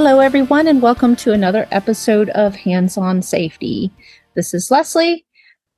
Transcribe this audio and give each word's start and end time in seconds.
Hello, 0.00 0.20
everyone, 0.20 0.68
and 0.68 0.80
welcome 0.80 1.16
to 1.16 1.32
another 1.32 1.66
episode 1.72 2.28
of 2.30 2.54
Hands 2.54 2.96
On 2.96 3.20
Safety. 3.20 3.90
This 4.36 4.54
is 4.54 4.70
Leslie, 4.70 5.26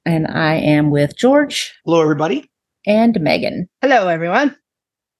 and 0.05 0.27
I 0.27 0.57
am 0.57 0.91
with 0.91 1.16
George. 1.16 1.73
Hello, 1.87 2.02
everybody. 2.02 2.51
And 2.87 3.14
Meaghan. 3.14 3.69
Hello, 3.80 4.09
everyone. 4.09 4.55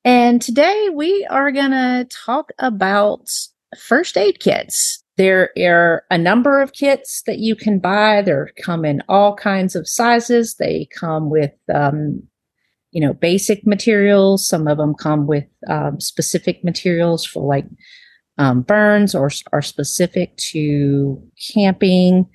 And 0.05 0.43
today 0.43 0.91
we 0.93 1.27
are 1.31 1.51
going 1.51 1.71
to 1.71 2.09
talk 2.11 2.51
about 2.59 3.31
first 3.79 4.19
aid 4.19 4.39
kits. 4.39 5.03
There 5.17 5.49
are 5.59 6.05
a 6.11 6.19
number 6.19 6.61
of 6.61 6.75
kits 6.75 7.23
that 7.23 7.39
you 7.39 7.57
can 7.57 7.79
buy. 7.79 8.21
They 8.21 8.35
come 8.63 8.85
in 8.85 9.03
all 9.09 9.35
kinds 9.35 9.75
of 9.75 9.89
sizes. 9.89 10.57
They 10.57 10.87
come 10.95 11.31
with, 11.31 11.55
um, 11.75 12.23
you 12.91 13.01
know, 13.01 13.15
basic 13.15 13.67
materials. 13.67 14.47
Some 14.47 14.69
of 14.69 14.77
them 14.77 14.95
come 14.95 15.27
with 15.27 15.47
um, 15.71 16.01
specific 16.01 16.63
materials 16.63 17.25
for 17.25 17.43
like 17.43 17.65
um, 18.41 18.63
burns 18.63 19.15
or 19.15 19.31
are 19.53 19.61
specific 19.61 20.35
to 20.39 21.23
camping 21.53 22.27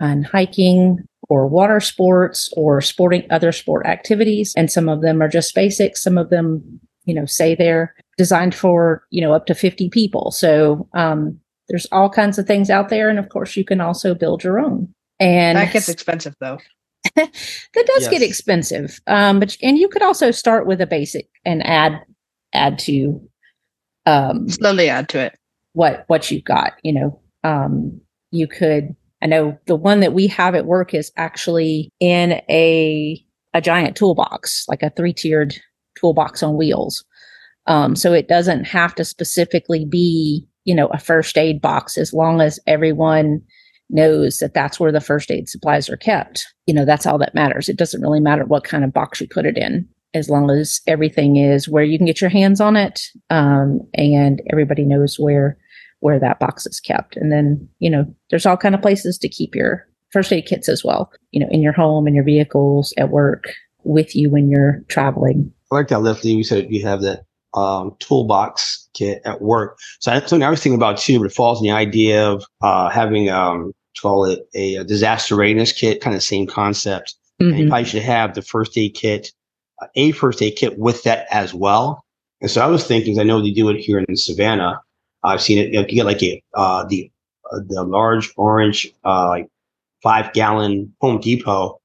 and 0.00 0.26
hiking 0.26 0.98
or 1.28 1.46
water 1.46 1.78
sports 1.78 2.52
or 2.56 2.80
sporting 2.80 3.24
other 3.30 3.52
sport 3.52 3.86
activities. 3.86 4.52
And 4.56 4.72
some 4.72 4.88
of 4.88 5.02
them 5.02 5.22
are 5.22 5.28
just 5.28 5.54
basic. 5.54 5.96
Some 5.96 6.18
of 6.18 6.30
them, 6.30 6.80
you 7.04 7.14
know, 7.14 7.26
say 7.26 7.54
they're 7.54 7.94
designed 8.18 8.56
for, 8.56 9.04
you 9.10 9.20
know, 9.20 9.32
up 9.32 9.46
to 9.46 9.54
50 9.54 9.88
people. 9.90 10.32
So, 10.32 10.88
um, 10.94 11.38
there's 11.68 11.86
all 11.92 12.10
kinds 12.10 12.38
of 12.38 12.46
things 12.46 12.68
out 12.68 12.88
there. 12.88 13.08
And 13.08 13.18
of 13.18 13.28
course, 13.28 13.56
you 13.56 13.64
can 13.64 13.80
also 13.80 14.14
build 14.14 14.42
your 14.42 14.58
own. 14.58 14.92
And 15.20 15.56
that 15.56 15.72
gets 15.72 15.88
expensive 15.88 16.34
though. 16.40 16.58
that 17.14 17.32
does 17.74 18.02
yes. 18.02 18.08
get 18.10 18.22
expensive. 18.22 19.00
Um, 19.06 19.38
but, 19.38 19.56
and 19.62 19.78
you 19.78 19.88
could 19.88 20.02
also 20.02 20.32
start 20.32 20.66
with 20.66 20.80
a 20.80 20.86
basic 20.86 21.28
and 21.44 21.64
add, 21.64 22.00
add 22.52 22.80
to 22.80 23.20
um, 24.06 24.48
slowly 24.48 24.88
add 24.88 25.08
to 25.10 25.18
it 25.18 25.38
what 25.76 26.04
what 26.06 26.30
you've 26.30 26.44
got. 26.44 26.72
You 26.82 26.92
know, 26.92 27.20
um, 27.44 28.00
you 28.30 28.48
could. 28.48 28.96
I 29.22 29.26
know 29.26 29.58
the 29.66 29.76
one 29.76 30.00
that 30.00 30.12
we 30.12 30.26
have 30.28 30.54
at 30.54 30.66
work 30.66 30.94
is 30.94 31.12
actually 31.16 31.90
in 32.00 32.40
a 32.48 33.22
a 33.54 33.60
giant 33.60 33.96
toolbox, 33.96 34.64
like 34.68 34.82
a 34.82 34.90
three 34.90 35.12
tiered 35.12 35.54
toolbox 35.98 36.42
on 36.42 36.56
wheels. 36.56 37.04
Um, 37.66 37.96
so 37.96 38.12
it 38.12 38.28
doesn't 38.28 38.64
have 38.64 38.94
to 38.94 39.04
specifically 39.04 39.84
be, 39.84 40.46
you 40.64 40.74
know, 40.74 40.86
a 40.88 40.98
first 40.98 41.36
aid 41.36 41.60
box 41.60 41.98
as 41.98 42.12
long 42.12 42.40
as 42.40 42.60
everyone 42.66 43.40
knows 43.90 44.38
that 44.38 44.54
that's 44.54 44.78
where 44.78 44.92
the 44.92 45.00
first 45.00 45.30
aid 45.30 45.48
supplies 45.48 45.88
are 45.88 45.96
kept. 45.96 46.46
You 46.66 46.74
know, 46.74 46.84
that's 46.84 47.06
all 47.06 47.18
that 47.18 47.34
matters. 47.34 47.68
It 47.68 47.76
doesn't 47.76 48.02
really 48.02 48.20
matter 48.20 48.44
what 48.44 48.64
kind 48.64 48.84
of 48.84 48.92
box 48.92 49.20
you 49.20 49.28
put 49.28 49.46
it 49.46 49.56
in 49.56 49.88
as 50.14 50.30
long 50.30 50.50
as 50.50 50.80
everything 50.86 51.36
is 51.36 51.68
where 51.68 51.84
you 51.84 51.98
can 51.98 52.06
get 52.06 52.20
your 52.20 52.30
hands 52.30 52.60
on 52.60 52.76
it 52.76 53.00
um, 53.30 53.80
and 53.94 54.40
everybody 54.50 54.84
knows 54.84 55.18
where 55.18 55.58
where 56.00 56.18
that 56.20 56.38
box 56.38 56.66
is 56.66 56.80
kept. 56.80 57.16
And 57.16 57.32
then 57.32 57.68
you 57.78 57.90
know 57.90 58.06
there's 58.30 58.46
all 58.46 58.56
kind 58.56 58.74
of 58.74 58.82
places 58.82 59.18
to 59.18 59.28
keep 59.28 59.54
your 59.54 59.86
first 60.12 60.32
aid 60.32 60.46
kits 60.46 60.68
as 60.68 60.84
well 60.84 61.10
you 61.32 61.40
know 61.40 61.48
in 61.50 61.60
your 61.60 61.72
home 61.72 62.06
in 62.06 62.14
your 62.14 62.24
vehicles 62.24 62.94
at 62.96 63.10
work 63.10 63.52
with 63.82 64.14
you 64.14 64.30
when 64.30 64.48
you're 64.48 64.82
traveling. 64.88 65.52
I 65.70 65.76
like 65.76 65.88
that 65.88 66.00
leslie 66.00 66.32
you 66.32 66.44
said 66.44 66.70
you 66.70 66.86
have 66.86 67.02
that 67.02 67.24
um, 67.54 67.96
toolbox 67.98 68.88
kit 68.94 69.20
at 69.24 69.40
work. 69.40 69.78
So 70.00 70.10
that's 70.10 70.30
something 70.30 70.44
i 70.44 70.50
was 70.50 70.62
thinking 70.62 70.78
about 70.78 70.98
too 70.98 71.18
but 71.18 71.26
it 71.26 71.34
falls 71.34 71.60
in 71.60 71.64
the 71.64 71.74
idea 71.74 72.30
of 72.30 72.44
uh, 72.62 72.88
having 72.88 73.30
um, 73.30 73.72
call 74.00 74.24
it 74.24 74.40
a, 74.54 74.76
a 74.76 74.84
disaster 74.84 75.34
readiness 75.34 75.72
kit 75.72 76.00
kind 76.00 76.14
of 76.14 76.22
same 76.22 76.46
concept. 76.46 77.14
Mm-hmm. 77.40 77.50
and 77.50 77.60
you 77.60 77.68
probably 77.68 77.84
should 77.84 78.02
have 78.02 78.34
the 78.34 78.40
first 78.40 78.78
aid 78.78 78.94
kit 78.94 79.30
a 79.94 80.12
first 80.12 80.42
aid 80.42 80.56
kit 80.56 80.78
with 80.78 81.02
that 81.04 81.26
as 81.30 81.54
well. 81.54 82.04
And 82.40 82.50
so 82.50 82.62
I 82.62 82.66
was 82.66 82.86
thinking, 82.86 83.18
I 83.18 83.22
know 83.22 83.40
they 83.40 83.50
do 83.50 83.68
it 83.70 83.78
here 83.78 83.98
in 83.98 84.16
Savannah. 84.16 84.80
I've 85.22 85.42
seen 85.42 85.58
it. 85.58 85.68
You, 85.68 85.80
know, 85.80 85.86
you 85.88 85.94
get 85.94 86.06
like 86.06 86.22
a 86.22 86.42
uh, 86.54 86.84
the 86.84 87.10
uh, 87.50 87.60
the 87.66 87.82
large 87.82 88.32
orange 88.36 88.86
uh, 89.04 89.28
like 89.28 89.48
five 90.02 90.32
gallon 90.32 90.94
Home 91.00 91.20
Depot 91.20 91.80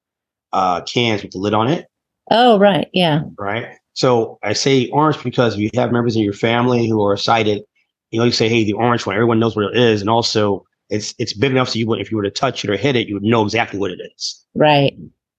uh, 0.53 0.81
cans 0.81 1.23
with 1.23 1.31
the 1.31 1.39
lid 1.39 1.53
on 1.53 1.67
it. 1.67 1.87
Oh 2.29 2.59
right, 2.59 2.87
yeah. 2.93 3.21
Right. 3.37 3.67
So 3.93 4.39
I 4.43 4.53
say 4.53 4.89
orange 4.89 5.23
because 5.23 5.55
if 5.55 5.59
you 5.59 5.69
have 5.75 5.91
members 5.91 6.15
in 6.15 6.21
your 6.21 6.33
family 6.33 6.87
who 6.87 7.03
are 7.03 7.17
sighted, 7.17 7.63
you 8.11 8.19
know, 8.19 8.25
you 8.25 8.31
say, 8.31 8.47
hey, 8.47 8.63
the 8.63 8.73
orange 8.73 9.05
one. 9.05 9.15
Everyone 9.15 9.39
knows 9.39 9.55
what 9.55 9.65
it 9.65 9.77
is, 9.77 10.01
and 10.01 10.09
also 10.09 10.65
it's 10.89 11.15
it's 11.17 11.33
big 11.33 11.51
enough 11.51 11.69
so 11.69 11.79
you 11.79 11.87
would, 11.87 12.01
if 12.01 12.11
you 12.11 12.17
were 12.17 12.23
to 12.23 12.31
touch 12.31 12.63
it 12.63 12.69
or 12.69 12.77
hit 12.77 12.95
it, 12.95 13.07
you 13.07 13.15
would 13.15 13.23
know 13.23 13.43
exactly 13.43 13.79
what 13.79 13.91
it 13.91 13.99
is. 14.15 14.45
Right. 14.53 14.93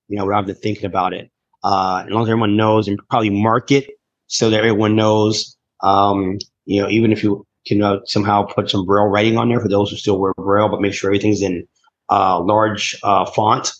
You 0.08 0.16
know, 0.18 0.26
rather 0.26 0.48
than 0.52 0.56
thinking 0.56 0.86
about 0.86 1.12
it 1.12 1.30
uh, 1.64 2.04
as 2.06 2.10
long 2.12 2.22
as 2.22 2.28
everyone 2.28 2.56
knows 2.56 2.88
and 2.88 3.00
probably 3.08 3.30
mark 3.30 3.70
it 3.70 3.90
so 4.26 4.50
that 4.50 4.58
everyone 4.58 4.96
knows, 4.96 5.56
um, 5.82 6.38
you 6.64 6.80
know, 6.80 6.88
even 6.88 7.12
if 7.12 7.22
you 7.22 7.46
can 7.66 7.82
uh, 7.82 7.98
somehow 8.04 8.42
put 8.42 8.70
some 8.70 8.84
braille 8.84 9.06
writing 9.06 9.36
on 9.36 9.48
there 9.48 9.60
for 9.60 9.68
those 9.68 9.90
who 9.90 9.96
still 9.96 10.18
wear 10.18 10.32
braille, 10.36 10.68
but 10.68 10.80
make 10.80 10.94
sure 10.94 11.10
everything's 11.10 11.42
in 11.42 11.66
uh, 12.10 12.40
large 12.40 12.98
uh, 13.02 13.24
font, 13.26 13.72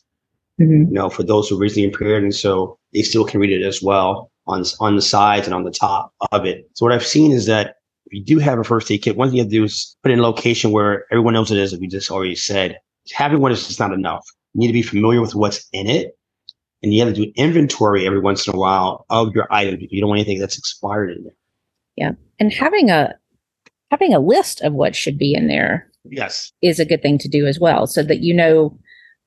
mm-hmm. 0.61 0.85
you 0.89 0.93
know, 0.93 1.11
for 1.11 1.23
those 1.23 1.49
who 1.49 1.57
are 1.57 1.61
visually 1.61 1.85
impaired. 1.85 2.23
And 2.23 2.35
so 2.35 2.79
they 2.93 3.03
still 3.03 3.25
can 3.25 3.41
read 3.41 3.51
it 3.51 3.67
as 3.67 3.83
well 3.83 4.31
on, 4.47 4.65
on 4.81 4.97
the 4.97 5.03
sides 5.03 5.47
and 5.47 5.55
on 5.55 5.65
the 5.65 5.71
top 5.71 6.13
of 6.31 6.47
it. 6.47 6.69
So 6.75 6.87
what 6.87 6.93
I've 6.93 7.07
seen 7.07 7.33
is 7.33 7.47
that 7.47 7.77
if 8.07 8.13
you 8.13 8.25
do 8.25 8.39
have 8.39 8.59
a 8.59 8.65
first 8.65 8.91
aid 8.91 9.03
kit, 9.03 9.17
one 9.17 9.29
thing 9.29 9.39
you 9.39 9.43
have 9.43 9.51
to 9.51 9.57
do 9.57 9.65
is 9.65 9.97
put 10.03 10.13
in 10.13 10.19
a 10.19 10.23
location 10.23 10.71
where 10.71 11.07
everyone 11.11 11.35
knows 11.35 11.51
it 11.51 11.59
is, 11.59 11.73
like 11.73 11.81
we 11.81 11.89
just 11.89 12.11
already 12.11 12.37
said. 12.37 12.79
Having 13.13 13.41
one 13.41 13.53
is 13.53 13.67
just 13.67 13.81
not 13.81 13.93
enough. 13.93 14.25
You 14.55 14.61
need 14.61 14.67
to 14.69 14.73
be 14.73 14.83
familiar 14.83 15.21
with 15.21 15.35
what's 15.35 15.67
in 15.73 15.89
it 15.89 16.17
and 16.83 16.93
you 16.93 17.05
have 17.05 17.15
to 17.15 17.25
do 17.25 17.33
inventory 17.37 18.07
every 18.07 18.21
once 18.21 18.47
in 18.47 18.55
a 18.55 18.59
while 18.59 19.07
of 19.11 19.35
your 19.35 19.47
items. 19.51 19.85
You 19.91 20.01
don't 20.01 20.09
want 20.09 20.21
anything 20.21 20.41
that's 20.41 20.59
expired 20.59 21.17
in 21.17 21.25
there. 21.25 21.37
Yeah, 21.97 22.13
and 22.39 22.53
having 22.53 22.91
a 22.91 23.15
having 23.91 24.15
a 24.15 24.19
list 24.19 24.63
of 24.63 24.73
what 24.73 24.97
should 24.97 25.19
be 25.19 25.35
in 25.35 25.49
there. 25.49 25.89
Yes, 26.05 26.53
is 26.63 26.81
a 26.81 26.85
good 26.85 27.03
thing 27.03 27.19
to 27.19 27.29
do 27.29 27.47
as 27.47 27.61
well, 27.61 27.87
so 27.87 28.03
that 28.03 28.21
you 28.21 28.35
know 28.35 28.77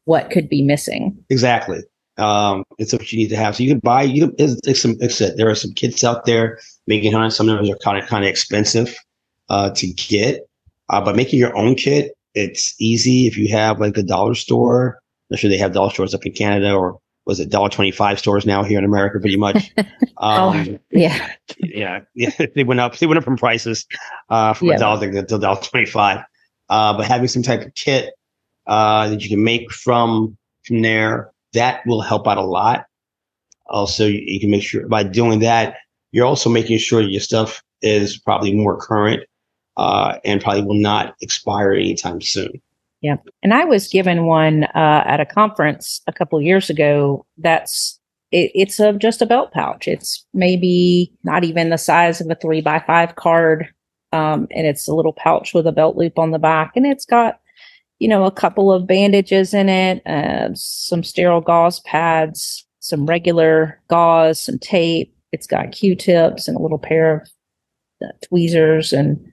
what 0.05 0.31
could 0.31 0.49
be 0.49 0.61
missing. 0.61 1.17
Exactly. 1.29 1.79
Um, 2.17 2.63
it's 2.77 2.93
what 2.93 3.11
you 3.11 3.19
need 3.19 3.29
to 3.29 3.35
have. 3.35 3.55
So 3.55 3.63
you 3.63 3.69
can 3.69 3.79
buy. 3.79 4.03
You 4.03 4.27
can, 4.27 4.35
it's, 4.37 4.67
it's 4.67 4.81
some. 4.81 4.95
It's 4.99 5.19
there 5.19 5.49
are 5.49 5.55
some 5.55 5.73
kits 5.73 6.03
out 6.03 6.25
there 6.25 6.59
making 6.87 7.13
on. 7.13 7.31
Some 7.31 7.49
of 7.49 7.57
them 7.57 7.73
are 7.73 7.77
kind 7.77 8.01
of 8.01 8.07
kind 8.09 8.23
of 8.23 8.29
expensive 8.29 8.95
uh, 9.49 9.71
to 9.71 9.87
get, 9.87 10.47
uh, 10.89 11.01
but 11.01 11.15
making 11.15 11.39
your 11.39 11.55
own 11.57 11.75
kit, 11.75 12.13
it's 12.33 12.75
easy 12.79 13.27
if 13.27 13.37
you 13.37 13.49
have 13.49 13.79
like 13.79 13.97
a 13.97 14.03
dollar 14.03 14.35
store. 14.35 14.99
I'm 15.31 15.37
sure 15.37 15.49
they 15.49 15.57
have 15.57 15.73
dollar 15.73 15.89
stores 15.89 16.13
up 16.13 16.25
in 16.25 16.33
Canada 16.33 16.73
or 16.73 16.99
was 17.25 17.39
it 17.39 17.49
dollar 17.49 17.69
twenty 17.69 17.91
five 17.91 18.19
stores 18.19 18.45
now 18.45 18.63
here 18.63 18.79
in 18.79 18.85
America, 18.85 19.19
pretty 19.19 19.37
much. 19.37 19.73
Oh, 20.17 20.51
um, 20.51 20.67
oh, 20.69 20.79
yeah, 20.91 21.29
yeah, 21.59 21.99
yeah. 22.13 22.29
They 22.55 22.63
went 22.63 22.79
up. 22.79 22.97
They 22.97 23.05
went 23.05 23.17
up 23.17 23.25
from 23.25 23.35
prices 23.35 23.85
uh, 24.29 24.53
from 24.53 24.69
a 24.69 24.77
dollar 24.77 25.11
to 25.11 25.37
dollar 25.37 25.59
twenty 25.61 25.85
five. 25.85 26.23
Uh, 26.69 26.95
but 26.95 27.05
having 27.05 27.27
some 27.27 27.43
type 27.43 27.63
of 27.63 27.73
kit 27.75 28.13
uh, 28.65 29.09
that 29.09 29.21
you 29.21 29.29
can 29.29 29.43
make 29.43 29.73
from 29.73 30.37
from 30.65 30.81
there 30.81 31.31
that 31.51 31.81
will 31.85 32.01
help 32.01 32.27
out 32.27 32.37
a 32.37 32.43
lot. 32.43 32.85
Also, 33.67 34.05
you, 34.05 34.21
you 34.23 34.39
can 34.39 34.51
make 34.51 34.63
sure 34.63 34.87
by 34.87 35.03
doing 35.03 35.39
that, 35.39 35.75
you're 36.11 36.25
also 36.25 36.49
making 36.49 36.77
sure 36.77 37.01
your 37.01 37.19
stuff 37.19 37.61
is 37.81 38.17
probably 38.17 38.53
more 38.53 38.77
current 38.77 39.23
uh, 39.77 40.17
and 40.23 40.41
probably 40.41 40.63
will 40.63 40.75
not 40.75 41.15
expire 41.21 41.73
anytime 41.73 42.21
soon. 42.21 42.61
Yeah. 43.01 43.17
And 43.43 43.53
I 43.53 43.65
was 43.65 43.87
given 43.87 44.25
one 44.25 44.63
uh, 44.63 45.03
at 45.05 45.19
a 45.19 45.25
conference 45.25 46.01
a 46.07 46.13
couple 46.13 46.41
years 46.41 46.69
ago. 46.69 47.25
That's 47.37 47.99
it, 48.31 48.51
it's 48.55 48.79
a, 48.79 48.93
just 48.93 49.21
a 49.21 49.25
belt 49.25 49.51
pouch. 49.51 49.87
It's 49.87 50.25
maybe 50.33 51.13
not 51.23 51.43
even 51.43 51.69
the 51.69 51.77
size 51.77 52.19
of 52.19 52.29
a 52.29 52.35
three 52.35 52.61
by 52.61 52.79
five 52.79 53.15
card. 53.15 53.67
Um, 54.11 54.47
and 54.51 54.65
it's 54.65 54.87
a 54.87 54.95
little 54.95 55.13
pouch 55.13 55.53
with 55.53 55.67
a 55.67 55.71
belt 55.71 55.97
loop 55.97 56.17
on 56.17 56.31
the 56.31 56.39
back. 56.39 56.71
And 56.75 56.85
it's 56.85 57.05
got, 57.05 57.39
you 57.99 58.07
know, 58.07 58.25
a 58.25 58.31
couple 58.31 58.71
of 58.71 58.87
bandages 58.87 59.53
in 59.53 59.69
it, 59.69 60.05
uh, 60.07 60.49
some 60.53 61.03
sterile 61.03 61.41
gauze 61.41 61.81
pads, 61.81 62.65
some 62.79 63.05
regular 63.05 63.81
gauze, 63.89 64.39
some 64.39 64.57
tape. 64.59 65.13
It's 65.31 65.47
got 65.47 65.71
Q 65.71 65.95
tips 65.95 66.47
and 66.47 66.55
a 66.55 66.61
little 66.61 66.79
pair 66.79 67.17
of 67.17 67.29
uh, 68.03 68.11
tweezers 68.27 68.93
and 68.93 69.31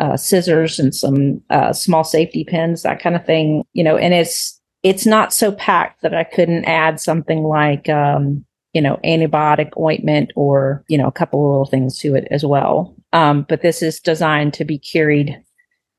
uh, 0.00 0.16
scissors 0.16 0.78
and 0.78 0.94
some 0.94 1.40
uh, 1.50 1.72
small 1.72 2.04
safety 2.04 2.44
pins, 2.44 2.82
that 2.82 3.00
kind 3.00 3.16
of 3.16 3.24
thing. 3.24 3.64
You 3.72 3.84
know, 3.84 3.96
and 3.96 4.14
it's 4.14 4.60
it's 4.82 5.06
not 5.06 5.32
so 5.32 5.52
packed 5.52 6.02
that 6.02 6.14
I 6.14 6.24
couldn't 6.24 6.64
add 6.64 7.00
something 7.00 7.42
like 7.44 7.88
um, 7.88 8.44
you 8.72 8.80
know 8.80 8.98
antibiotic 9.04 9.70
ointment 9.78 10.32
or 10.36 10.84
you 10.88 10.98
know 10.98 11.06
a 11.06 11.12
couple 11.12 11.40
of 11.40 11.50
little 11.50 11.66
things 11.66 11.98
to 11.98 12.14
it 12.14 12.26
as 12.30 12.44
well. 12.44 12.96
Um, 13.12 13.44
but 13.48 13.62
this 13.62 13.82
is 13.82 14.00
designed 14.00 14.54
to 14.54 14.64
be 14.64 14.78
carried, 14.78 15.38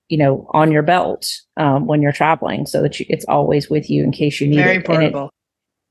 you 0.09 0.17
know, 0.17 0.47
on 0.51 0.71
your 0.71 0.81
belt 0.81 1.27
um, 1.57 1.85
when 1.85 2.01
you're 2.01 2.11
traveling, 2.11 2.65
so 2.65 2.81
that 2.81 2.99
you, 2.99 3.05
it's 3.09 3.25
always 3.25 3.69
with 3.69 3.89
you 3.89 4.03
in 4.03 4.11
case 4.11 4.41
you 4.41 4.47
need 4.47 4.57
Very 4.57 4.77
it. 4.77 4.87
Very 4.87 5.11
portable 5.11 5.29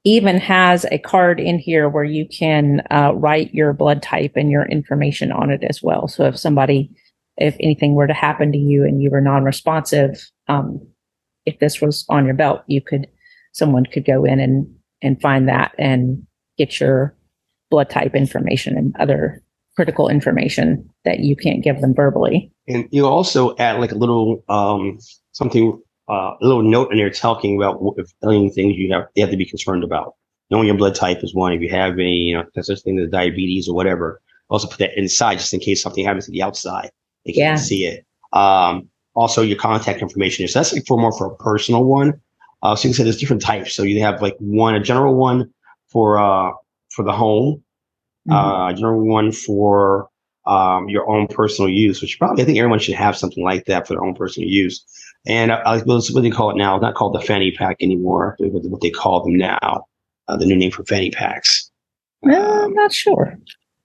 even 0.05 0.37
has 0.37 0.85
a 0.91 0.99
card 0.99 1.39
in 1.39 1.59
here 1.59 1.89
where 1.89 2.05
you 2.05 2.27
can 2.27 2.83
uh, 2.91 3.13
write 3.15 3.55
your 3.55 3.73
blood 3.73 4.03
type 4.03 4.33
and 4.35 4.51
your 4.51 4.65
information 4.67 5.31
on 5.31 5.51
it 5.51 5.63
as 5.63 5.83
well. 5.83 6.09
So 6.09 6.25
if 6.25 6.39
somebody 6.39 6.91
if 7.37 7.57
anything 7.61 7.95
were 7.95 8.07
to 8.07 8.13
happen 8.15 8.53
to 8.53 8.59
you 8.59 8.85
and 8.85 9.03
you 9.03 9.11
were 9.11 9.21
non-responsive, 9.21 10.31
um, 10.49 10.87
if 11.47 11.59
this 11.59 11.81
was 11.81 12.05
on 12.09 12.25
your 12.25 12.35
belt, 12.35 12.63
you 12.67 12.81
could, 12.81 13.07
someone 13.53 13.85
could 13.87 14.05
go 14.05 14.25
in 14.25 14.39
and, 14.41 14.67
and 15.03 15.21
find 15.21 15.49
that 15.49 15.73
and 15.79 16.27
get 16.59 16.81
your 16.81 17.17
blood 17.71 17.91
type 17.91 18.15
information 18.15 18.77
and 18.77 18.95
other 19.01 19.43
critical 19.75 20.09
information 20.09 20.89
that 21.05 21.21
you 21.21 21.35
can't 21.35 21.65
give 21.65 21.81
them 21.81 21.95
verbally. 21.95 22.53
And 22.69 22.89
you 22.93 23.07
also 23.07 23.57
add 23.57 23.81
like 23.81 23.93
a 23.93 23.97
little 23.97 24.45
um, 24.49 24.99
something, 25.33 25.81
uh, 26.09 26.35
a 26.41 26.47
little 26.47 26.63
note 26.63 26.93
in 26.93 26.99
there 26.99 27.11
talking 27.11 27.57
about 27.57 27.81
if 27.97 28.13
any 28.23 28.51
things 28.51 28.77
you 28.77 28.93
have 28.93 29.07
you 29.15 29.23
have 29.23 29.31
to 29.31 29.37
be 29.37 29.47
concerned 29.47 29.83
about. 29.83 30.15
Knowing 30.51 30.67
your 30.67 30.77
blood 30.77 30.95
type 30.95 31.25
is 31.25 31.35
one. 31.35 31.55
If 31.55 31.63
you 31.63 31.71
have 31.71 31.95
any, 31.95 32.17
you 32.17 32.37
know, 32.37 32.45
such 32.61 32.83
thing 32.83 32.99
as 32.99 33.09
diabetes 33.09 33.69
or 33.69 33.75
whatever, 33.75 34.21
also 34.51 34.69
put 34.69 34.79
that 34.79 34.99
inside 34.99 35.39
just 35.39 35.55
in 35.55 35.61
case 35.61 35.83
something 35.83 36.05
happens 36.05 36.27
to 36.27 36.31
the 36.31 36.43
outside. 36.43 36.91
They 37.27 37.33
can't 37.33 37.59
Yeah. 37.59 37.63
see 37.63 37.87
it. 37.87 38.05
Um, 38.33 38.89
also 39.15 39.43
your 39.43 39.59
contact 39.59 40.01
information. 40.01 40.47
So 40.49 40.59
that's 40.59 40.73
like 40.73 40.87
for 40.87 40.99
more 40.99 41.13
for 41.17 41.27
a 41.27 41.37
personal 41.37 41.85
one. 41.85 42.21
Uh, 42.63 42.75
so 42.77 42.89
you 42.89 42.91
can 42.93 42.97
say 42.99 43.03
there's 43.05 43.19
different 43.19 43.43
types. 43.43 43.75
So 43.75 43.83
you 43.83 44.01
have 44.03 44.23
like 44.23 44.37
one, 44.39 44.75
a 44.75 44.81
general 44.81 45.15
one 45.15 45.53
for 45.89 46.19
uh 46.19 46.51
for 46.91 47.05
the 47.05 47.13
home, 47.13 47.63
Mhm. 48.29 48.35
uh, 48.35 48.73
general 48.75 49.05
one 49.07 49.33
for 49.33 50.09
um 50.47 50.89
your 50.89 51.09
own 51.11 51.27
personal 51.29 51.69
use, 51.69 52.01
which 52.01 52.19
probably 52.19 52.43
I 52.43 52.47
think 52.47 52.59
everyone 52.59 52.79
should 52.79 52.95
have 52.95 53.17
something 53.17 53.45
like 53.45 53.67
that 53.67 53.87
for 53.87 53.95
their 53.95 54.05
own 54.05 54.15
personal 54.15 54.49
use. 54.49 54.85
And 55.27 55.51
uh, 55.53 55.61
uh, 55.65 55.81
what 55.85 56.07
do 56.07 56.21
they 56.21 56.31
call 56.31 56.51
it 56.51 56.57
now? 56.57 56.75
It's 56.77 56.83
not 56.83 56.95
called 56.95 57.15
the 57.15 57.21
fanny 57.21 57.53
pack 57.53 57.77
anymore. 57.81 58.37
What 58.39 58.65
what 58.65 58.81
they 58.81 58.91
call 58.91 59.23
them 59.25 59.37
now. 59.37 59.87
Uh, 60.29 60.37
the 60.37 60.47
new 60.47 60.57
name 60.57 60.71
for 60.71 60.85
fanny 60.85 61.11
packs. 61.11 61.71
Uh, 62.27 62.35
Um, 62.35 62.65
I'm 62.65 62.75
not 62.75 62.93
sure. 62.93 63.37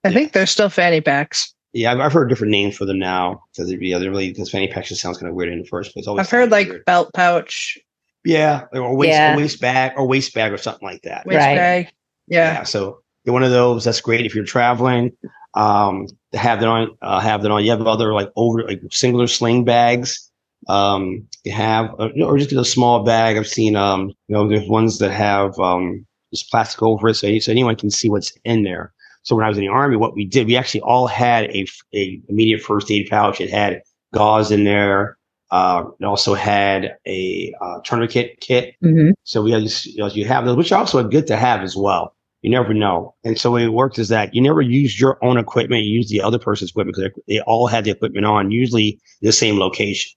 I 0.04 0.14
think 0.14 0.32
they're 0.32 0.46
still 0.46 0.70
fanny 0.70 1.02
packs. 1.02 1.54
Yeah, 1.74 1.92
I've, 1.92 2.00
I've 2.00 2.14
heard 2.14 2.30
different 2.30 2.52
names 2.52 2.76
for 2.78 2.86
them 2.86 2.98
now 3.00 3.44
because 3.52 3.72
yeah, 3.72 3.98
they're 4.00 4.10
really 4.10 4.30
because 4.30 4.50
fanny 4.50 4.68
packs 4.68 4.90
just 4.90 5.02
sounds 5.02 5.18
kind 5.18 5.30
of 5.30 5.36
weird 5.36 5.52
in 5.52 5.60
the 5.60 5.66
first 5.68 5.94
place. 5.94 6.08
Always 6.08 6.26
I've 6.26 6.32
heard 6.32 6.50
like 6.52 6.70
weird. 6.70 6.86
belt 6.86 7.10
pouch, 7.14 7.78
yeah, 8.26 8.64
or 8.74 8.96
waist, 8.96 9.10
Yeah. 9.10 9.34
a 9.34 9.38
waist 9.38 9.60
bag 9.62 9.92
or 9.98 10.08
waist 10.08 10.34
bag 10.34 10.52
or 10.54 10.58
something 10.58 10.88
like 10.88 11.02
that. 11.04 11.26
waist 11.26 11.38
Right. 11.38 11.56
bag. 11.56 11.90
Yeah. 12.28 12.64
so 12.64 13.00
you're 13.26 13.34
one 13.34 13.44
of 13.44 13.52
those. 13.52 13.84
That's 13.84 14.02
great 14.02 14.26
if 14.26 14.34
you're 14.34 14.46
traveling. 14.46 15.12
Um, 15.54 16.08
to 16.32 16.38
have 16.38 16.60
that 16.60 16.70
on, 16.70 16.96
uh, 17.02 17.20
have 17.20 17.42
that 17.42 17.52
on. 17.52 17.64
You 17.64 17.72
have 17.72 17.82
other 17.86 18.14
like 18.14 18.30
over 18.36 18.64
like 18.64 18.82
singular 18.92 19.28
sling 19.28 19.66
bags. 19.66 20.32
Um, 20.70 21.28
you 21.44 21.52
have 21.52 21.94
uh, 22.00 22.10
you 22.14 22.22
know, 22.22 22.28
or 22.28 22.38
just 22.38 22.52
a 22.52 22.66
small 22.66 23.04
bag. 23.04 23.38
I've 23.38 23.48
seen 23.48 23.76
um, 23.76 24.08
you 24.28 24.36
know, 24.36 24.48
there's 24.48 24.68
ones 24.68 25.00
that 25.00 25.12
have 25.12 25.58
um 25.60 26.06
just 26.34 26.50
plastic 26.52 26.82
over 26.84 27.10
it, 27.10 27.16
so, 27.16 27.40
so 27.40 27.52
anyone 27.52 27.76
can 27.76 27.90
see 27.90 28.10
what's 28.10 28.34
in 28.44 28.64
there. 28.64 28.94
So 29.28 29.36
when 29.36 29.44
I 29.44 29.50
was 29.50 29.58
in 29.58 29.66
the 29.66 29.70
army, 29.70 29.98
what 29.98 30.16
we 30.16 30.24
did, 30.24 30.48
we 30.48 30.56
actually 30.56 30.80
all 30.82 31.06
had 31.06 31.54
a, 31.54 31.68
a 31.94 32.22
immediate 32.30 32.62
first 32.62 32.90
aid 32.90 33.10
pouch. 33.10 33.42
It 33.42 33.50
had 33.50 33.82
gauze 34.14 34.52
in 34.52 34.64
there. 34.64 35.18
Uh, 35.52 35.84
it 36.00 36.06
also 36.06 36.34
had 36.34 36.96
a 37.06 37.54
uh, 37.60 37.82
tourniquet 37.84 38.38
kit. 38.40 38.76
hmm 38.82 39.10
So 39.26 39.42
we 39.42 39.52
had, 39.52 39.64
you, 39.64 39.98
know, 39.98 40.08
you 40.08 40.24
have 40.24 40.46
those, 40.46 40.56
which 40.56 40.72
also 40.72 41.00
are 41.00 41.02
also 41.02 41.10
good 41.10 41.28
to 41.28 41.36
have 41.36 41.60
as 41.60 41.76
well. 41.76 42.16
You 42.42 42.52
never 42.52 42.74
know. 42.74 43.16
And 43.26 43.38
so 43.38 43.58
it 43.58 43.68
worked 43.68 44.00
is 44.00 44.08
that 44.08 44.34
you 44.34 44.42
never 44.42 44.62
used 44.62 44.98
your 44.98 45.22
own 45.22 45.36
equipment. 45.36 45.84
You 45.84 45.98
used 45.98 46.10
the 46.10 46.22
other 46.22 46.40
person's 46.40 46.70
equipment 46.70 46.96
because 46.96 47.22
they 47.28 47.42
all 47.42 47.68
had 47.68 47.84
the 47.84 47.92
equipment 47.92 48.26
on, 48.26 48.50
usually 48.50 48.98
the 49.22 49.34
same 49.34 49.60
location. 49.60 50.10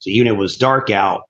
So 0.00 0.10
even 0.10 0.26
if 0.26 0.34
it 0.34 0.38
was 0.38 0.58
dark 0.58 0.90
out, 0.90 1.22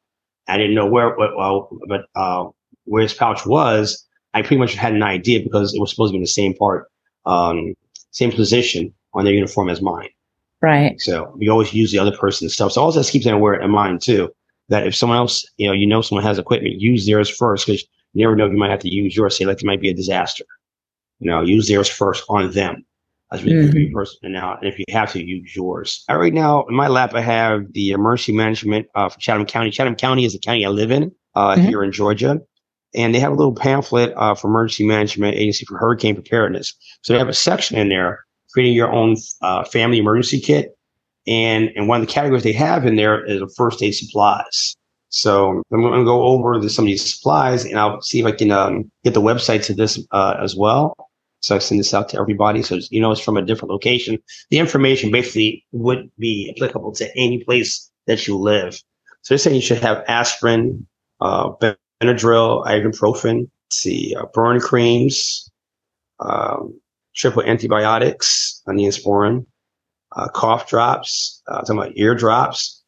I 0.49 0.57
didn't 0.57 0.75
know 0.75 0.87
where, 0.87 1.15
what, 1.17 1.37
well, 1.37 1.71
but, 1.87 2.07
uh, 2.17 2.49
where 2.87 3.03
his 3.03 3.15
pouch 3.15 3.47
was, 3.47 4.05
I 4.35 4.43
pretty 4.43 4.57
much 4.57 4.75
had 4.75 4.93
an 4.93 5.05
idea 5.05 5.39
because 5.41 5.73
it 5.73 5.79
was 5.81 5.91
supposed 5.91 6.11
to 6.11 6.15
be 6.15 6.17
in 6.17 6.23
the 6.23 6.27
same 6.27 6.55
part, 6.55 6.89
um, 7.27 7.75
same 8.11 8.33
position 8.33 8.93
on 9.15 9.25
their 9.25 9.35
uniform 9.35 9.69
as 9.69 9.81
mine. 9.81 10.09
Right. 10.61 11.01
So 11.01 11.35
we 11.37 11.49
always 11.49 11.75
use 11.75 11.91
the 11.91 11.99
other 11.99 12.17
person's 12.17 12.55
stuff. 12.55 12.73
So 12.73 12.81
always 12.81 12.95
just 12.95 13.13
keep 13.13 13.25
that 13.25 13.35
aware 13.35 13.55
in 13.55 13.71
mind 13.71 14.01
too. 14.01 14.31
That 14.69 14.87
if 14.87 14.95
someone 14.95 15.19
else, 15.19 15.45
you 15.57 15.67
know, 15.67 15.73
you 15.73 15.87
know 15.87 16.03
someone 16.03 16.25
has 16.25 16.39
equipment, 16.39 16.81
use 16.81 17.05
theirs 17.05 17.29
first 17.29 17.67
because 17.67 17.83
you 18.15 18.25
never 18.25 18.37
know 18.37 18.47
if 18.47 18.53
you 18.53 18.59
might 18.59 18.71
have 18.71 18.79
to 18.81 18.95
use 18.95 19.17
yours. 19.17 19.37
Say 19.37 19.45
like 19.45 19.61
it 19.61 19.67
might 19.67 19.81
be 19.81 19.91
a 19.91 19.95
disaster. 19.95 20.45
You 21.19 21.31
know, 21.31 21.43
use 21.43 21.69
theirs 21.69 21.89
first 21.89 22.25
on 22.29 22.51
them. 22.53 22.85
That's 23.31 23.43
really 23.45 23.63
good 23.63 23.73
for 23.73 23.79
your 23.79 23.93
person. 23.93 24.33
Now, 24.33 24.59
and 24.61 24.69
if 24.69 24.79
you 24.79 24.85
have 24.91 25.11
to, 25.13 25.25
use 25.25 25.57
yours. 25.57 26.05
Uh, 26.11 26.17
right 26.17 26.35
now, 26.35 26.65
in 26.67 26.75
my 26.75 26.89
lap, 26.89 27.15
I 27.15 27.23
have 27.23 27.73
the 27.73 27.91
emergency 27.93 28.33
management 28.33 28.87
uh, 28.95 29.09
for 29.09 29.19
Chatham 29.19 29.47
County. 29.47 29.71
Chatham 29.71 29.97
County 29.97 30.27
is 30.27 30.35
the 30.35 30.39
county 30.39 30.67
I 30.67 30.69
live 30.69 30.91
in 30.91 31.13
uh, 31.35 31.57
Mhm. 31.57 31.67
here 31.67 31.83
in 31.83 31.93
Georgia. 31.93 32.41
And 32.94 33.15
they 33.15 33.21
have 33.21 33.33
a 33.33 33.37
little 33.37 33.55
pamphlet 33.55 34.12
uh, 34.17 34.35
for 34.35 34.49
Emergency 34.49 34.87
Management 34.87 35.37
Agency 35.37 35.65
for 35.65 35.79
Hurricane 35.79 36.15
Preparedness. 36.15 36.75
So 37.03 37.12
they 37.12 37.19
have 37.19 37.29
a 37.29 37.35
section 37.35 37.79
in 37.79 37.89
there 37.89 38.25
creating 38.53 38.75
your 38.75 38.93
own 38.93 39.17
uh, 39.41 39.65
family 39.65 39.99
emergency 39.99 40.41
kit. 40.41 40.77
And, 41.27 41.71
and 41.77 41.89
one 41.89 42.00
of 42.00 42.06
the 42.06 42.12
categories 42.12 42.43
they 42.43 42.53
have 42.53 42.85
in 42.85 42.97
there 42.97 43.25
is 43.25 43.41
first 43.56 43.83
aid 43.83 43.94
supplies. 43.94 44.77
So 45.09 45.62
I'm 45.73 45.83
going 45.83 45.99
to 45.99 46.05
go 46.05 46.23
over 46.23 46.59
the, 46.59 46.69
some 46.71 46.85
of 46.85 46.87
these 46.87 47.15
supplies 47.17 47.65
and 47.65 47.79
I'll 47.79 48.00
see 48.00 48.21
if 48.21 48.27
I 48.27 48.33
can 48.33 48.50
um, 48.50 48.91
get 49.05 49.15
the 49.15 49.21
website 49.21 49.65
to 49.67 49.75
this 49.75 50.00
uh, 50.11 50.37
as 50.41 50.56
well. 50.56 50.97
So 51.41 51.56
I 51.56 51.59
send 51.59 51.81
this 51.81 51.93
out 51.93 52.09
to 52.11 52.19
everybody. 52.19 52.62
So, 52.62 52.79
you 52.91 53.00
know, 53.00 53.11
it's 53.11 53.21
from 53.21 53.37
a 53.37 53.43
different 53.43 53.73
location. 53.73 54.19
The 54.50 54.59
information 54.59 55.11
basically 55.11 55.65
would 55.73 56.11
be 56.19 56.53
applicable 56.56 56.93
to 56.93 57.17
any 57.17 57.43
place 57.44 57.91
that 58.06 58.27
you 58.27 58.39
live. 58.39 58.75
So 58.75 59.35
they're 59.35 59.39
saying 59.39 59.56
you 59.56 59.62
should 59.62 59.83
have 59.83 60.05
aspirin, 60.09 60.87
uh, 61.21 61.50
Benadryl, 62.03 62.65
ibuprofen, 62.67 63.49
see, 63.71 64.15
uh, 64.19 64.27
burn 64.35 64.61
creams, 64.61 65.51
um, 66.21 66.79
triple 67.15 67.43
antibiotics, 67.43 68.61
Neosporin, 68.69 69.47
uh, 70.17 70.29
cough 70.29 70.69
drops, 70.69 71.43
uh, 71.49 71.61
talking 71.61 71.79
about 71.79 71.93
ear 71.97 72.15
drops. 72.15 72.83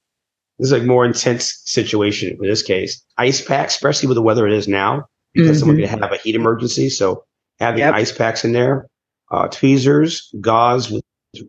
This 0.58 0.66
is 0.66 0.72
like 0.72 0.84
more 0.84 1.04
intense 1.04 1.60
situation 1.64 2.30
in 2.30 2.48
this 2.48 2.62
case. 2.62 3.02
Ice 3.18 3.44
packs, 3.44 3.74
especially 3.74 4.08
with 4.08 4.16
the 4.16 4.22
weather 4.22 4.46
it 4.46 4.52
is 4.52 4.68
now, 4.68 5.06
because 5.32 5.58
someone 5.58 5.76
could 5.76 5.88
have 5.88 6.12
a 6.12 6.16
heat 6.18 6.34
emergency. 6.34 6.88
So 6.90 7.24
having 7.58 7.80
Yep. 7.80 7.94
ice 7.94 8.12
packs 8.12 8.44
in 8.44 8.52
there, 8.52 8.88
uh, 9.30 9.48
tweezers, 9.48 10.32
gauze 10.40 10.90
with, 10.90 11.04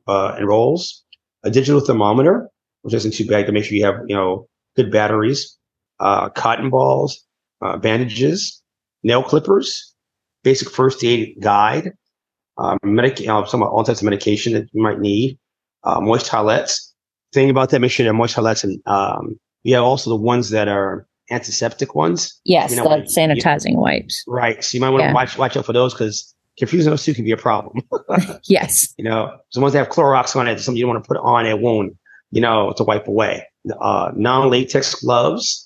uh, 0.07 0.35
and 0.37 0.47
rolls, 0.47 1.03
a 1.43 1.51
digital 1.51 1.81
thermometer, 1.81 2.49
which 2.81 2.93
isn't 2.93 3.13
too 3.13 3.25
bad 3.27 3.45
to 3.45 3.51
make 3.51 3.63
sure 3.63 3.75
you 3.75 3.85
have, 3.85 3.99
you 4.07 4.15
know, 4.15 4.47
good 4.75 4.91
batteries, 4.91 5.57
uh, 5.99 6.29
cotton 6.29 6.69
balls, 6.69 7.23
uh, 7.61 7.77
bandages, 7.77 8.61
nail 9.03 9.23
clippers, 9.23 9.93
basic 10.43 10.69
first 10.69 11.03
aid 11.03 11.35
guide, 11.41 11.91
um, 12.57 12.77
medic, 12.83 13.27
uh, 13.27 13.45
some 13.45 13.63
all 13.63 13.83
types 13.83 13.99
of 14.01 14.05
medication 14.05 14.53
that 14.53 14.67
you 14.71 14.81
might 14.81 14.99
need, 14.99 15.37
uh, 15.83 15.99
moist 15.99 16.29
towelettes. 16.29 16.91
Thing 17.33 17.49
about 17.49 17.69
that, 17.71 17.79
make 17.79 17.91
sure 17.91 18.03
they're 18.03 18.13
moist 18.13 18.35
towelettes, 18.35 18.63
and 18.63 18.79
um, 18.85 19.37
we 19.63 19.71
have 19.71 19.83
also 19.83 20.09
the 20.09 20.15
ones 20.15 20.51
that 20.51 20.67
are 20.67 21.05
antiseptic 21.31 21.95
ones. 21.95 22.39
Yes, 22.45 22.71
You 22.71 22.77
know, 22.77 22.83
the 22.83 23.01
sanitizing 23.03 23.75
wipes. 23.77 24.23
Right. 24.27 24.63
So 24.63 24.75
you 24.75 24.81
might 24.81 24.91
want 24.91 25.01
to 25.01 25.07
Yeah. 25.07 25.13
watch 25.13 25.37
watch 25.37 25.57
out 25.57 25.65
for 25.65 25.73
those 25.73 25.93
because 25.93 26.33
confusing 26.57 26.91
those 26.91 27.03
two 27.03 27.13
can 27.13 27.25
be 27.25 27.31
a 27.31 27.37
problem. 27.37 27.81
Yes. 28.43 28.93
you 28.97 29.03
know, 29.03 29.35
the 29.53 29.59
ones 29.59 29.73
that 29.73 29.79
have 29.79 29.89
Clorox 29.89 30.35
on 30.35 30.47
it, 30.47 30.59
something 30.59 30.77
you 30.77 30.85
don't 30.85 30.93
want 30.93 31.03
to 31.03 31.07
put 31.07 31.17
on 31.17 31.45
a 31.47 31.57
wound, 31.57 31.95
you 32.31 32.41
know, 32.41 32.73
to 32.77 32.83
wipe 32.83 33.07
away. 33.07 33.43
Uh, 33.81 34.11
non-latex 34.15 34.95
gloves. 34.95 35.64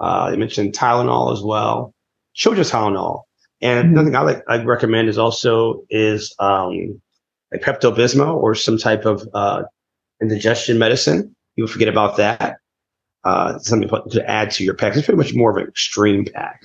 Uh, 0.00 0.30
I 0.32 0.36
mentioned 0.36 0.72
Tylenol 0.74 1.32
as 1.32 1.42
well. 1.42 1.94
Children's 2.34 2.70
Tylenol. 2.70 3.22
And 3.60 3.88
Mhm. 3.88 3.90
another 3.92 4.06
thing 4.06 4.16
I 4.16 4.20
like, 4.22 4.42
I 4.48 4.62
recommend 4.64 5.08
is 5.08 5.18
also 5.18 5.82
is, 5.90 6.34
um, 6.38 7.00
like 7.52 7.62
Pepto 7.62 7.94
Bismol 7.94 8.34
or 8.34 8.54
some 8.54 8.78
type 8.78 9.04
of, 9.04 9.28
uh, 9.34 9.62
indigestion 10.20 10.78
medicine. 10.78 11.34
People 11.56 11.68
forget 11.70 11.88
about 11.88 12.16
that. 12.16 12.56
Uh, 13.24 13.58
something 13.58 13.88
to 14.10 14.28
add 14.30 14.50
to 14.52 14.64
your 14.64 14.74
pack. 14.74 14.96
It's 14.96 15.06
pretty 15.06 15.18
much 15.18 15.34
more 15.34 15.50
of 15.50 15.56
an 15.56 15.68
extreme 15.68 16.24
pack, 16.24 16.64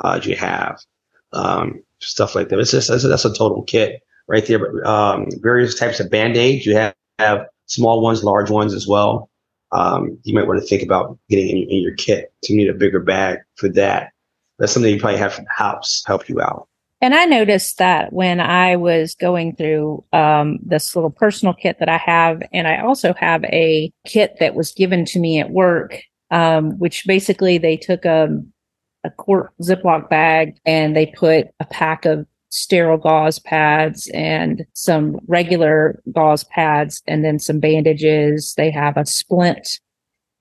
uh, 0.00 0.20
you 0.22 0.36
have, 0.36 0.78
um, 1.32 1.82
stuff 2.00 2.34
like 2.34 2.50
that. 2.50 2.58
It's 2.58 2.72
just, 2.72 2.88
that's, 2.88 3.02
that's 3.04 3.24
a 3.24 3.32
total 3.32 3.62
kit 3.62 4.02
right 4.28 4.44
there. 4.44 4.58
But, 4.58 4.86
um, 4.86 5.26
various 5.40 5.78
types 5.78 6.00
of 6.00 6.10
band-aids. 6.10 6.66
You 6.66 6.76
have, 6.76 6.94
have 7.18 7.46
small 7.64 8.02
ones, 8.02 8.22
large 8.22 8.50
ones 8.50 8.74
as 8.74 8.86
well. 8.86 9.30
Um, 9.76 10.18
you 10.22 10.34
might 10.34 10.46
want 10.46 10.58
to 10.58 10.66
think 10.66 10.82
about 10.82 11.18
getting 11.28 11.48
in, 11.48 11.68
in 11.68 11.82
your 11.82 11.94
kit. 11.94 12.32
So 12.42 12.52
you 12.52 12.56
need 12.56 12.70
a 12.70 12.74
bigger 12.74 13.00
bag 13.00 13.40
for 13.56 13.68
that. 13.70 14.10
That's 14.58 14.72
something 14.72 14.92
you 14.92 14.98
probably 14.98 15.18
have 15.18 15.34
from 15.34 15.44
the 15.44 15.54
house 15.54 16.00
to 16.00 16.08
help 16.08 16.28
you 16.28 16.40
out. 16.40 16.66
And 17.02 17.14
I 17.14 17.26
noticed 17.26 17.76
that 17.76 18.14
when 18.14 18.40
I 18.40 18.76
was 18.76 19.14
going 19.14 19.54
through 19.54 20.02
um, 20.14 20.58
this 20.64 20.96
little 20.96 21.10
personal 21.10 21.52
kit 21.52 21.76
that 21.78 21.90
I 21.90 21.98
have, 21.98 22.42
and 22.54 22.66
I 22.66 22.80
also 22.80 23.12
have 23.14 23.44
a 23.44 23.92
kit 24.06 24.36
that 24.40 24.54
was 24.54 24.72
given 24.72 25.04
to 25.06 25.18
me 25.18 25.38
at 25.38 25.50
work, 25.50 26.00
um, 26.30 26.78
which 26.78 27.04
basically 27.06 27.58
they 27.58 27.76
took 27.76 28.06
a, 28.06 28.28
a 29.04 29.10
quart 29.10 29.52
Ziploc 29.60 30.08
bag 30.08 30.56
and 30.64 30.96
they 30.96 31.06
put 31.06 31.48
a 31.60 31.66
pack 31.66 32.06
of 32.06 32.26
sterile 32.48 32.98
gauze 32.98 33.38
pads 33.38 34.08
and 34.14 34.64
some 34.72 35.18
regular 35.26 36.02
gauze 36.12 36.44
pads 36.44 37.02
and 37.06 37.24
then 37.24 37.38
some 37.38 37.60
bandages. 37.60 38.54
They 38.56 38.70
have 38.70 38.96
a 38.96 39.06
splint 39.06 39.80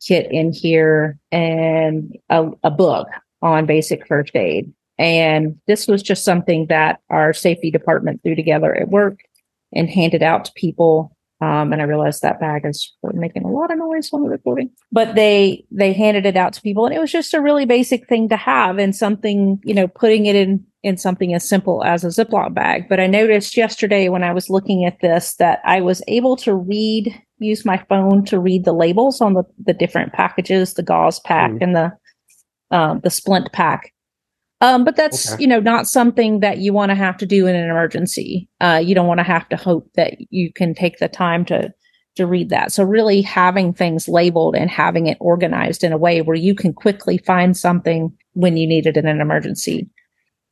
kit 0.06 0.32
in 0.32 0.54
here 0.54 1.18
and 1.32 2.16
a, 2.30 2.50
a 2.64 2.72
book 2.72 3.08
on 3.42 3.66
basic 3.66 4.06
first 4.08 4.36
aid. 4.36 4.72
And 4.98 5.60
this 5.68 5.88
was 5.88 6.02
just 6.02 6.24
something 6.24 6.68
that 6.68 7.00
our 7.10 7.34
safety 7.34 7.70
department 7.70 8.22
threw 8.24 8.36
together 8.36 8.74
at 8.76 8.90
work 8.90 9.20
and 9.74 9.90
handed 9.90 10.24
out 10.24 10.46
to 10.46 10.54
people. 10.56 11.16
Um, 11.42 11.74
and 11.74 11.82
I 11.82 11.86
realized 11.86 12.22
that 12.22 12.40
bag 12.40 12.66
is 12.66 12.94
making 13.04 13.44
a 13.44 13.52
lot 13.52 13.72
of 13.72 13.78
noise 13.78 14.10
on 14.14 14.24
the 14.24 14.30
recording, 14.30 14.70
but 14.92 15.16
they, 15.16 15.66
they 15.70 15.92
handed 15.92 16.26
it 16.26 16.38
out 16.38 16.54
to 16.54 16.62
people 16.62 16.86
and 16.86 16.96
it 16.96 17.00
was 17.00 17.12
just 17.12 17.34
a 17.34 17.42
really 17.42 17.66
basic 17.66 18.08
thing 18.08 18.30
to 18.30 18.38
have 18.38 18.78
and 18.78 18.96
something, 18.96 19.60
you 19.66 19.74
know, 19.74 19.88
putting 19.88 20.28
it 20.28 20.36
in, 20.36 20.66
in 20.86 20.98
something 20.98 21.34
as 21.34 21.48
simple 21.48 21.84
as 21.84 22.04
a 22.04 22.08
Ziploc 22.08 22.54
bag. 22.54 22.88
But 22.88 23.00
I 23.00 23.08
noticed 23.08 23.58
yesterday 23.58 24.08
when 24.10 24.24
I 24.24 24.32
was 24.34 24.50
looking 24.50 24.86
at 24.86 25.00
this 25.02 25.36
that 25.36 25.60
I 25.66 25.82
was 25.82 26.02
able 26.08 26.36
to 26.38 26.56
read, 26.56 27.14
use 27.40 27.66
my 27.66 27.84
phone 27.90 28.24
to 28.26 28.40
read 28.40 28.64
the 28.66 28.74
labels 28.74 29.20
on 29.22 29.34
the, 29.34 29.44
the 29.66 29.74
different 29.74 30.14
packages, 30.14 30.76
the 30.76 30.84
gauze 30.84 31.20
pack 31.20 31.52
Mm. 31.52 31.62
and 31.62 31.76
the 31.76 31.92
um, 32.72 33.00
the 33.04 33.10
splint 33.10 33.52
pack. 33.52 33.92
Um, 34.62 34.84
but 34.86 34.96
that's 34.96 35.34
Okay. 35.34 35.42
you 35.42 35.48
know 35.48 35.60
not 35.60 35.88
something 35.88 36.40
that 36.40 36.58
you 36.60 36.72
want 36.74 36.90
to 36.90 36.96
have 36.96 37.18
to 37.18 37.26
do 37.26 37.46
in 37.48 37.56
an 37.56 37.70
emergency. 37.70 38.50
Uh, 38.62 38.82
you 38.84 38.96
don't 38.96 39.08
want 39.08 39.20
to 39.20 39.24
have 39.36 39.48
to 39.50 39.56
hope 39.58 39.88
that 39.96 40.14
you 40.30 40.52
can 40.54 40.74
take 40.74 40.98
the 41.00 41.08
time 41.08 41.46
to 41.46 41.72
to 42.16 42.26
read 42.26 42.50
that. 42.50 42.72
So 42.72 42.84
really 42.84 43.22
having 43.22 43.74
things 43.74 44.08
labeled 44.08 44.56
and 44.56 44.70
having 44.70 45.08
it 45.08 45.18
organized 45.20 45.84
in 45.84 45.92
a 45.92 45.98
way 45.98 46.22
where 46.22 46.38
you 46.38 46.56
can 46.56 46.72
quickly 46.74 47.18
find 47.18 47.58
something 47.58 48.14
when 48.34 48.56
you 48.56 48.66
need 48.66 48.86
it 48.88 48.96
in 48.96 49.06
an 49.06 49.20
emergency, 49.20 49.90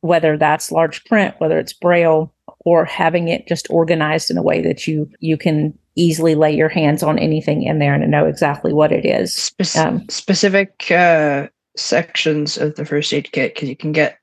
whether 0.04 0.36
that's 0.36 0.70
large 0.70 1.02
print, 1.06 1.34
whether 1.38 1.58
it's 1.58 1.72
braille, 1.72 2.30
or 2.60 2.84
having 2.84 3.28
it 3.28 3.48
just 3.48 3.66
organized 3.70 4.30
in 4.30 4.36
a 4.36 4.42
way 4.42 4.60
that 4.60 4.86
you 4.86 5.08
you 5.20 5.36
can 5.38 5.72
easily 5.96 6.34
lay 6.34 6.54
your 6.54 6.68
hands 6.68 7.02
on 7.02 7.18
anything 7.18 7.62
in 7.62 7.78
there 7.78 7.94
and 7.94 8.10
know 8.10 8.26
exactly 8.26 8.72
what 8.72 8.92
it 8.92 9.06
is. 9.06 9.32
Spec- 9.34 9.76
Um, 9.86 10.06
specific 10.10 10.90
uh, 10.90 11.46
sections 11.76 12.58
of 12.58 12.74
the 12.74 12.84
first 12.84 13.12
aid 13.14 13.30
kit 13.32 13.54
because 13.54 13.68
you 13.68 13.76
can 13.76 13.92
get 13.92 14.18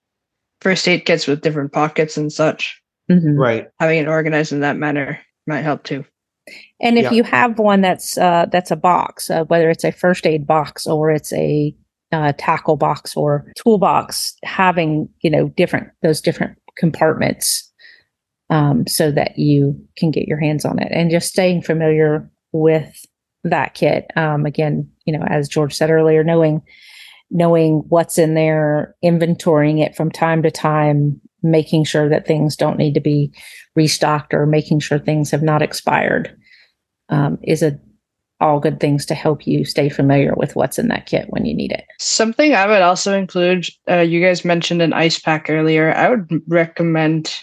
first 0.61 0.87
aid 0.87 1.05
kits 1.05 1.25
with 1.27 1.41
different 1.41 1.71
pockets 1.71 2.15
and 2.17 2.31
such. 2.31 2.79
mhm. 3.09 3.37
Right. 3.37 3.67
Having 3.79 3.99
it 3.99 4.07
organized 4.07 4.51
in 4.53 4.59
that 4.59 4.77
manner 4.77 5.19
might 5.47 5.61
help 5.63 5.83
too. 5.83 6.05
And 6.79 6.97
if 6.97 7.05
Yeah. 7.05 7.11
you 7.11 7.23
have 7.23 7.57
one 7.57 7.81
that's 7.81 8.17
uh, 8.17 8.45
that's 8.51 8.69
a 8.71 8.75
box, 8.75 9.29
uh, 9.31 9.45
whether 9.45 9.69
it's 9.69 9.83
a 9.83 9.91
first 9.91 10.27
aid 10.27 10.45
box 10.45 10.85
or 10.85 11.09
it's 11.09 11.33
a 11.33 11.73
uh, 12.11 12.33
tackle 12.37 12.75
box 12.75 13.15
or 13.15 13.51
toolbox, 13.55 14.35
having 14.43 15.09
you 15.21 15.29
know 15.29 15.49
different 15.49 15.89
those 16.01 16.21
different 16.21 16.57
compartments, 16.77 17.71
um, 18.49 18.85
so 18.87 19.11
that 19.11 19.37
you 19.37 19.75
can 19.97 20.11
get 20.11 20.27
your 20.27 20.39
hands 20.39 20.65
on 20.65 20.79
it, 20.79 20.91
and 20.91 21.11
just 21.11 21.29
staying 21.29 21.61
familiar 21.61 22.29
with 22.51 23.05
that 23.43 23.73
kit. 23.73 24.07
Um, 24.15 24.45
again, 24.45 24.89
you 25.05 25.17
know, 25.17 25.25
as 25.27 25.49
George 25.49 25.73
said 25.73 25.89
earlier, 25.89 26.23
knowing 26.23 26.61
knowing 27.31 27.83
what's 27.87 28.17
in 28.17 28.33
there, 28.33 28.93
inventorying 29.03 29.81
it 29.81 29.95
from 29.95 30.11
time 30.11 30.43
to 30.43 30.51
time, 30.51 31.19
making 31.41 31.85
sure 31.85 32.09
that 32.09 32.27
things 32.27 32.55
don't 32.55 32.77
need 32.77 32.93
to 32.93 32.99
be 32.99 33.31
restocked 33.75 34.33
or 34.33 34.45
making 34.45 34.79
sure 34.79 34.99
things 34.99 35.31
have 35.31 35.41
not 35.41 35.61
expired 35.61 36.35
um, 37.09 37.37
is 37.43 37.63
a 37.63 37.79
all 38.41 38.59
good 38.59 38.79
things 38.79 39.05
to 39.05 39.15
help 39.15 39.45
you 39.47 39.63
stay 39.63 39.87
familiar 39.87 40.33
with 40.35 40.55
what's 40.55 40.77
in 40.79 40.87
that 40.89 41.05
kit 41.05 41.27
when 41.29 41.45
you 41.45 41.53
need 41.53 41.71
it. 41.71 41.85
Something 41.99 42.53
I 42.55 42.67
would 42.67 42.81
also 42.81 43.17
include. 43.17 43.67
Uh, 43.89 43.99
you 43.99 44.21
guys 44.21 44.43
mentioned 44.43 44.81
an 44.81 44.93
ice 44.93 45.19
pack 45.19 45.49
earlier. 45.49 45.93
I 45.93 46.09
would 46.09 46.27
recommend 46.47 47.33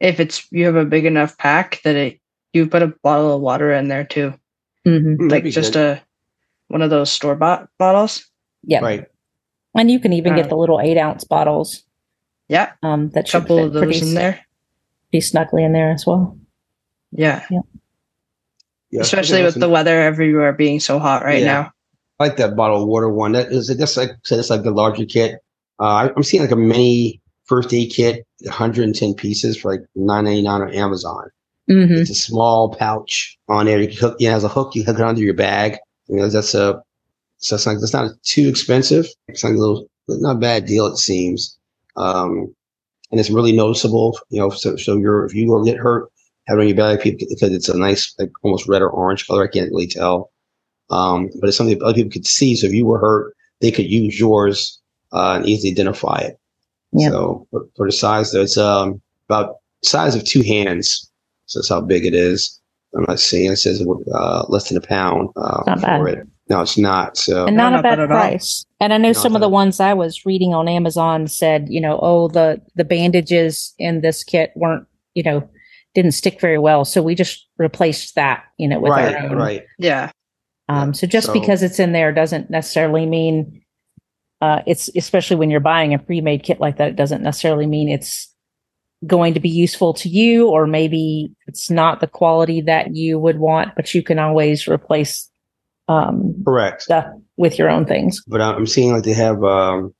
if 0.00 0.18
it's 0.18 0.46
you 0.50 0.64
have 0.66 0.76
a 0.76 0.84
big 0.84 1.04
enough 1.04 1.36
pack 1.38 1.80
that 1.84 1.94
it 1.96 2.20
you 2.52 2.66
put 2.66 2.82
a 2.82 2.94
bottle 3.02 3.34
of 3.34 3.40
water 3.42 3.70
in 3.72 3.88
there 3.88 4.04
too, 4.04 4.32
Mm-hmm. 4.86 5.22
Mm, 5.26 5.30
like 5.30 5.44
just 5.44 5.74
good. 5.74 5.98
a 5.98 6.02
one 6.68 6.80
of 6.82 6.90
those 6.90 7.10
store 7.12 7.34
bought 7.36 7.68
bottles. 7.78 8.24
Yeah, 8.64 8.80
right. 8.80 9.06
and 9.76 9.90
you 9.90 10.00
can 10.00 10.12
even 10.12 10.32
Uh, 10.32 10.36
get 10.36 10.48
the 10.48 10.56
little 10.56 10.80
eight 10.80 10.96
ounce 10.98 11.22
bottles 11.24 11.84
Yeah, 12.48 12.72
um, 12.82 13.10
that 13.10 13.24
a 13.24 13.30
should 13.30 13.42
couple 13.42 13.56
fit 13.58 13.66
of 13.66 13.72
pretty, 13.74 14.00
those 14.00 14.08
in 14.08 14.14
there. 14.14 14.40
pretty 15.10 15.20
snugly 15.20 15.62
in 15.64 15.72
there 15.72 15.90
as 15.92 16.06
well. 16.06 16.38
Yeah, 17.12 17.44
Yeah, 17.50 17.60
especially 18.94 19.42
with 19.42 19.54
the 19.58 19.68
weather 19.68 20.00
everywhere 20.00 20.52
being 20.52 20.80
so 20.80 20.98
hot 20.98 21.24
right 21.24 21.40
Yeah. 21.40 21.46
now. 21.46 21.72
I 22.18 22.24
like 22.28 22.36
that 22.38 22.56
bottled 22.56 22.88
water 22.88 23.08
one. 23.10 23.32
That 23.32 23.52
is 23.52 23.68
that's 23.76 23.96
like 23.96 24.10
so 24.24 24.36
that's 24.36 24.50
like 24.50 24.62
the 24.62 24.70
larger 24.70 25.04
kit. 25.04 25.40
Uh, 25.78 26.08
I'm 26.16 26.22
seeing 26.22 26.42
like 26.42 26.50
a 26.52 26.56
mini 26.56 27.20
first 27.44 27.72
aid 27.74 27.92
kit, 27.92 28.26
110 28.42 29.14
pieces 29.14 29.56
for 29.58 29.72
like 29.72 29.82
9.99 29.96 30.48
on 30.48 30.74
Amazon. 30.74 31.28
Mm-hmm. 31.70 31.94
It's 31.94 32.10
a 32.10 32.14
small 32.14 32.74
pouch 32.74 33.36
on 33.48 33.66
there. 33.66 33.80
You 33.80 33.88
can 33.88 33.96
hook. 33.98 34.16
It 34.20 34.26
has 34.30 34.44
a 34.44 34.48
hook. 34.48 34.74
You 34.74 34.84
hook 34.84 34.98
it 34.98 35.02
onto 35.02 35.20
your 35.20 35.34
bag. 35.34 35.76
You 36.08 36.16
know, 36.16 36.28
that's 36.28 36.54
a. 36.54 36.80
So 37.38 37.56
it's 37.56 37.66
like 37.66 37.80
that's 37.80 37.92
not 37.92 38.10
too 38.22 38.48
expensive. 38.48 39.06
It's 39.28 39.44
like 39.44 39.52
a 39.54 39.58
little, 39.58 39.86
not 40.08 40.36
a 40.36 40.38
bad 40.38 40.64
deal. 40.64 40.86
It 40.86 40.96
seems, 40.96 41.58
um, 41.96 42.54
and 43.10 43.20
it's 43.20 43.28
really 43.30 43.52
noticeable. 43.52 44.18
You 44.30 44.40
know, 44.40 44.48
so 44.50 44.76
so 44.76 44.96
you're 44.96 45.26
if 45.26 45.34
you 45.34 45.48
go 45.48 45.62
get 45.64 45.76
hurt, 45.76 46.08
have 46.46 46.58
it 46.58 46.62
on 46.62 46.68
your 46.68 46.98
people 46.98 47.26
because 47.28 47.52
it's 47.52 47.68
a 47.68 47.76
nice 47.76 48.14
like 48.18 48.30
almost 48.42 48.68
red 48.68 48.82
or 48.82 48.90
orange 48.90 49.26
color. 49.26 49.44
I 49.44 49.48
can't 49.52 49.70
really 49.70 49.86
tell, 49.86 50.30
um, 50.90 51.28
but 51.40 51.48
it's 51.48 51.56
something 51.56 51.80
other 51.82 51.94
people 51.94 52.10
could 52.10 52.26
see. 52.26 52.56
So 52.56 52.66
if 52.66 52.72
you 52.72 52.86
were 52.86 52.98
hurt, 52.98 53.34
they 53.60 53.70
could 53.70 53.86
use 53.86 54.18
yours 54.18 54.80
uh, 55.12 55.36
and 55.36 55.46
easily 55.46 55.72
identify 55.72 56.18
it. 56.18 56.38
Yeah. 56.92 57.10
So 57.10 57.46
for, 57.50 57.66
for 57.76 57.86
the 57.86 57.92
size, 57.92 58.32
though, 58.32 58.42
it's 58.42 58.56
um 58.56 59.00
about 59.28 59.56
size 59.82 60.14
of 60.14 60.24
two 60.24 60.42
hands. 60.42 61.10
So 61.46 61.58
that's 61.58 61.68
how 61.68 61.80
big 61.80 62.04
it 62.06 62.14
is. 62.14 62.60
I'm 62.96 63.04
not 63.08 63.20
seeing 63.20 63.52
it 63.52 63.56
says 63.56 63.84
uh, 64.14 64.44
less 64.48 64.68
than 64.68 64.78
a 64.78 64.80
pound 64.80 65.28
uh, 65.36 65.62
Not 65.66 65.82
bad. 65.82 65.98
for 65.98 66.08
it. 66.08 66.26
No, 66.48 66.62
it's 66.62 66.78
not. 66.78 67.16
So 67.16 67.46
and 67.46 67.56
No, 67.56 67.64
not 67.64 67.72
a 67.72 67.76
not 67.76 67.82
bad 67.82 67.96
bad 67.98 68.08
price. 68.08 68.64
And 68.80 68.92
I 68.92 68.98
know 68.98 69.08
No, 69.08 69.12
some 69.12 69.32
it's 69.32 69.36
of 69.36 69.40
the 69.40 69.48
ones 69.48 69.80
I 69.80 69.92
was 69.94 70.24
reading 70.24 70.54
on 70.54 70.68
Amazon 70.68 71.26
said, 71.26 71.66
you 71.68 71.80
know, 71.80 71.98
oh, 72.00 72.28
the 72.28 72.62
the 72.74 72.84
bandages 72.84 73.74
in 73.78 74.00
this 74.00 74.24
kit 74.24 74.52
weren't, 74.56 74.86
you 75.14 75.22
know, 75.24 75.48
didn't 75.96 76.12
stick 76.12 76.40
very 76.40 76.58
well, 76.58 76.84
so 76.84 77.02
we 77.02 77.14
just 77.16 77.48
replaced 77.58 78.14
that, 78.14 78.44
you 78.58 78.68
know, 78.68 78.78
with 78.78 78.92
right, 78.92 79.14
our 79.16 79.30
own. 79.30 79.36
right. 79.36 79.64
Yeah, 79.78 80.10
Um, 80.68 80.92
so 80.94 81.06
just 81.06 81.28
So- 81.28 81.32
because 81.32 81.62
it's 81.64 81.80
in 81.80 81.92
there 81.92 82.12
doesn't 82.12 82.50
necessarily 82.50 83.06
mean 83.06 83.62
uh, 84.42 84.60
it's 84.66 84.90
especially 84.94 85.36
when 85.36 85.48
you're 85.50 85.60
buying 85.60 85.94
a 85.94 85.98
pre-made 85.98 86.42
kit 86.42 86.60
like 86.60 86.76
that, 86.76 86.88
it 86.88 86.96
doesn't 86.96 87.22
necessarily 87.22 87.66
mean 87.66 87.88
it's 87.88 88.30
going 89.06 89.32
to 89.32 89.40
be 89.40 89.48
useful 89.48 89.94
to 89.94 90.10
you, 90.10 90.48
or 90.48 90.66
maybe 90.66 91.30
it's 91.46 91.70
not 91.70 92.00
the 92.00 92.06
quality 92.06 92.60
that 92.60 92.94
you 92.94 93.18
would 93.18 93.38
want, 93.38 93.74
but 93.76 93.94
you 93.94 94.02
can 94.02 94.18
always 94.18 94.68
replace 94.68 95.30
um, 95.88 96.34
Correct. 96.44 96.82
stuff 96.82 97.06
with 97.38 97.58
your 97.58 97.70
own 97.70 97.86
things. 97.86 98.22
But 98.28 98.42
I'm 98.42 98.66
seeing 98.66 98.92
like 98.92 99.04
they 99.04 99.14
have. 99.14 99.42
Um, 99.42 99.94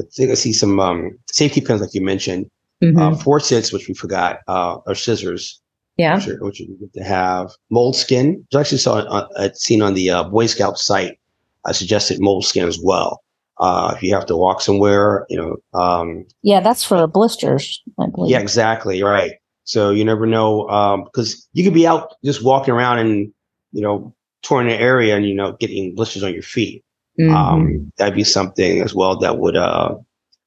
I 0.00 0.04
think 0.14 0.30
I 0.30 0.34
see 0.34 0.52
some 0.52 0.78
um, 0.78 1.18
safety 1.32 1.60
pins, 1.60 1.80
like 1.80 1.94
you 1.94 2.00
mentioned, 2.04 2.46
Mhm. 2.82 2.98
uh, 3.00 3.16
forceps, 3.16 3.72
which 3.72 3.88
we 3.88 3.94
forgot, 3.94 4.38
uh, 4.48 4.78
or 4.86 4.94
scissors, 4.94 5.60
yeah. 5.96 6.16
which, 6.16 6.28
are, 6.28 6.44
which 6.44 6.60
are 6.60 6.64
good 6.78 6.92
to 6.94 7.04
have. 7.04 7.52
Moleskin, 7.70 8.36
which 8.36 8.54
I 8.54 8.60
actually 8.60 8.78
saw 8.78 8.96
uh, 8.96 9.28
I'd 9.38 9.56
seen 9.56 9.82
on 9.82 9.94
the 9.94 10.10
uh, 10.10 10.24
Boy 10.24 10.46
Scout 10.46 10.78
site. 10.78 11.18
I 11.66 11.72
suggested 11.72 12.20
moleskin 12.20 12.66
as 12.68 12.78
well. 12.82 13.22
Uh, 13.58 13.94
if 13.96 14.02
you 14.02 14.12
have 14.12 14.26
to 14.26 14.36
walk 14.36 14.60
somewhere, 14.60 15.24
you 15.30 15.36
know, 15.38 15.56
um, 15.78 16.26
Yeah, 16.42 16.60
that's 16.60 16.84
for 16.84 17.06
blisters, 17.06 17.82
I 17.98 18.06
believe. 18.08 18.30
Yeah, 18.32 18.40
exactly. 18.40 19.02
Right. 19.02 19.32
So 19.62 19.90
you 19.90 20.04
never 20.04 20.26
know 20.26 20.66
because 21.04 21.48
you 21.54 21.64
could 21.64 21.72
be 21.72 21.86
out 21.86 22.14
just 22.24 22.44
walking 22.44 22.74
around 22.74 22.98
and 22.98 23.32
you 23.72 23.80
know 23.80 24.14
touring 24.42 24.68
an 24.70 24.78
area 24.78 25.16
and 25.16 25.24
you 25.26 25.34
know 25.34 25.52
getting 25.52 25.94
blisters 25.94 26.22
on 26.22 26.34
your 26.34 26.42
feet. 26.42 26.84
Mhm. 27.18 27.34
Um, 27.34 27.92
that'd 27.96 28.14
be 28.14 28.24
something 28.24 28.82
as 28.82 28.94
well 28.94 29.16
that 29.20 29.38
would 29.38 29.56
uh, 29.56 29.94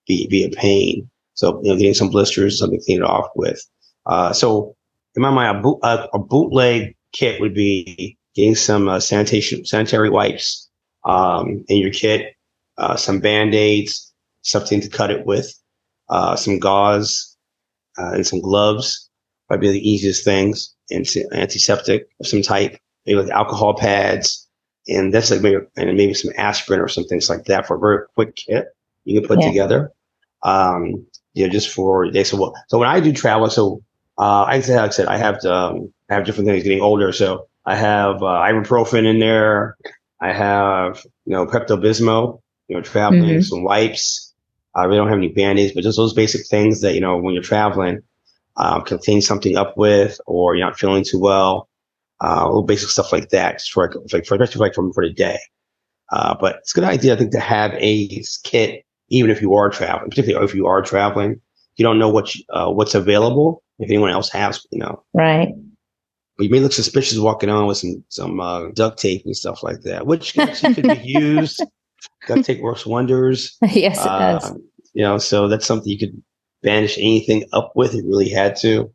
be 0.08 0.28
be 0.28 0.44
a 0.44 0.50
pain. 0.50 1.10
So 1.38 1.62
you 1.64 1.70
know, 1.72 1.78
getting 1.78 1.94
some 1.94 2.10
blisters, 2.10 2.60
something 2.60 2.80
to 2.80 2.86
clean 2.86 2.98
it 3.00 3.06
off 3.06 3.28
with. 3.36 3.62
Uh, 4.08 4.34
so 4.34 4.76
in 5.16 5.22
my 5.22 5.30
mind, 5.30 5.58
a, 5.58 5.62
boot, 5.62 5.80
a, 5.84 6.08
a 6.14 6.20
bootleg 6.20 6.96
kit 7.14 7.40
would 7.40 7.54
be 7.54 8.18
getting 8.36 8.56
some 8.56 8.88
uh, 8.90 9.00
sanitation 9.00 9.64
sanitary 9.66 10.10
wipes 10.10 10.70
um, 11.06 11.64
in 11.70 11.78
your 11.78 11.92
kit, 11.92 12.34
uh, 12.78 12.96
some 12.96 13.20
band 13.20 13.54
aids, 13.56 14.14
something 14.42 14.82
to 14.82 14.90
cut 14.90 15.12
it 15.12 15.26
with, 15.26 15.54
uh, 16.10 16.36
some 16.36 16.60
gauze, 16.60 17.38
uh, 18.00 18.12
and 18.14 18.26
some 18.28 18.42
gloves. 18.42 19.10
Might 19.50 19.62
be 19.62 19.72
the 19.72 19.90
easiest 19.90 20.26
things. 20.26 20.74
Anti- 20.92 21.26
antiseptic 21.34 22.08
of 22.20 22.28
some 22.28 22.42
type, 22.42 22.78
maybe 23.06 23.20
like 23.22 23.30
alcohol 23.32 23.76
pads, 23.76 24.48
and 24.88 25.14
that's 25.14 25.30
like 25.32 25.42
maybe 25.42 25.58
and 25.76 25.98
maybe 25.98 26.14
some 26.14 26.32
aspirin 26.38 26.80
or 26.80 26.88
some 26.88 27.04
things 27.06 27.30
like 27.30 27.44
that 27.46 27.68
for 27.68 27.76
a 27.76 27.80
very 27.80 28.06
quick 28.16 28.36
kit 28.36 28.68
you 29.04 29.20
can 29.20 29.28
put 29.28 29.40
Yeah. 29.42 29.48
together. 29.50 29.92
Um, 30.44 31.06
you 31.38 31.46
know, 31.48 31.52
just 31.52 31.70
for 31.70 32.12
they 32.12 32.24
said, 32.24 32.40
well. 32.40 32.54
So 32.68 32.80
when 32.80 32.90
I 32.90 33.00
do 33.00 33.14
travel, 33.14 33.50
so 33.50 33.82
uh, 34.18 34.44
I 34.44 34.62
said, 34.62 34.78
like 34.78 34.88
I 34.88 34.94
said, 34.94 35.08
I 35.08 35.18
have 35.18 35.40
to, 35.42 35.54
um, 35.54 35.94
I 36.10 36.16
have 36.16 36.26
different 36.26 36.48
things 36.50 36.64
getting 36.64 36.82
older. 36.82 37.12
So 37.12 37.48
I 37.66 37.76
have 37.76 38.24
uh, 38.24 38.42
ibuprofen 38.50 39.06
in 39.06 39.20
there. 39.20 39.78
I 40.22 40.34
have 40.34 41.04
you 41.26 41.34
know 41.34 41.46
Pepto 41.46 41.78
Bismol. 41.82 42.42
You 42.68 42.76
know, 42.76 42.82
traveling 42.82 43.40
Mhm. 43.40 43.44
some 43.44 43.64
wipes. 43.64 44.34
I 44.76 44.84
really 44.86 44.98
don't 44.98 45.08
have 45.10 45.18
any 45.18 45.30
band-aids, 45.30 45.74
but 45.74 45.84
just 45.84 45.98
those 45.98 46.14
basic 46.14 46.48
things 46.48 46.82
that 46.82 46.94
you 46.96 47.02
know 47.02 47.18
when 47.18 47.34
you're 47.34 47.44
traveling 47.44 48.02
um, 48.58 48.84
can 48.84 49.00
clean 49.00 49.22
something 49.22 49.56
up 49.58 49.78
with, 49.78 50.20
or 50.26 50.56
you're 50.56 50.66
not 50.66 50.80
feeling 50.80 51.04
too 51.06 51.20
well. 51.20 51.70
Uh, 52.22 52.46
little 52.48 52.64
basic 52.64 52.90
stuff 52.90 53.12
like 53.14 53.30
that, 53.30 53.60
just 53.60 53.72
for 53.72 53.92
like, 54.12 54.26
for, 54.26 54.36
especially 54.36 54.60
like 54.60 54.74
for, 54.76 54.92
for 54.94 55.08
the 55.08 55.14
day. 55.14 55.40
Uh, 56.12 56.36
but 56.40 56.58
it's 56.58 56.74
a 56.74 56.76
good 56.76 56.84
idea, 56.90 57.14
I 57.14 57.18
think, 57.18 57.32
to 57.34 57.40
have 57.40 57.74
a 57.76 58.24
kit, 58.44 58.86
even 59.10 59.32
if 59.32 59.42
you 59.42 59.54
are 59.56 59.70
traveling, 59.70 60.10
particularly 60.10 60.46
if 60.46 60.56
you 60.56 60.68
are 60.68 60.82
traveling. 60.82 61.40
You 61.76 61.84
don't 61.84 62.00
know 62.00 62.10
what 62.10 62.34
you, 62.34 62.44
uh, 62.50 62.70
what's 62.72 62.96
available. 62.96 63.64
If 63.80 63.90
anyone 63.90 64.10
else 64.10 64.30
has, 64.32 64.66
you 64.72 64.80
know, 64.80 65.04
Right. 65.14 65.50
but 66.38 66.44
you 66.46 66.50
may 66.50 66.60
look 66.60 66.74
suspicious 66.74 67.20
walking 67.20 67.50
on 67.50 67.68
with 67.68 67.78
some 67.78 68.04
some 68.10 68.40
uh, 68.40 68.70
duct 68.74 68.98
tape 69.00 69.24
and 69.26 69.36
stuff 69.38 69.62
like 69.62 69.82
that, 69.82 70.08
which 70.08 70.38
actually 70.38 70.74
could 70.74 70.88
be 70.88 70.98
used. 71.04 71.64
Duct 72.28 72.46
tape 72.46 72.62
works 72.62 72.86
wonders. 72.86 73.56
yes, 73.62 74.00
it 74.00 74.08
does. 74.08 74.50
Um, 74.50 74.64
you 74.94 75.04
know, 75.04 75.20
so 75.20 75.48
that's 75.48 75.66
something 75.68 75.92
you 75.92 76.00
could 76.00 76.22
bandage 76.64 76.98
anything 76.98 77.46
up 77.54 77.74
with. 77.76 77.94
It 77.94 78.06
really 78.08 78.30
had 78.30 78.56
to. 78.58 78.92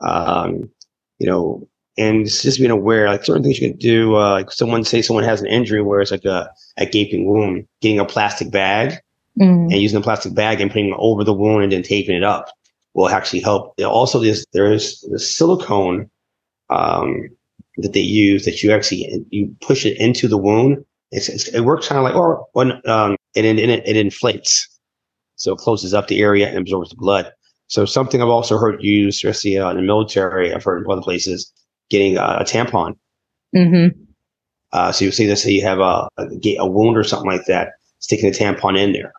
Um, 0.00 0.70
you 1.18 1.26
know, 1.26 1.66
and 1.96 2.26
just 2.26 2.58
being 2.58 2.70
aware, 2.70 3.08
like 3.08 3.24
certain 3.24 3.42
things 3.42 3.58
you 3.58 3.70
can 3.70 3.78
do. 3.78 4.16
Uh, 4.16 4.32
like 4.32 4.52
someone 4.52 4.84
say 4.84 5.00
someone 5.00 5.24
has 5.24 5.40
an 5.40 5.46
injury 5.46 5.80
where 5.80 6.00
it's 6.00 6.10
like 6.10 6.26
a, 6.26 6.50
a 6.76 6.84
gaping 6.84 7.26
wound, 7.26 7.66
getting 7.80 7.98
a 7.98 8.04
plastic 8.04 8.50
bag 8.50 8.98
Mm. 9.38 9.70
and 9.70 9.82
using 9.82 9.98
a 9.98 10.02
plastic 10.02 10.34
bag 10.34 10.60
and 10.62 10.70
putting 10.70 10.88
it 10.88 10.96
over 10.98 11.22
the 11.22 11.34
wound 11.34 11.62
and 11.62 11.72
then 11.72 11.82
taping 11.82 12.16
it 12.16 12.24
up 12.24 12.48
will 12.94 13.10
actually 13.10 13.40
help. 13.40 13.78
Also, 13.84 14.18
there's 14.18 14.46
there's 14.52 15.00
the 15.10 15.18
silicone 15.18 16.10
um, 16.70 17.28
that 17.76 17.92
they 17.92 18.00
use 18.00 18.46
that 18.46 18.62
you 18.62 18.72
actually 18.72 19.26
you 19.30 19.54
push 19.60 19.84
it 19.84 19.98
into 19.98 20.26
the 20.26 20.38
wound. 20.38 20.82
It's, 21.12 21.28
it's, 21.28 21.48
it 21.48 21.60
works 21.60 21.88
kind 21.88 21.98
of 21.98 22.04
like 22.04 22.14
or 22.14 22.46
when 22.54 22.80
um, 22.88 23.16
it, 23.34 23.44
it 23.44 23.58
it 23.86 23.96
inflates, 23.96 24.66
so 25.36 25.52
it 25.52 25.58
closes 25.58 25.92
up 25.92 26.08
the 26.08 26.20
area 26.22 26.48
and 26.48 26.56
absorbs 26.56 26.90
the 26.90 26.96
blood. 26.96 27.30
So 27.68 27.84
something 27.84 28.22
I've 28.22 28.28
also 28.28 28.56
heard 28.56 28.82
used, 28.82 29.24
especially 29.24 29.58
uh, 29.58 29.70
in 29.70 29.76
the 29.76 29.82
military, 29.82 30.54
I've 30.54 30.64
heard 30.64 30.82
in 30.82 30.90
other 30.90 31.02
places, 31.02 31.52
getting 31.90 32.16
uh, 32.16 32.38
a 32.40 32.44
tampon. 32.44 32.96
hmm 33.54 33.88
Uh, 34.72 34.92
so 34.92 35.04
you 35.04 35.10
see 35.12 35.26
this, 35.26 35.42
so 35.42 35.48
you 35.50 35.62
have 35.62 35.80
a, 35.80 36.08
a 36.18 36.56
a 36.58 36.66
wound 36.66 36.96
or 36.96 37.04
something 37.04 37.30
like 37.30 37.44
that, 37.46 37.72
sticking 37.98 38.28
a 38.28 38.32
tampon 38.32 38.78
in 38.78 38.92
there. 38.92 39.12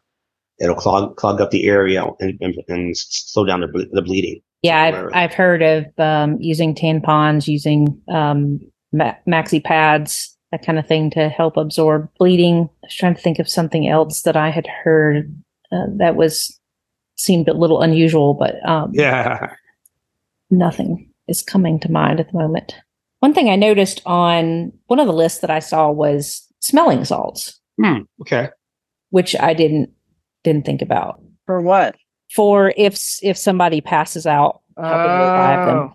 It'll 0.59 0.75
clog 0.75 1.15
clog 1.17 1.39
up 1.41 1.51
the 1.51 1.67
area 1.67 2.03
and, 2.19 2.37
and, 2.41 2.55
and 2.67 2.97
slow 2.97 3.45
down 3.45 3.61
the, 3.61 3.67
ble- 3.67 3.85
the 3.91 4.01
bleeding. 4.01 4.41
Yeah, 4.63 4.81
I've 4.81 5.13
I've 5.13 5.33
heard 5.33 5.61
of 5.61 5.85
um, 5.99 6.37
using 6.39 6.73
tampons, 6.73 7.47
using 7.47 8.01
um, 8.11 8.59
ma- 8.91 9.13
maxi 9.27 9.63
pads, 9.63 10.35
that 10.51 10.65
kind 10.65 10.79
of 10.79 10.87
thing 10.87 11.11
to 11.11 11.29
help 11.29 11.57
absorb 11.57 12.09
bleeding. 12.17 12.67
I 12.83 12.87
was 12.87 12.95
trying 12.95 13.15
to 13.15 13.21
think 13.21 13.37
of 13.39 13.47
something 13.49 13.87
else 13.87 14.23
that 14.23 14.35
I 14.35 14.49
had 14.49 14.65
heard 14.83 15.31
uh, 15.71 15.85
that 15.97 16.15
was 16.15 16.59
seemed 17.17 17.47
a 17.47 17.53
little 17.53 17.81
unusual, 17.81 18.33
but 18.33 18.55
um, 18.67 18.91
Yeah. 18.93 19.53
nothing 20.49 21.11
is 21.27 21.41
coming 21.41 21.79
to 21.81 21.91
mind 21.91 22.19
at 22.19 22.31
the 22.31 22.37
moment. 22.37 22.75
One 23.19 23.33
thing 23.33 23.49
I 23.49 23.55
noticed 23.55 24.01
on 24.05 24.71
one 24.87 24.99
of 24.99 25.07
the 25.07 25.13
lists 25.13 25.39
that 25.39 25.49
I 25.49 25.59
saw 25.59 25.89
was 25.91 26.45
smelling 26.59 27.03
salts, 27.05 27.59
Hmm. 27.81 28.01
Okay. 28.21 28.49
which 29.09 29.35
I 29.39 29.53
didn't 29.53 29.89
didn't 30.44 30.65
think 30.65 30.82
about 30.82 31.22
For 31.46 31.62
what? 31.62 31.96
for 32.36 32.74
if 32.77 33.00
if 33.24 33.38
somebody 33.38 33.82
passes 33.82 34.25
out. 34.27 34.62
helping 34.77 35.67
them. 35.67 35.77
Oh, 35.77 35.94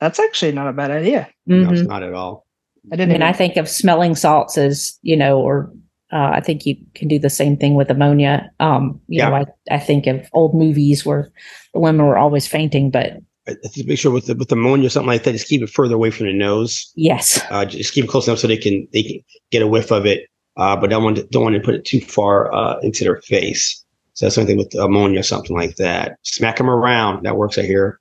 that's 0.00 0.18
actually 0.18 0.52
not 0.52 0.68
a 0.68 0.72
bad 0.72 0.90
idea. 0.90 1.28
No, 1.46 1.70
it's 1.70 1.82
Mhm. 1.82 1.88
not 1.88 2.02
at 2.02 2.12
all. 2.14 2.46
I 2.90 2.94
I 2.94 2.96
didn't. 2.96 3.08
mean, 3.08 3.16
even- 3.16 3.28
I 3.28 3.32
think 3.32 3.56
of 3.56 3.68
smelling 3.68 4.14
salts 4.14 4.56
as 4.58 4.98
you 5.02 5.16
know, 5.16 5.40
or 5.40 5.70
uh, 6.12 6.30
I 6.34 6.40
think 6.40 6.64
you 6.66 6.76
can 6.94 7.08
do 7.08 7.18
the 7.18 7.28
same 7.30 7.56
thing 7.56 7.74
with 7.74 7.90
ammonia. 7.90 8.48
Um, 8.60 9.00
you 9.08 9.20
know, 9.20 9.34
I, 9.34 9.44
I 9.70 9.78
think 9.78 10.06
of 10.06 10.24
old 10.32 10.54
movies 10.54 11.04
where 11.04 11.30
the 11.74 11.80
women 11.80 12.06
were 12.06 12.16
always 12.16 12.46
fainting, 12.46 12.90
but 12.90 13.14
I 13.48 13.52
I 13.64 13.68
think 13.68 13.88
make 13.88 13.98
sure 13.98 14.12
with 14.12 14.26
the, 14.26 14.34
with 14.36 14.52
ammonia 14.52 14.86
or 14.86 14.90
something 14.90 15.08
like 15.08 15.24
that, 15.24 15.32
just 15.32 15.48
keep 15.48 15.62
it 15.62 15.70
further 15.70 15.94
away 15.96 16.10
from 16.12 16.26
the 16.26 16.32
nose. 16.32 16.92
yes, 16.94 17.40
Uh, 17.50 17.64
just 17.64 17.92
keep 17.92 18.04
it 18.04 18.08
close 18.08 18.28
enough 18.28 18.38
so 18.38 18.46
they 18.46 18.56
can 18.56 18.86
they 18.92 19.02
can 19.02 19.18
get 19.50 19.62
a 19.62 19.66
whiff 19.66 19.90
of 19.90 20.06
it. 20.06 20.26
Uh, 20.56 20.76
but 20.76 20.90
don't 20.90 21.04
want 21.04 21.16
to, 21.16 21.26
don't 21.26 21.42
want 21.42 21.54
to 21.54 21.60
put 21.60 21.74
it 21.74 21.84
too 21.84 22.00
far 22.00 22.52
uh, 22.54 22.78
into 22.80 23.04
their 23.04 23.20
face. 23.22 23.84
So 24.14 24.24
that's 24.24 24.34
something 24.34 24.56
with 24.56 24.74
ammonia, 24.74 25.22
something 25.22 25.54
like 25.54 25.76
that. 25.76 26.18
Smack 26.22 26.56
them 26.56 26.70
around. 26.70 27.24
That 27.24 27.36
works. 27.36 27.58
I 27.58 27.62
hear. 27.62 28.00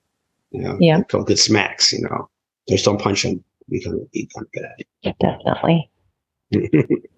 You 0.51 0.62
know, 0.62 0.77
Yeah. 0.79 1.01
Good 1.09 1.39
smacks. 1.39 1.91
You 1.91 2.03
know, 2.03 2.29
just 2.69 2.85
don't 2.85 3.01
punch 3.01 3.24
them. 3.24 3.43
Because 3.67 3.95
be 4.13 4.29
kind 4.33 4.47
of 5.03 5.15
definitely. 5.19 5.89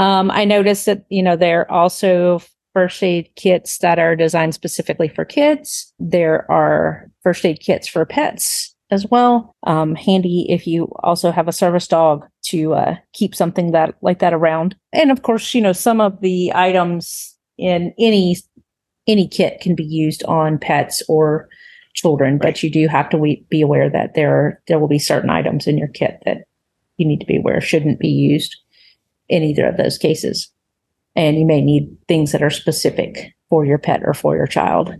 Um, 0.00 0.30
I 0.30 0.46
noticed 0.46 0.86
that 0.86 1.04
you 1.10 1.22
know 1.22 1.36
there 1.36 1.60
are 1.60 1.70
also 1.70 2.40
first 2.72 3.02
aid 3.02 3.30
kits 3.36 3.78
that 3.78 3.98
are 3.98 4.16
designed 4.16 4.54
specifically 4.54 5.08
for 5.08 5.26
kids. 5.26 5.92
There 5.98 6.50
are 6.50 7.10
first 7.22 7.44
aid 7.44 7.60
kits 7.60 7.86
for 7.86 8.06
pets 8.06 8.69
as 8.90 9.06
well. 9.06 9.54
Um, 9.64 9.94
handy 9.94 10.46
if 10.48 10.66
you 10.66 10.92
also 11.02 11.30
have 11.30 11.48
a 11.48 11.52
service 11.52 11.86
dog 11.86 12.26
to 12.46 12.74
uh, 12.74 12.96
keep 13.12 13.34
something 13.34 13.72
that 13.72 13.94
like 14.02 14.18
that 14.20 14.34
around. 14.34 14.76
And 14.92 15.10
of 15.10 15.22
course, 15.22 15.54
you 15.54 15.60
know 15.60 15.72
some 15.72 16.00
of 16.00 16.20
the 16.20 16.52
items 16.54 17.36
in 17.58 17.94
any 17.98 18.36
any 19.06 19.28
kit 19.28 19.60
can 19.60 19.74
be 19.74 19.84
used 19.84 20.24
on 20.24 20.58
pets 20.58 21.02
or 21.08 21.48
children, 21.94 22.38
but 22.38 22.62
you 22.62 22.70
do 22.70 22.86
have 22.88 23.08
to 23.10 23.18
we- 23.18 23.44
be 23.50 23.60
aware 23.60 23.90
that 23.90 24.14
there 24.14 24.34
are, 24.34 24.62
there 24.68 24.78
will 24.78 24.88
be 24.88 24.98
certain 24.98 25.30
items 25.30 25.66
in 25.66 25.76
your 25.76 25.88
kit 25.88 26.22
that 26.24 26.44
you 26.96 27.06
need 27.06 27.20
to 27.20 27.26
be 27.26 27.38
aware 27.38 27.60
shouldn't 27.60 27.98
be 27.98 28.08
used 28.08 28.56
in 29.28 29.42
either 29.42 29.66
of 29.66 29.76
those 29.76 29.98
cases. 29.98 30.50
And 31.16 31.38
you 31.38 31.46
may 31.46 31.60
need 31.60 31.88
things 32.06 32.32
that 32.32 32.42
are 32.42 32.50
specific 32.50 33.34
for 33.48 33.64
your 33.64 33.78
pet 33.78 34.02
or 34.04 34.14
for 34.14 34.36
your 34.36 34.46
child. 34.46 34.94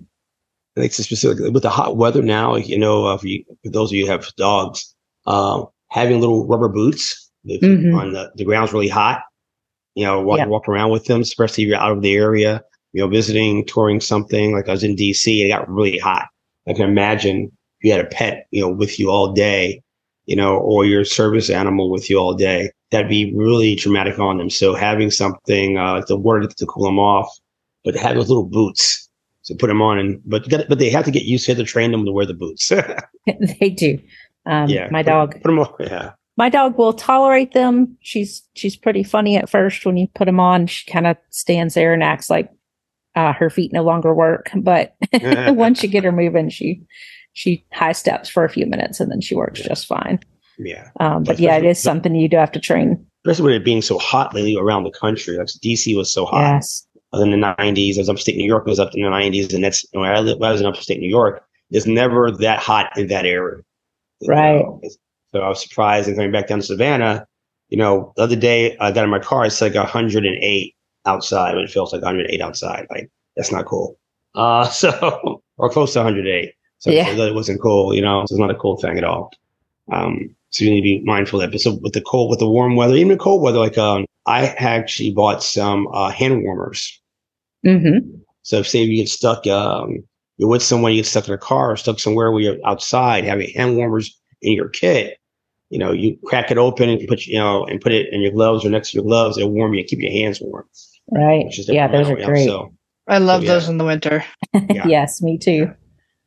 I 0.76 0.80
think 0.80 0.92
specifically 0.92 1.50
with 1.50 1.62
the 1.64 1.70
hot 1.70 1.96
weather 1.96 2.22
now, 2.22 2.56
you 2.56 2.78
know, 2.78 3.06
uh, 3.06 3.16
for, 3.16 3.26
you, 3.26 3.44
for 3.64 3.70
those 3.70 3.90
of 3.90 3.96
you 3.96 4.06
who 4.06 4.12
have 4.12 4.28
dogs, 4.36 4.94
um, 5.26 5.66
having 5.88 6.20
little 6.20 6.46
rubber 6.46 6.68
boots 6.68 7.30
Mhm. 7.46 7.96
on 7.98 8.12
the, 8.12 8.30
the 8.36 8.44
ground's 8.44 8.72
really 8.72 8.88
hot, 8.88 9.22
you 9.94 10.04
know, 10.04 10.20
walk, 10.20 10.38
Yeah. 10.38 10.46
walk 10.46 10.68
around 10.68 10.90
with 10.90 11.06
them, 11.06 11.22
especially 11.22 11.64
if 11.64 11.68
you're 11.68 11.78
out 11.78 11.92
of 11.92 12.02
the 12.02 12.14
area, 12.14 12.62
you 12.92 13.00
know, 13.02 13.08
visiting, 13.08 13.64
touring 13.66 14.00
something. 14.00 14.52
Like 14.52 14.68
I 14.68 14.72
was 14.72 14.84
in 14.84 14.94
DC, 14.94 15.42
it 15.44 15.48
got 15.48 15.68
really 15.68 15.98
hot. 15.98 16.26
I 16.68 16.72
can 16.74 16.88
imagine 16.88 17.50
if 17.80 17.84
you 17.84 17.92
had 17.92 18.04
a 18.04 18.08
pet, 18.08 18.46
you 18.50 18.60
know, 18.60 18.68
with 18.68 18.98
you 19.00 19.10
all 19.10 19.32
day, 19.32 19.82
you 20.26 20.36
know, 20.36 20.56
or 20.58 20.84
your 20.84 21.04
service 21.04 21.50
animal 21.50 21.90
with 21.90 22.08
you 22.08 22.18
all 22.18 22.34
day, 22.34 22.70
that'd 22.92 23.08
be 23.08 23.32
really 23.34 23.74
traumatic 23.74 24.18
on 24.20 24.38
them. 24.38 24.50
So 24.50 24.74
having 24.74 25.10
something, 25.10 25.76
uh, 25.78 25.94
like 25.94 26.06
the 26.06 26.16
water 26.16 26.46
to 26.46 26.66
cool 26.66 26.84
them 26.84 26.98
off, 27.00 27.28
but 27.84 27.92
to 27.92 27.98
have 27.98 28.14
those 28.14 28.28
little 28.28 28.46
boots 28.46 29.08
to 29.50 29.56
put 29.56 29.66
them 29.68 29.82
on 29.82 29.98
and, 29.98 30.20
but, 30.24 30.48
gotta- 30.48 30.66
but 30.68 30.78
they 30.78 30.88
have 30.90 31.04
to 31.04 31.10
get 31.10 31.24
used 31.24 31.44
to 31.46 31.54
to 31.54 31.64
train 31.64 31.92
them 31.92 32.04
to 32.06 32.12
wear 32.12 32.24
the 32.26 32.34
boots. 32.34 32.68
they 33.60 33.68
do. 33.70 33.98
Um, 34.46 34.68
yeah. 34.68 34.88
my 34.90 35.02
put- 35.02 35.10
dog, 35.10 35.32
Put 35.34 35.42
them 35.44 35.58
on. 35.58 35.74
Yeah. 35.80 36.12
my 36.38 36.48
dog 36.48 36.78
will 36.78 36.92
tolerate 36.94 37.52
them. 37.52 37.96
She's 38.00 38.42
she's 38.54 38.76
pretty 38.76 39.02
funny 39.02 39.36
at 39.36 39.50
first 39.50 39.84
when 39.84 39.96
you 39.98 40.08
put 40.14 40.24
them 40.24 40.40
on. 40.40 40.66
She 40.66 40.90
kind 40.90 41.06
of 41.06 41.16
stands 41.30 41.74
there 41.74 41.92
and 41.92 42.02
acts 42.02 42.30
like 42.30 42.50
uh, 43.14 43.32
her 43.34 43.50
feet 43.50 43.72
no 43.72 43.82
longer 43.82 44.14
work. 44.14 44.50
But 44.56 44.94
once 45.12 45.82
you 45.82 45.88
get 45.90 46.04
her 46.04 46.12
moving, 46.12 46.48
she 46.48 46.82
she 47.32 47.64
high 47.72 47.92
steps 47.92 48.28
for 48.28 48.44
a 48.44 48.48
few 48.48 48.66
minutes 48.66 48.98
and 49.00 49.10
then 49.10 49.20
she 49.20 49.34
works 49.34 49.60
just 49.60 49.86
fine. 49.86 50.18
Yeah. 50.58 50.88
Um, 51.00 51.22
but 51.24 51.32
But 51.36 51.40
yeah, 51.40 51.56
it 51.56 51.64
is 51.64 51.78
something 51.78 52.14
you 52.14 52.28
do 52.28 52.36
have 52.38 52.52
to 52.52 52.60
train. 52.60 53.04
Especially 53.26 53.52
with 53.52 53.60
it 53.60 53.64
being 53.64 53.82
so 53.82 53.98
hot 53.98 54.34
lately 54.34 54.56
around 54.56 54.84
the 54.84 54.90
country. 54.90 55.36
Like 55.36 55.46
DC 55.48 55.94
was 55.96 56.12
so 56.12 56.24
hot. 56.24 56.54
Yes. 56.54 56.86
In 57.14 57.30
the 57.30 57.36
90s. 57.36 57.96
I 57.96 58.00
was 58.00 58.08
upstate 58.08 58.36
New 58.36 58.46
York 58.46 58.66
was 58.66 58.78
up 58.78 58.94
in 58.94 59.02
the 59.02 59.08
90s, 59.08 59.52
and 59.52 59.64
that's 59.64 59.84
when 59.92 60.04
I, 60.08 60.20
lived, 60.20 60.42
I 60.42 60.52
was 60.52 60.60
in 60.60 60.66
upstate 60.66 61.00
New 61.00 61.08
York. 61.08 61.44
It's 61.70 61.86
never 61.86 62.30
that 62.30 62.58
hot 62.60 62.96
in 62.96 63.08
that 63.08 63.26
area. 63.26 63.62
Right. 64.26 64.60
know, 64.60 64.80
So 65.32 65.40
I 65.40 65.48
was 65.48 65.62
surprised 65.62 66.08
and 66.08 66.16
coming 66.16 66.32
back 66.32 66.48
down 66.48 66.60
to 66.60 66.64
Savannah. 66.64 67.26
You 67.68 67.78
know, 67.78 68.12
the 68.16 68.22
other 68.22 68.36
day 68.36 68.76
I 68.78 68.90
got 68.90 69.04
in 69.04 69.10
my 69.10 69.20
car. 69.20 69.44
It's 69.46 69.60
like 69.60 69.74
108 69.74 70.74
outside, 71.06 71.54
but 71.54 71.64
it 71.64 71.70
feels 71.70 71.92
like 71.92 72.02
108 72.02 72.40
outside. 72.40 72.86
Like 72.90 73.10
that's 73.36 73.52
not 73.52 73.66
cool. 73.66 73.98
Uh, 74.34 74.68
so 74.68 75.42
or 75.56 75.70
close 75.70 75.92
to 75.92 76.00
108. 76.00 76.52
So, 76.78 76.90
Yeah. 76.90 77.06
so 77.06 77.14
that 77.16 77.34
wasn't 77.34 77.60
cool. 77.60 77.94
You 77.94 78.02
know, 78.02 78.20
so 78.26 78.34
it's 78.34 78.40
not 78.40 78.50
a 78.50 78.54
cool 78.56 78.76
thing 78.76 78.98
at 78.98 79.04
all. 79.04 79.30
Um, 79.92 80.34
so 80.50 80.64
you 80.64 80.70
need 80.70 80.80
to 80.80 80.82
be 80.82 81.04
mindful 81.04 81.40
of 81.40 81.46
that. 81.46 81.52
But 81.54 81.60
so 81.60 81.74
with 81.82 81.92
the 81.92 82.00
cold, 82.00 82.30
with 82.30 82.40
the 82.40 82.48
warm 82.48 82.74
weather, 82.74 82.94
even 82.94 83.08
the 83.08 83.16
cold 83.16 83.42
weather, 83.42 83.58
like 83.58 83.78
um, 83.78 84.06
I 84.26 84.48
actually 84.48 85.12
bought 85.12 85.42
some 85.42 85.86
uh, 85.92 86.10
hand 86.10 86.42
warmers. 86.42 86.99
Hmm 87.64 87.98
So 88.42 88.62
say 88.62 88.82
you 88.82 88.96
get 88.96 89.08
stuck, 89.08 89.46
um, 89.46 89.98
you're 90.38 90.48
with 90.48 90.62
someone, 90.62 90.92
you 90.92 90.98
get 90.98 91.06
stuck 91.06 91.28
in 91.28 91.34
a 91.34 91.38
car 91.38 91.72
or 91.72 91.76
stuck 91.76 91.98
somewhere 91.98 92.32
where 92.32 92.42
you're 92.42 92.66
outside, 92.66 93.24
having 93.24 93.50
hand 93.50 93.76
warmers 93.76 94.18
in 94.42 94.54
your 94.54 94.68
kit, 94.68 95.18
you 95.68 95.78
know, 95.78 95.92
you 95.92 96.18
crack 96.24 96.50
it 96.50 96.58
open 96.58 96.88
and 96.88 97.06
put, 97.06 97.26
you 97.26 97.38
know, 97.38 97.64
and 97.64 97.80
put 97.80 97.92
it 97.92 98.12
in 98.12 98.20
your 98.20 98.32
gloves 98.32 98.64
or 98.64 98.70
next 98.70 98.90
to 98.90 98.96
your 98.96 99.04
gloves. 99.04 99.38
It'll 99.38 99.50
warm 99.50 99.74
you 99.74 99.80
and 99.80 99.88
keep 99.88 100.00
your 100.00 100.10
hands 100.10 100.40
warm. 100.40 100.64
Right. 101.12 101.44
Which 101.46 101.58
is 101.58 101.68
Yeah, 101.68 101.88
those 101.88 102.08
are 102.08 102.16
great. 102.16 102.46
So, 102.46 102.72
I 103.08 103.18
love 103.18 103.42
yeah. 103.42 103.52
those 103.54 103.68
in 103.68 103.78
the 103.78 103.84
winter. 103.84 104.24
yeah. 104.54 104.86
yes, 104.86 105.20
me 105.22 105.38
too. 105.38 105.72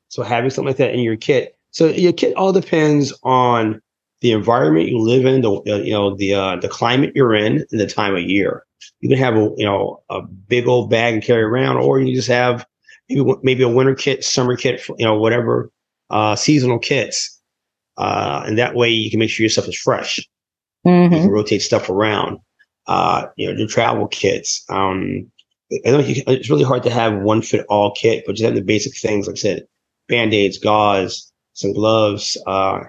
so 0.10 0.24
having 0.24 0.50
something 0.50 0.68
like 0.68 0.78
that 0.78 0.94
in 0.94 1.00
your 1.00 1.18
kit. 1.18 1.58
So 1.72 1.88
your 1.88 2.14
kit 2.14 2.36
all 2.36 2.54
depends 2.54 3.14
on 3.24 3.82
the 4.22 4.32
environment 4.32 4.90
you 4.90 5.00
live 5.00 5.26
in, 5.26 5.42
the 5.42 5.52
uh, 5.52 5.78
you 5.78 5.92
know 5.92 6.16
the 6.16 6.34
uh, 6.34 6.56
the 6.58 6.70
climate 6.70 7.12
you're 7.16 7.34
in, 7.34 7.66
and 7.72 7.80
the 7.80 7.88
time 7.88 8.16
of 8.16 8.22
year. 8.22 8.64
You 9.02 9.10
can 9.10 9.18
have 9.18 9.36
a 9.36 9.50
you 9.58 9.66
know 9.66 10.04
a 10.10 10.22
big 10.22 10.68
old 10.68 10.90
bag 10.90 11.14
and 11.14 11.24
carry 11.24 11.44
around, 11.44 11.78
or 11.78 12.00
you 12.00 12.14
just 12.14 12.28
have 12.28 12.66
maybe 13.10 13.34
maybe 13.44 13.64
a 13.64 13.70
winter 13.70 13.96
kit, 13.96 14.24
summer 14.24 14.56
kit, 14.56 14.88
you 14.98 15.06
know 15.06 15.18
whatever 15.18 15.72
uh, 16.10 16.36
seasonal 16.36 16.80
kits, 16.80 17.40
uh, 17.98 18.44
and 18.46 18.58
that 18.58 18.76
way 18.76 18.90
you 18.90 19.10
can 19.10 19.20
make 19.20 19.30
sure 19.30 19.44
your 19.44 19.50
stuff 19.50 19.68
is 19.68 19.78
fresh. 19.78 20.20
You 21.10 21.20
hmm 21.20 21.22
can 21.22 21.32
rotate 21.32 21.62
stuff 21.62 21.90
around. 21.90 22.40
Uh, 22.88 23.28
you 23.38 23.48
know, 23.52 23.58
your 23.58 23.68
travel 23.68 24.08
kits. 24.08 24.64
Um, 24.70 25.32
I 25.86 25.92
know 25.92 26.00
you, 26.00 26.22
it's 26.28 26.50
really 26.50 26.64
hard 26.64 26.84
to 26.84 26.90
have 26.90 27.22
one 27.22 27.42
fit 27.42 27.66
all 27.70 27.94
kit, 27.94 28.24
but 28.26 28.36
just 28.36 28.46
have 28.46 28.56
the 28.56 28.62
basic 28.62 28.98
things 28.98 29.28
like 29.28 29.36
I 29.36 29.40
said, 29.40 29.64
band 30.10 30.34
aids, 30.34 30.58
gauze, 30.58 31.32
some 31.54 31.74
gloves. 31.74 32.38
Uh, 32.46 32.82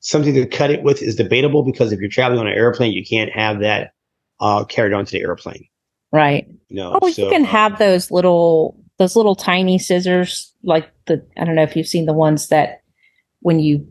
something 0.00 0.34
to 0.34 0.46
cut 0.46 0.70
it 0.70 0.82
with 0.82 1.02
is 1.02 1.16
debatable 1.16 1.62
because 1.62 1.92
if 1.92 2.00
you're 2.00 2.10
traveling 2.10 2.40
on 2.40 2.46
an 2.46 2.54
airplane, 2.54 2.92
you 2.92 3.04
can't 3.04 3.32
have 3.32 3.60
that 3.60 3.92
uh, 4.40 4.64
carried 4.64 4.92
onto 4.92 5.12
the 5.12 5.22
airplane. 5.22 5.66
Right. 6.12 6.46
You 6.68 6.76
know, 6.76 6.98
Oh, 7.00 7.10
so, 7.10 7.24
you 7.24 7.30
can 7.30 7.44
uh, 7.44 7.48
have 7.48 7.78
those 7.78 8.10
little 8.10 8.76
those 8.98 9.16
little 9.16 9.34
tiny 9.34 9.78
scissors, 9.78 10.52
like 10.62 10.90
the 11.06 11.24
I 11.38 11.44
don't 11.44 11.54
know 11.54 11.62
if 11.62 11.76
you've 11.76 11.86
seen 11.86 12.06
the 12.06 12.12
ones 12.12 12.48
that 12.48 12.80
when 13.40 13.60
you 13.60 13.86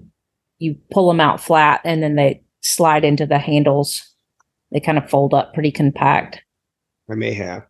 you 0.59 0.75
pull 0.91 1.07
them 1.07 1.19
out 1.19 1.41
flat 1.41 1.81
and 1.83 2.03
then 2.03 2.15
they 2.15 2.43
slide 2.61 3.05
into 3.05 3.25
the 3.25 3.39
handles, 3.39 4.05
they 4.71 4.79
kind 4.79 4.97
of 4.97 5.09
fold 5.09 5.33
up 5.33 5.53
pretty 5.53 5.71
compact. 5.71 6.41
I 7.09 7.15
may 7.15 7.33
have. 7.33 7.65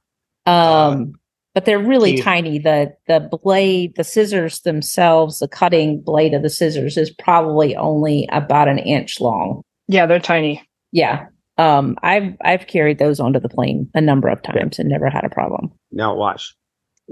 Um, 0.45 1.13
but 1.53 1.65
they're 1.65 1.79
really 1.79 2.17
you- 2.17 2.23
tiny. 2.23 2.59
The 2.59 2.95
the 3.07 3.19
blade, 3.43 3.95
the 3.95 4.03
scissors 4.03 4.61
themselves, 4.61 5.39
the 5.39 5.47
cutting 5.47 6.01
blade 6.01 6.33
of 6.33 6.41
the 6.41 6.49
scissors 6.49 6.97
is 6.97 7.11
probably 7.11 7.75
only 7.75 8.27
about 8.31 8.67
an 8.67 8.79
inch 8.79 9.19
long. 9.21 9.61
Yeah, 9.87 10.05
they're 10.05 10.19
tiny. 10.19 10.67
Yeah. 10.91 11.27
Um, 11.59 11.97
I've 12.01 12.35
I've 12.43 12.67
carried 12.67 12.99
those 12.99 13.19
onto 13.19 13.39
the 13.39 13.49
plane 13.49 13.89
a 13.93 14.01
number 14.01 14.29
of 14.29 14.41
times 14.41 14.79
and 14.79 14.89
never 14.89 15.09
had 15.09 15.25
a 15.25 15.29
problem. 15.29 15.71
Now 15.91 16.15
watch. 16.15 16.55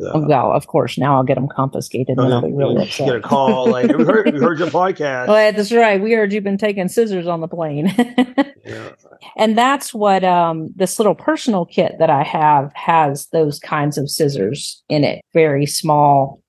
Uh, 0.01 0.11
Oh, 0.13 0.27
well, 0.27 0.51
of 0.53 0.67
course, 0.67 0.95
now 0.99 1.15
I'll 1.15 1.23
get 1.23 1.35
them 1.35 1.47
confiscated. 1.47 2.17
oh, 2.19 2.21
and 2.21 2.29
no, 2.29 2.55
really 2.55 2.75
you 2.75 2.81
upset. 2.81 3.07
get 3.07 3.15
a 3.15 3.19
call 3.19 3.67
like 3.71 3.91
we 3.91 4.03
heard, 4.05 4.31
we 4.31 4.39
heard 4.39 4.59
your 4.59 4.67
podcast. 4.81 5.27
Well, 5.27 5.51
that's 5.51 5.71
right. 5.71 5.99
We 5.99 6.11
heard 6.13 6.31
you've 6.31 6.43
been 6.43 6.59
taking 6.59 6.87
scissors 6.87 7.25
on 7.25 7.41
the 7.41 7.47
plane. 7.47 7.87
Yeah. 8.63 8.89
and 9.37 9.57
that's 9.57 9.95
what 9.95 10.23
um, 10.23 10.69
this 10.75 10.99
little 10.99 11.15
personal 11.15 11.65
kit 11.65 11.95
that 11.97 12.11
I 12.11 12.21
have 12.23 12.71
has 12.75 13.27
those 13.29 13.57
kinds 13.59 13.97
of 13.97 14.07
scissors 14.07 14.83
in 14.87 15.03
it. 15.03 15.21
Very 15.33 15.65
small. 15.65 16.43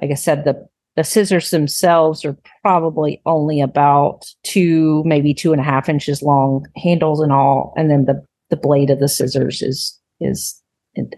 Like 0.00 0.12
I 0.12 0.14
said, 0.14 0.44
the 0.44 0.68
the 0.96 1.04
scissors 1.04 1.50
themselves 1.50 2.24
are 2.24 2.36
probably 2.62 3.22
only 3.24 3.60
about 3.60 4.26
two, 4.42 5.02
maybe 5.04 5.32
two 5.32 5.52
and 5.52 5.60
a 5.60 5.64
half 5.64 5.88
inches 5.88 6.22
long, 6.22 6.66
handles 6.76 7.20
and 7.20 7.32
all, 7.32 7.72
and 7.76 7.90
then 7.90 8.04
the 8.04 8.24
the 8.50 8.56
blade 8.56 8.90
of 8.90 9.00
the 9.00 9.08
scissors 9.08 9.62
is 9.62 9.98
is 10.20 10.60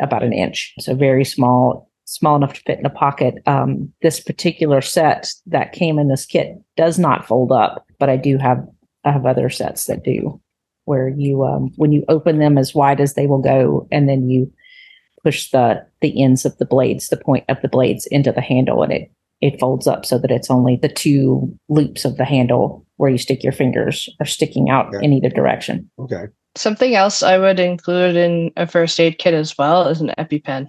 about 0.01 0.23
an 0.23 0.33
inch. 0.33 0.73
So 0.79 0.95
very 0.95 1.25
small, 1.25 1.91
small 2.05 2.37
enough 2.37 2.55
to 2.55 2.61
fit 2.61 2.79
in 2.79 2.87
a 2.87 2.91
pocket. 2.91 3.35
Um, 3.47 3.93
this 4.03 4.21
particular 4.21 4.81
set 4.81 5.29
that 5.47 5.73
came 5.73 5.99
in 5.99 6.09
this 6.09 6.27
kit 6.27 6.57
does 6.77 6.99
not 6.99 7.27
fold 7.27 7.51
up, 7.51 7.85
but 7.99 8.09
I 8.09 8.17
do 8.17 8.39
have 8.39 8.65
I 9.05 9.11
have 9.11 9.27
other 9.27 9.51
sets 9.51 9.87
that 9.87 10.05
do 10.05 10.41
where 10.85 11.09
you 11.09 11.45
um, 11.45 11.73
when 11.77 11.93
you 11.93 12.05
open 12.09 12.39
them 12.39 12.59
as 12.59 12.75
wide 12.75 13.01
as 13.01 13.15
they 13.15 13.27
will 13.27 13.41
go 13.41 13.89
and 13.91 14.09
then 14.09 14.29
you 14.29 14.53
push 15.23 15.51
the 15.51 15.85
the 16.01 16.23
ends 16.23 16.45
of 16.45 16.57
the 16.59 16.67
blades 16.67 17.09
the 17.09 17.17
point 17.17 17.45
of 17.49 17.61
the 17.63 17.69
blades 17.69 18.07
into 18.07 18.31
the 18.31 18.43
handle 18.43 18.83
and 18.83 18.93
it 18.93 19.11
it 19.45 19.61
folds 19.61 19.87
up 19.87 20.05
so 20.07 20.19
that 20.19 20.31
it's 20.31 20.51
only 20.51 20.77
the 20.77 20.89
two 20.89 21.53
loops 21.69 22.05
of 22.05 22.17
the 22.17 22.25
handle 22.25 22.85
where 22.97 23.11
you 23.11 23.19
stick 23.19 23.43
your 23.45 23.53
fingers 23.53 24.09
are 24.21 24.27
sticking 24.27 24.71
out 24.71 24.87
Okay. 24.95 25.05
in 25.05 25.13
either 25.13 25.29
direction 25.29 25.91
Okay. 25.99 26.25
Something 26.57 26.95
else 26.95 27.23
I 27.23 27.37
would 27.39 27.59
include 27.61 28.15
in 28.17 28.53
a 28.57 28.67
first 28.67 28.99
aid 29.01 29.19
kit 29.19 29.35
as 29.35 29.59
well 29.59 29.89
is 29.89 30.01
an 30.01 30.13
EpiPen. 30.19 30.69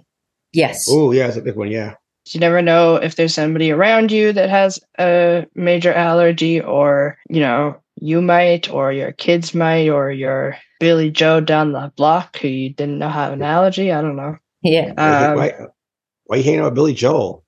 yes 0.52 0.86
Oh 0.90 1.12
yeah, 1.12 1.28
it's 1.28 1.36
a 1.36 1.42
big 1.42 1.56
one. 1.56 1.70
Yeah. 1.70 1.94
You 2.32 2.40
never 2.40 2.60
know 2.60 2.96
if 2.96 3.14
there's 3.14 3.34
somebody 3.34 3.70
around 3.70 4.10
you 4.10 4.32
that 4.32 4.50
has 4.50 4.80
a 4.98 5.46
major 5.54 5.92
allergy, 5.92 6.60
or 6.60 7.16
you 7.30 7.38
know, 7.40 7.76
you 8.00 8.20
might, 8.20 8.68
or 8.68 8.92
your 8.92 9.12
kids 9.12 9.54
might, 9.54 9.88
or 9.88 10.10
your 10.10 10.56
Billy 10.80 11.08
Joe 11.08 11.38
down 11.40 11.70
the 11.70 11.92
block 11.96 12.36
who 12.38 12.48
you 12.48 12.70
didn't 12.74 12.98
know 12.98 13.08
have 13.08 13.32
an 13.32 13.42
allergy. 13.42 13.92
I 13.92 14.02
don't 14.02 14.16
know. 14.16 14.36
yeah 14.62 14.88
Um, 14.98 15.36
why, 15.38 15.52
why 16.24 16.36
you 16.38 16.42
hanging 16.42 16.60
out 16.60 16.64
with 16.64 16.74
Billy 16.74 16.94
Joel? 16.94 17.44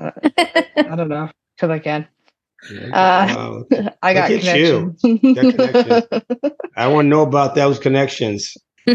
I 0.00 0.94
don't 0.96 1.08
know 1.08 1.30
because 1.56 1.70
I 1.70 1.78
can. 1.78 2.06
Yeah. 2.70 2.86
Uh, 2.88 3.34
Wow. 3.34 3.64
I 4.02 4.14
got 4.14 4.30
Look 4.30 4.44
at 4.44 4.58
you. 4.58 4.94
connections. 5.00 6.02
Got 6.10 6.22
I 6.76 6.86
want 6.88 7.06
to 7.06 7.08
know 7.08 7.22
about 7.22 7.54
those 7.54 7.78
connections. 7.78 8.56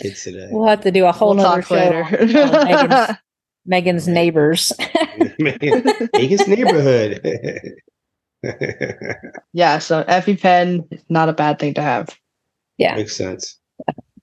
Kids 0.00 0.24
today. 0.24 0.48
we'll 0.50 0.66
have 0.66 0.80
to 0.82 0.90
do 0.90 1.04
a 1.04 1.12
whole 1.12 1.34
we'll 1.34 1.44
nother 1.44 1.60
talk 1.62 1.68
show 1.68 1.74
later. 1.74 2.04
Meaghan's, 2.04 3.16
Meaghan's 3.70 4.08
neighbors 4.08 4.72
Meaghan's 5.38 6.48
neighborhood. 6.48 7.20
yeah, 9.52 9.78
so 9.78 10.02
EpiPen 10.04 10.90
is 10.92 11.04
not 11.10 11.28
a 11.28 11.34
bad 11.34 11.58
thing 11.58 11.74
to 11.74 11.82
have. 11.82 12.16
yeah 12.78 12.94
Makes 12.96 13.14
sense. 13.16 13.58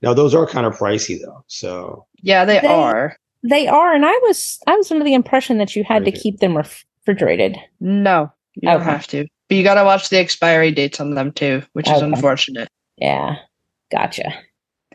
Now 0.01 0.13
those 0.15 0.33
are 0.33 0.47
kind 0.47 0.65
of 0.65 0.75
pricey 0.77 1.19
though. 1.23 1.43
So 1.47 2.07
Yeah, 2.23 2.45
they, 2.45 2.59
They- 2.59 2.67
are. 2.67 3.15
They 3.43 3.67
are 3.67 3.93
and 3.93 4.05
i 4.05 4.11
was 4.23 4.59
i 4.67 4.75
was 4.75 4.91
under 4.91 5.03
the 5.03 5.13
impression 5.13 5.57
that 5.59 5.75
you 5.75 5.83
had 5.83 6.05
to 6.05 6.11
keep 6.11 6.39
them 6.39 6.57
refrigerated 6.57 7.57
No, 7.79 8.31
you 8.55 8.69
don't 8.69 8.81
have 8.81 9.07
to. 9.07 9.25
But 9.49 9.55
you 9.57 9.63
got 9.63 9.75
to 9.75 9.85
watch 9.85 10.09
the 10.09 10.17
expiry 10.17 10.71
dates 10.71 10.99
on 10.99 11.13
them 11.15 11.31
too, 11.31 11.63
which 11.73 11.89
is 11.89 12.01
unfortunate. 12.01 12.67
yeah 12.97 13.35
gotcha 13.91 14.33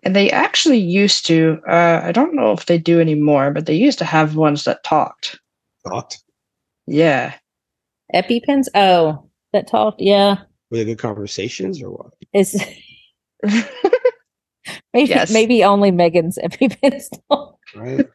And 0.03 0.15
they 0.17 0.31
actually 0.31 0.79
used 0.79 1.25
to, 1.27 1.61
uh, 1.69 2.01
I 2.05 2.13
don't 2.13 2.35
know 2.35 2.53
if 2.53 2.67
they 2.67 2.77
do 2.79 3.01
anymore, 3.01 3.51
but 3.53 3.67
they 3.67 3.75
used 3.77 3.99
to 4.01 4.05
have 4.05 4.37
ones 4.37 4.65
that 4.65 4.83
talked. 4.85 5.39
thought 5.85 6.17
Yeah. 6.87 7.35
EpiPens? 8.15 8.67
Oh, 8.75 9.31
that 9.55 9.67
talked. 9.69 10.01
Yeah, 10.03 10.37
were 10.71 10.79
they 10.79 10.85
good 10.85 10.99
conversations 10.99 11.81
or 11.83 11.91
what? 11.91 12.13
is 12.35 12.53
maybe 14.93 15.09
Yes. 15.09 15.33
maybe 15.33 15.65
only 15.65 15.91
Meaghan's 15.93 16.39
EpiPens 16.39 17.07
talk. 17.31 17.57
Right? 17.75 18.07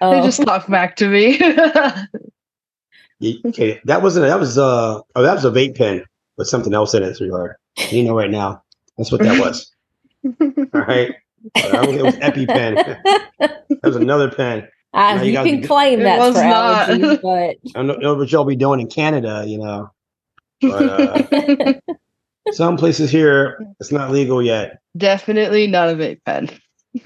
They 0.00 0.06
Oh, 0.06 0.24
just 0.24 0.42
talk 0.42 0.66
back 0.68 0.96
to 0.96 1.08
me. 1.08 1.38
Okay, 3.46 3.80
that 3.86 4.02
wasn't 4.02 4.26
that 4.26 4.38
was 4.38 4.58
uh 4.58 5.00
oh 5.14 5.22
that 5.22 5.34
was 5.34 5.44
a 5.46 5.50
vape 5.50 5.74
pen 5.76 6.04
with 6.36 6.48
something 6.48 6.74
else 6.74 6.92
in 6.92 7.02
it, 7.02 7.16
sweetheart. 7.16 7.56
You 7.90 8.04
know 8.04 8.14
right 8.14 8.30
now. 8.30 8.62
That's 8.98 9.10
what 9.10 9.22
that 9.22 9.40
was. 9.40 9.72
All 10.24 10.82
right. 10.82 11.14
But 11.54 11.64
I 11.64 11.70
don't 11.72 11.86
think 11.86 12.00
it 12.00 12.02
was 12.02 12.16
EpiPen. 12.16 12.98
That 13.38 13.82
was 13.82 13.96
another 13.96 14.30
pen. 14.30 14.68
Now 14.94 15.22
you 15.22 15.32
you 15.32 15.42
can 15.42 15.60
be- 15.62 15.66
claim 15.66 16.02
that 16.02 16.18
was 16.18 16.36
for 16.36 16.42
not. 16.44 16.88
allergies, 16.88 17.20
but 17.22 17.56
I 17.78 17.86
don't 17.86 18.00
know 18.02 18.14
what 18.14 18.30
y'all 18.30 18.44
be 18.44 18.54
doing 18.56 18.80
in 18.80 18.88
Canada, 18.88 19.44
you 19.46 19.58
know. 19.58 19.90
But 20.60 20.82
uh, 20.82 21.74
some 22.52 22.76
places 22.76 23.10
here 23.10 23.58
it's 23.80 23.92
not 23.92 24.10
legal 24.10 24.42
yet. 24.42 24.78
Definitely 24.96 25.66
not 25.68 25.88
a 25.90 25.94
vape 25.94 26.20
pen. 26.26 26.50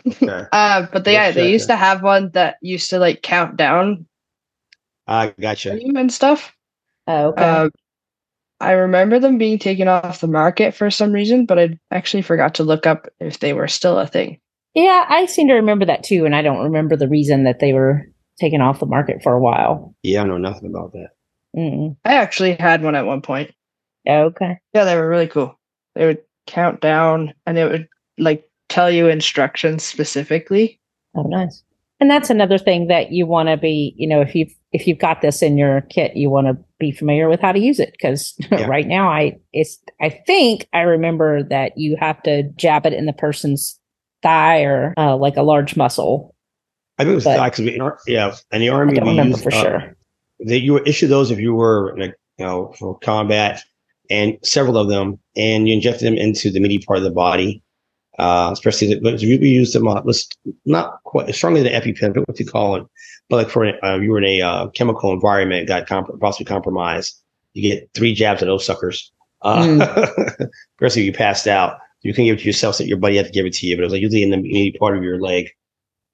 Okay. 0.07 0.47
Uh, 0.53 0.87
but 0.93 1.05
they 1.05 1.15
Let's 1.15 1.35
they 1.35 1.51
used 1.51 1.69
to 1.69 1.77
have 1.77 2.03
one 2.03 2.31
that 2.33 2.57
used 2.63 2.91
to 2.91 2.99
like 2.99 3.23
count 3.23 3.57
down 3.57 4.07
I 5.07 5.35
gotcha. 5.41 5.71
volume 5.71 5.97
and 5.97 6.13
stuff. 6.13 6.55
oh, 7.07 7.29
okay. 7.29 7.43
Uh, 7.43 7.69
I 8.61 8.73
remember 8.73 9.19
them 9.19 9.39
being 9.39 9.59
taken 9.59 9.89
off 9.89 10.21
the 10.21 10.27
market 10.27 10.75
for 10.75 10.91
some 10.91 11.13
reason, 11.13 11.47
but 11.47 11.59
I 11.59 11.79
actually 11.91 12.23
forgot 12.23 12.55
to 12.57 12.65
look 12.65 12.87
up 12.87 13.09
if 13.19 13.41
they 13.41 13.55
were 13.55 13.69
still 13.69 13.99
a 13.99 14.07
thing. 14.07 14.39
yeah, 14.75 15.07
I 15.09 15.27
seem 15.27 15.49
to 15.49 15.55
remember 15.55 15.87
that 15.87 16.05
too, 16.05 16.27
and 16.27 16.37
I 16.37 16.43
don't 16.43 16.63
remember 16.63 16.95
the 16.95 17.09
reason 17.09 17.45
that 17.45 17.59
they 17.59 17.73
were 17.73 18.07
taken 18.39 18.61
off 18.61 18.81
the 18.81 18.87
market 18.87 19.23
for 19.23 19.33
a 19.33 19.41
while. 19.41 19.95
Yeah, 20.03 20.23
I 20.23 20.27
know 20.27 20.39
nothing 20.39 20.69
about 20.69 20.93
that. 20.93 21.09
Mm. 21.57 21.97
I 22.05 22.15
actually 22.15 22.55
had 22.55 22.83
one 22.83 22.95
at 22.95 23.07
one 23.07 23.23
point. 23.23 23.51
Okay. 24.09 24.59
Yeah, 24.75 24.85
they 24.85 24.97
were 24.97 25.09
really 25.09 25.29
cool. 25.29 25.59
They 25.95 26.07
would 26.07 26.23
count 26.47 26.81
down 26.81 27.35
and 27.47 27.59
it 27.59 27.71
would 27.71 27.89
like 28.19 28.50
tell 28.71 28.91
you 28.91 29.09
instructions 29.09 29.85
specifically. 29.85 30.81
Oh, 31.15 31.23
nice. 31.25 31.63
And 32.01 32.11
that's 32.11 32.31
another 32.31 32.57
thing 32.57 32.87
that 32.87 33.13
you 33.13 33.27
want 33.27 33.51
to 33.51 33.59
be, 33.59 33.95
you 33.99 34.09
know, 34.09 34.23
if 34.23 34.35
you've 34.35 34.53
if 34.73 34.87
you've 34.87 34.99
got 34.99 35.21
this 35.21 35.43
in 35.43 35.59
your 35.59 35.83
kit, 35.91 36.17
you 36.17 36.31
want 36.31 36.47
to 36.47 36.57
be 36.79 36.93
familiar 36.93 37.29
with 37.29 37.41
how 37.41 37.53
to 37.53 37.59
use 37.59 37.79
it 37.79 37.93
because 37.93 38.35
Yeah. 38.51 38.67
right 38.67 38.87
now 38.87 39.11
I 39.11 39.37
it's 39.53 39.79
I 40.01 40.09
think 40.27 40.67
I 40.73 40.81
remember 40.81 41.43
that 41.43 41.73
you 41.77 41.97
have 42.01 42.23
to 42.23 42.45
jab 42.57 42.87
it 42.87 42.95
in 42.95 43.05
the 43.05 43.13
person's 43.13 43.79
thigh 44.23 44.63
or 44.63 44.95
uh, 44.97 45.17
like 45.17 45.37
a 45.37 45.43
large 45.43 45.77
muscle. 45.77 46.35
I 46.99 47.03
think 47.05 47.13
it 47.13 47.15
was 47.17 47.25
But- 47.25 47.39
like, 47.39 47.53
'cause 47.55 47.65
we- 47.65 47.75
in 47.75 47.81
our, 47.83 47.99
yeah, 48.07 48.35
in 48.53 48.61
the 48.61 48.69
army. 48.71 48.93
I 48.93 48.95
army 48.95 48.95
don't 48.95 49.05
we 49.05 49.11
remember 49.11 49.31
used, 49.39 49.43
for 49.43 49.53
uh, 49.55 49.61
sure. 49.63 49.97
that 50.41 50.61
you 50.61 50.73
would 50.75 50.89
issue 50.89 51.07
those 51.07 51.31
if 51.31 51.39
you 51.39 51.55
were 51.55 51.95
like 51.99 52.15
you 52.39 52.47
know 52.47 52.73
for 52.79 52.99
combat 53.01 53.63
and 54.09 54.39
several 54.43 54.79
of 54.79 54.89
them 54.89 55.19
and 55.37 55.69
you 55.69 55.75
injected 55.75 56.07
them 56.07 56.15
into 56.17 56.51
the 56.51 56.61
meaty 56.61 56.79
part 56.79 56.97
of 56.99 57.05
the 57.05 57.11
body 57.11 57.63
uh 58.21 58.51
especially 58.53 58.95
the, 58.95 59.01
but 59.01 59.15
if 59.15 59.23
you 59.23 59.37
use 59.39 59.73
them 59.73 59.89
uh, 59.89 60.01
was 60.03 60.29
not 60.65 61.03
quite 61.05 61.35
strongly 61.35 61.63
the 61.63 61.71
epipen 61.71 62.13
but 62.15 62.27
what 62.27 62.37
do 62.37 62.45
you 62.45 62.51
call 62.51 62.77
it? 62.77 62.85
But 63.29 63.37
like 63.37 63.51
for 63.51 63.85
uh, 63.85 63.97
you 63.97 64.11
were 64.11 64.19
in 64.19 64.25
a 64.25 64.41
uh, 64.41 64.69
chemical 64.69 65.13
environment 65.13 65.69
got 65.69 65.87
comp- 65.87 66.21
possibly 66.21 66.47
compromised 66.47 67.21
you 67.55 67.63
get 67.63 67.91
three 67.95 68.15
jabs 68.15 68.43
of 68.43 68.47
those 68.47 68.65
suckers. 68.65 69.13
Uh 69.43 69.87
especially 70.77 71.03
if 71.03 71.07
you 71.07 71.13
passed 71.13 71.47
out 71.47 71.79
you 72.03 72.15
can 72.15 72.25
give 72.25 72.37
it 72.37 72.41
to 72.41 72.47
yourself 72.47 72.77
so 72.77 72.85
your 72.85 72.99
buddy 72.99 73.17
had 73.17 73.27
to 73.27 73.33
give 73.33 73.47
it 73.47 73.55
to 73.55 73.67
you 73.67 73.77
but 73.77 73.83
it 73.83 73.87
was 73.87 73.93
like 73.93 74.03
usually 74.03 74.23
in 74.23 74.31
the 74.31 74.37
meaty 74.37 74.77
part 74.79 74.97
of 74.97 75.03
your 75.03 75.21
leg. 75.21 75.49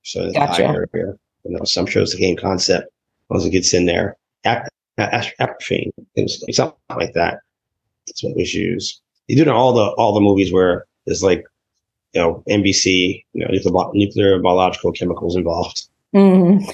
So 0.02 0.32
Gotcha. 0.32 0.62
thigh 0.62 0.74
area. 0.94 1.14
You 1.44 1.56
know 1.56 1.64
so 1.64 1.80
i'm 1.80 1.86
sure 1.86 2.02
it's 2.02 2.12
the 2.12 2.18
game 2.18 2.36
concept 2.36 2.88
once 3.28 3.44
it 3.44 3.50
gets 3.50 3.74
in 3.74 3.86
there. 3.86 4.16
Ap- 4.44 4.68
things 6.14 6.42
something 6.52 6.76
like 6.96 7.12
that. 7.14 7.40
That's 8.06 8.22
what 8.22 8.36
was 8.36 8.54
used. 8.54 9.00
You 9.26 9.36
do 9.36 9.42
it 9.42 9.48
in 9.48 9.54
all 9.54 9.72
the 9.72 9.86
all 9.98 10.14
the 10.14 10.20
movies 10.20 10.52
where 10.52 10.86
there's 11.06 11.22
like, 11.22 11.44
you 12.16 12.22
know, 12.22 12.42
NBC, 12.48 13.22
you 13.34 13.44
know, 13.44 13.50
nuclear, 13.50 13.72
bi- 13.72 13.90
nuclear 13.92 14.38
biological 14.40 14.90
chemicals 14.90 15.36
involved. 15.36 15.86
Mhm. 16.14 16.66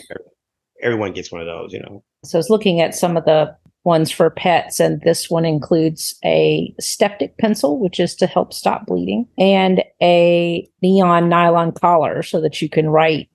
Everyone 0.80 1.12
gets 1.12 1.32
one 1.32 1.40
of 1.40 1.48
those, 1.48 1.72
you 1.72 1.80
know. 1.80 2.04
So 2.24 2.38
I 2.38 2.40
was 2.40 2.48
looking 2.48 2.80
at 2.80 2.94
some 2.94 3.16
of 3.16 3.24
the 3.24 3.52
ones 3.84 4.12
for 4.12 4.30
pets, 4.30 4.78
and 4.78 5.00
this 5.00 5.28
one 5.28 5.44
includes 5.44 6.14
a 6.24 6.72
styptic 6.78 7.38
pencil, 7.38 7.80
which 7.80 7.98
is 7.98 8.14
to 8.16 8.28
help 8.28 8.52
stop 8.52 8.86
bleeding, 8.86 9.26
and 9.36 9.82
a 10.00 10.64
neon 10.80 11.28
nylon 11.28 11.72
collar 11.72 12.22
so 12.22 12.40
that 12.40 12.62
you 12.62 12.68
can 12.68 12.88
write 12.88 13.28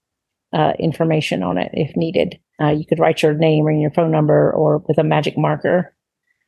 uh, 0.53 0.71
information 0.79 1.43
on 1.43 1.57
it 1.57 1.69
if 1.73 1.93
needed. 1.97 2.39
Uh, 2.61 2.69
you 2.69 2.85
could 2.85 2.99
write 2.99 3.21
your 3.21 3.33
name 3.33 3.67
and 3.67 3.81
your 3.81 3.91
phone 3.91 4.11
number 4.11 4.53
or 4.53 4.77
with 4.87 4.97
a 4.97 5.03
magic 5.03 5.37
marker. 5.37 5.93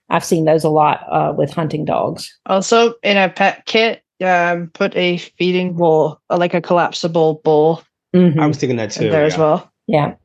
I've 0.09 0.23
seen 0.23 0.45
those 0.45 0.63
a 0.63 0.69
lot 0.69 1.01
uh, 1.11 1.33
with 1.37 1.51
hunting 1.51 1.83
dogs. 1.83 2.33
Also, 2.45 2.93
in 3.03 3.17
a 3.17 3.27
pet 3.27 3.65
kit, 3.65 4.01
um, 4.23 4.67
put 4.73 4.95
a 4.95 5.17
feeding 5.17 5.73
bowl, 5.75 6.19
uh, 6.29 6.37
like 6.37 6.53
a 6.53 6.61
collapsible 6.61 7.41
bowl, 7.43 7.81
Mhm. 8.15 8.39
I 8.39 8.47
was 8.47 8.57
thinking 8.57 8.77
that 8.77 8.95
in 8.97 9.03
too. 9.03 9.09
there 9.11 9.25
as 9.25 9.37
well, 9.37 9.71
yeah. 9.87 10.15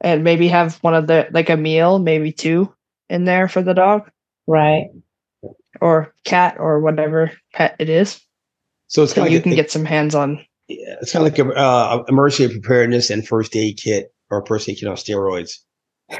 and 0.00 0.22
maybe 0.24 0.48
have 0.48 0.76
one 0.82 0.94
of 0.94 1.06
the 1.06 1.26
like 1.32 1.50
a 1.50 1.56
meal, 1.56 1.98
maybe 1.98 2.32
two 2.32 2.72
in 3.10 3.24
there 3.24 3.48
for 3.48 3.62
the 3.62 3.74
dog 3.74 4.10
Right. 4.46 4.86
or 5.80 6.14
cat 6.24 6.56
or 6.58 6.80
whatever 6.80 7.32
pet 7.52 7.76
it 7.78 7.88
is. 7.88 8.20
So 8.88 9.02
it's 9.02 9.12
So 9.12 9.22
kind 9.22 9.32
you 9.32 9.38
of 9.38 9.42
can 9.42 9.52
like, 9.52 9.56
get 9.56 9.70
some 9.70 9.84
hands 9.84 10.14
on. 10.14 10.38
yeah, 10.68 10.94
it's 11.00 11.12
kind 11.12 11.26
of 11.26 11.32
like 11.32 11.38
a, 11.38 11.52
uh, 11.58 12.04
emergency 12.08 12.52
preparedness 12.60 13.10
and 13.10 13.26
first 13.26 13.56
aid 13.56 13.76
kit 13.82 14.12
or 14.30 14.44
first 14.46 14.68
aid 14.68 14.78
kit 14.78 14.88
on 14.88 14.96
steroids. 14.96 15.58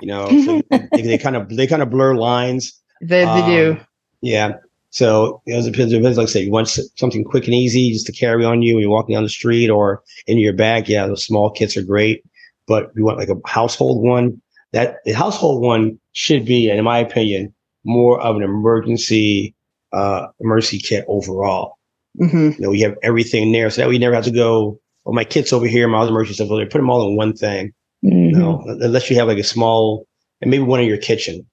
You 0.03 0.09
know, 0.09 0.27
so 0.45 0.61
they, 0.93 1.03
they 1.03 1.19
kind 1.19 1.37
of 1.37 1.49
they 1.49 1.67
kind 1.69 1.83
of 1.83 1.91
blur 1.91 2.15
lines. 2.17 2.73
They, 3.01 3.25
they 3.25 3.47
do. 3.47 3.73
Um, 3.73 3.87
Yeah. 4.23 4.53
So 4.97 5.43
you 5.45 5.53
know, 5.53 5.61
it 5.61 5.71
depends. 5.71 5.93
Like 5.93 6.17
I 6.17 6.25
said, 6.25 6.45
you 6.45 6.51
want 6.51 6.69
something 6.97 7.23
quick 7.23 7.45
and 7.45 7.53
easy 7.55 7.93
just 7.93 8.07
to 8.07 8.13
carry 8.13 8.47
on 8.47 8.63
you 8.63 8.75
when 8.75 8.81
you're 8.81 8.91
walking 8.91 9.15
down 9.15 9.25
the 9.25 9.29
street 9.29 9.69
or 9.69 10.03
in 10.27 10.39
your 10.39 10.55
bag. 10.55 10.89
Yeah, 10.89 11.07
those 11.07 11.23
small 11.23 11.51
kits 11.51 11.77
are 11.77 11.83
great. 11.83 12.25
But 12.67 12.93
you 12.97 13.05
want 13.05 13.19
like 13.19 13.29
a 13.29 13.37
household 13.47 14.03
one. 14.03 14.41
That 14.73 15.01
the 15.05 15.13
household 15.13 15.61
one 15.63 16.01
should 16.13 16.47
be, 16.47 16.71
in 16.71 16.83
my 16.83 16.97
opinion, 16.97 17.55
more 17.85 18.19
of 18.23 18.37
an 18.37 18.43
emergency 18.43 19.55
uh 19.93 20.29
emergency 20.41 20.79
kit 20.79 21.05
overall. 21.09 21.77
hmm 22.19 22.53
You 22.53 22.61
know, 22.61 22.73
you 22.73 22.87
have 22.87 22.97
everything 23.03 23.53
there, 23.53 23.69
so 23.69 23.83
that 23.83 23.91
we 23.91 23.99
never 23.99 24.15
have 24.15 24.25
to 24.25 24.31
go. 24.31 24.81
Well, 25.05 25.15
my 25.15 25.25
kit's 25.25 25.53
over 25.53 25.67
here, 25.67 25.87
my 25.89 25.99
other 25.99 26.11
emergency 26.11 26.37
stuff 26.37 26.51
over 26.51 26.57
there. 26.63 26.71
Put 26.71 26.79
them 26.79 26.89
all 26.89 27.07
in 27.07 27.17
one 27.17 27.35
thing. 27.35 27.75
Mhm. 28.03 28.31
You 28.31 28.39
know, 28.39 28.65
unless 28.81 29.11
you 29.11 29.17
have 29.17 29.29
like 29.29 29.37
a 29.37 29.45
small, 29.45 30.07
and 30.41 30.51
maybe 30.51 30.63
one 30.63 30.81
in 30.81 30.89
your 30.89 30.97
kitchen, 30.97 31.47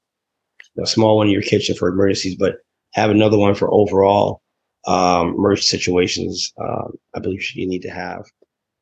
a 0.82 0.88
small 0.88 1.17
one 1.17 1.27
in 1.27 1.34
your 1.34 1.41
kitchen 1.41 1.75
for 1.75 1.89
emergencies, 1.89 2.38
but 2.38 2.56
have 2.93 3.10
another 3.10 3.38
one 3.38 3.56
for 3.56 3.71
overall 3.73 4.41
um, 4.88 5.29
emergency 5.36 5.77
situations. 5.77 6.51
Um, 6.60 6.93
I 7.15 7.19
believe 7.19 7.43
you 7.56 7.67
need 7.67 7.82
to 7.84 7.89
have. 7.89 8.23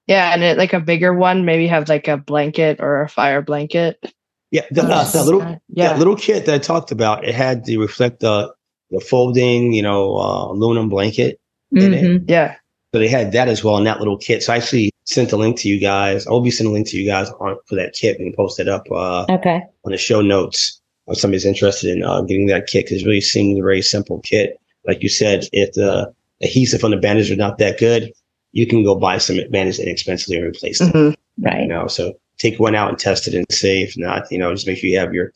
Yeah, 0.08 0.34
and 0.34 0.43
it, 0.43 0.58
like 0.58 0.74
a 0.74 0.80
bigger 0.80 1.13
one, 1.13 1.45
maybe 1.45 1.67
have 1.67 1.88
like 1.88 2.08
a 2.08 2.17
blanket 2.17 2.80
or 2.80 3.02
a 3.02 3.10
fire 3.10 3.41
blanket. 3.41 4.04
Yeah, 4.52 4.63
the, 4.71 4.84
uh, 4.84 4.88
Yes. 4.89 5.13
that 5.13 5.26
little 5.26 5.41
yeah, 5.69 5.89
that 5.89 5.97
little 6.00 6.15
kit 6.15 6.45
that 6.45 6.56
I 6.56 6.58
talked 6.58 6.91
about, 6.91 7.24
it 7.24 7.34
had 7.36 7.65
the 7.65 7.78
reflect 7.78 8.19
the 8.19 8.54
the 8.89 9.00
folding, 9.00 9.71
you 9.71 9.82
know, 9.82 10.17
uh, 10.17 10.45
aluminum 10.52 10.89
blanket. 10.89 11.39
in 11.74 11.93
it. 11.93 12.04
Mhm. 12.04 12.30
yeah. 12.30 12.56
So 12.93 13.00
they 13.00 13.08
had 13.08 13.32
that 13.32 13.47
as 13.47 13.63
well 13.63 13.78
in 13.78 13.86
that 13.86 14.00
little 14.00 14.17
kit. 14.17 14.43
So 14.43 14.52
I 14.52 14.58
actually 14.58 14.91
sent 15.06 15.32
a 15.32 15.38
link 15.38 15.58
to 15.60 15.69
you 15.69 15.80
guys. 15.80 16.28
I'll 16.28 16.41
be 16.41 16.52
sending 16.52 16.71
a 16.71 16.74
link 16.74 16.88
to 16.89 16.97
you 16.97 17.06
guys 17.10 17.30
on 17.39 17.56
for 17.67 17.76
that 17.76 17.93
kit 17.93 18.19
and 18.19 18.36
post 18.36 18.60
it 18.60 18.67
up 18.67 18.86
uh, 18.91 19.26
Okay. 19.30 19.62
on 19.86 19.91
the 19.93 19.97
show 19.97 20.19
notes 20.21 20.81
if 21.08 21.18
somebody's 21.18 21.46
interested 21.46 21.96
in 21.96 22.04
uh, 22.04 22.22
getting 22.22 22.48
that 22.48 22.68
kit 22.68 22.86
because 22.86 23.02
it 23.02 23.06
really 23.06 23.22
seems 23.22 23.60
a 23.60 23.64
very 23.64 23.82
simple 23.82 24.20
kit. 24.22 24.60
Like 24.88 25.02
you 25.04 25.10
said, 25.10 25.48
if 25.52 25.74
the 25.74 26.14
adhesive 26.42 26.84
on 26.84 26.92
the 26.92 26.98
bandage 26.98 27.32
are 27.32 27.36
not 27.36 27.58
that 27.60 27.80
good, 27.80 28.12
you 28.52 28.66
can 28.68 28.84
go 28.84 28.96
buy 28.96 29.18
some 29.18 29.38
bandage 29.52 29.80
inexpensively 29.80 30.38
and 30.38 30.46
replace 30.46 30.80
them. 30.80 30.92
Mhm. 30.92 31.16
Right. 31.40 31.62
You 31.62 31.68
know, 31.68 31.88
so 31.88 32.14
take 32.38 32.60
one 32.60 32.76
out 32.76 32.90
and 32.90 33.00
test 33.00 33.28
it 33.28 33.34
and 33.34 33.46
see. 33.52 33.84
If 33.84 33.98
not, 33.98 34.32
you 34.32 34.38
know, 34.38 34.54
just 34.54 34.68
make 34.68 34.78
sure 34.78 34.90
you 34.90 35.00
have 35.00 35.14
your 35.14 35.32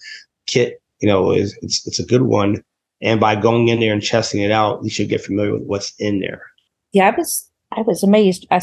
kit. 0.47 0.81
You 0.99 1.07
know, 1.07 1.31
is 1.31 1.57
it's 1.61 1.85
it's 1.87 1.99
a 1.99 2.05
good 2.05 2.23
one. 2.23 2.63
And 3.01 3.19
by 3.19 3.35
going 3.35 3.67
in 3.67 3.79
there 3.79 3.93
and 3.93 4.03
testing 4.03 4.41
it 4.41 4.51
out, 4.51 4.83
you 4.83 4.89
should 4.89 5.09
get 5.09 5.21
familiar 5.21 5.53
with 5.53 5.63
what's 5.63 5.93
in 5.99 6.19
there. 6.19 6.41
Yeah, 6.93 7.07
I 7.09 7.15
was 7.15 7.49
I 7.71 7.81
was 7.81 8.03
amazed. 8.03 8.47
I 8.51 8.61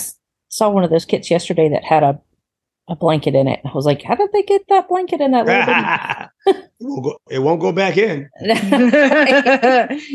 saw 0.49 0.71
one 0.71 0.85
of 0.85 0.91
those 0.91 1.05
kits 1.05 1.31
yesterday 1.31 1.69
that 1.69 1.85
had 1.85 2.03
a 2.03 2.21
a 2.93 2.97
blanket 2.97 3.35
in 3.35 3.49
it. 3.49 3.61
I 3.65 3.73
was 3.73 3.87
like, 3.87 4.03
how 4.03 4.15
did 4.15 4.31
they 4.33 4.43
get 4.43 4.63
that 4.69 4.87
blanket 4.89 5.21
in 5.23 5.31
that 5.33 5.47
little 6.47 6.63
it, 6.79 6.81
won't 6.81 7.03
go, 7.05 7.19
it 7.31 7.39
won't 7.41 7.61
go 7.61 7.73
back 7.73 7.97
in. 7.97 8.29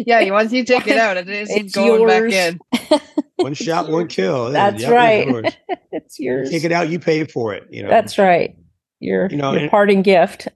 yeah, 0.06 0.30
once 0.32 0.52
you 0.54 0.64
take 0.64 0.88
it 0.88 0.98
out, 0.98 1.18
it 1.18 1.28
is 1.28 1.50
It's 1.50 1.74
going 1.74 2.02
yours. 2.02 2.32
back 2.34 2.54
in. 2.92 3.00
One 3.38 3.54
shot, 3.54 3.90
one 3.90 4.08
kill. 4.08 4.52
That's 4.52 4.82
Yep, 4.84 4.92
right. 4.92 5.28
yours. 5.28 5.54
it's 5.92 6.20
yours. 6.20 6.50
Take 6.52 6.64
it 6.64 6.72
out, 6.72 6.90
you 6.90 7.00
pay 7.00 7.24
for 7.26 7.54
it. 7.54 7.64
You 7.70 7.84
know. 7.84 7.90
That's 7.90 8.18
right. 8.18 8.56
Your 9.00 9.28
You 9.30 9.38
know, 9.38 9.52
your 9.54 9.62
and- 9.64 9.72
parting 9.72 10.02
gift. 10.04 10.48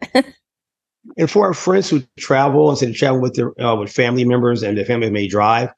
and 1.17 1.29
for 1.29 1.45
our 1.47 1.53
friends 1.53 1.89
who 1.89 2.03
travel 2.19 2.69
instead 2.69 2.89
of 2.89 2.95
travel 2.95 3.19
with 3.21 3.33
their 3.35 3.59
uh, 3.59 3.75
with 3.75 3.91
family 3.91 4.25
members 4.25 4.61
and 4.63 4.77
their 4.77 4.85
family 4.85 5.09
may 5.09 5.27
drive, 5.27 5.69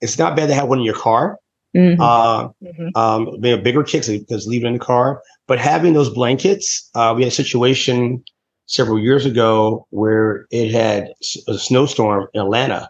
it's 0.00 0.18
not 0.18 0.36
bad 0.36 0.48
to 0.48 0.54
have 0.54 0.68
one 0.68 0.78
in 0.78 0.84
your 0.84 0.94
car. 0.96 1.38
Mhm. 1.74 1.96
Uh, 1.98 2.48
Mhm. 2.62 2.90
um, 2.96 3.40
bigger 3.40 3.82
kicks 3.82 4.08
because 4.08 4.46
leaving 4.46 4.68
in 4.68 4.72
the 4.74 4.78
car. 4.78 5.20
But 5.46 5.58
having 5.58 5.92
those 5.92 6.10
blankets, 6.10 6.88
uh, 6.94 7.12
we 7.16 7.22
had 7.22 7.32
a 7.32 7.34
situation 7.34 8.22
several 8.66 8.98
years 8.98 9.26
ago 9.26 9.86
where 9.90 10.46
it 10.50 10.70
had 10.70 11.12
a 11.48 11.58
snowstorm 11.58 12.28
in 12.32 12.40
Atlanta. 12.40 12.88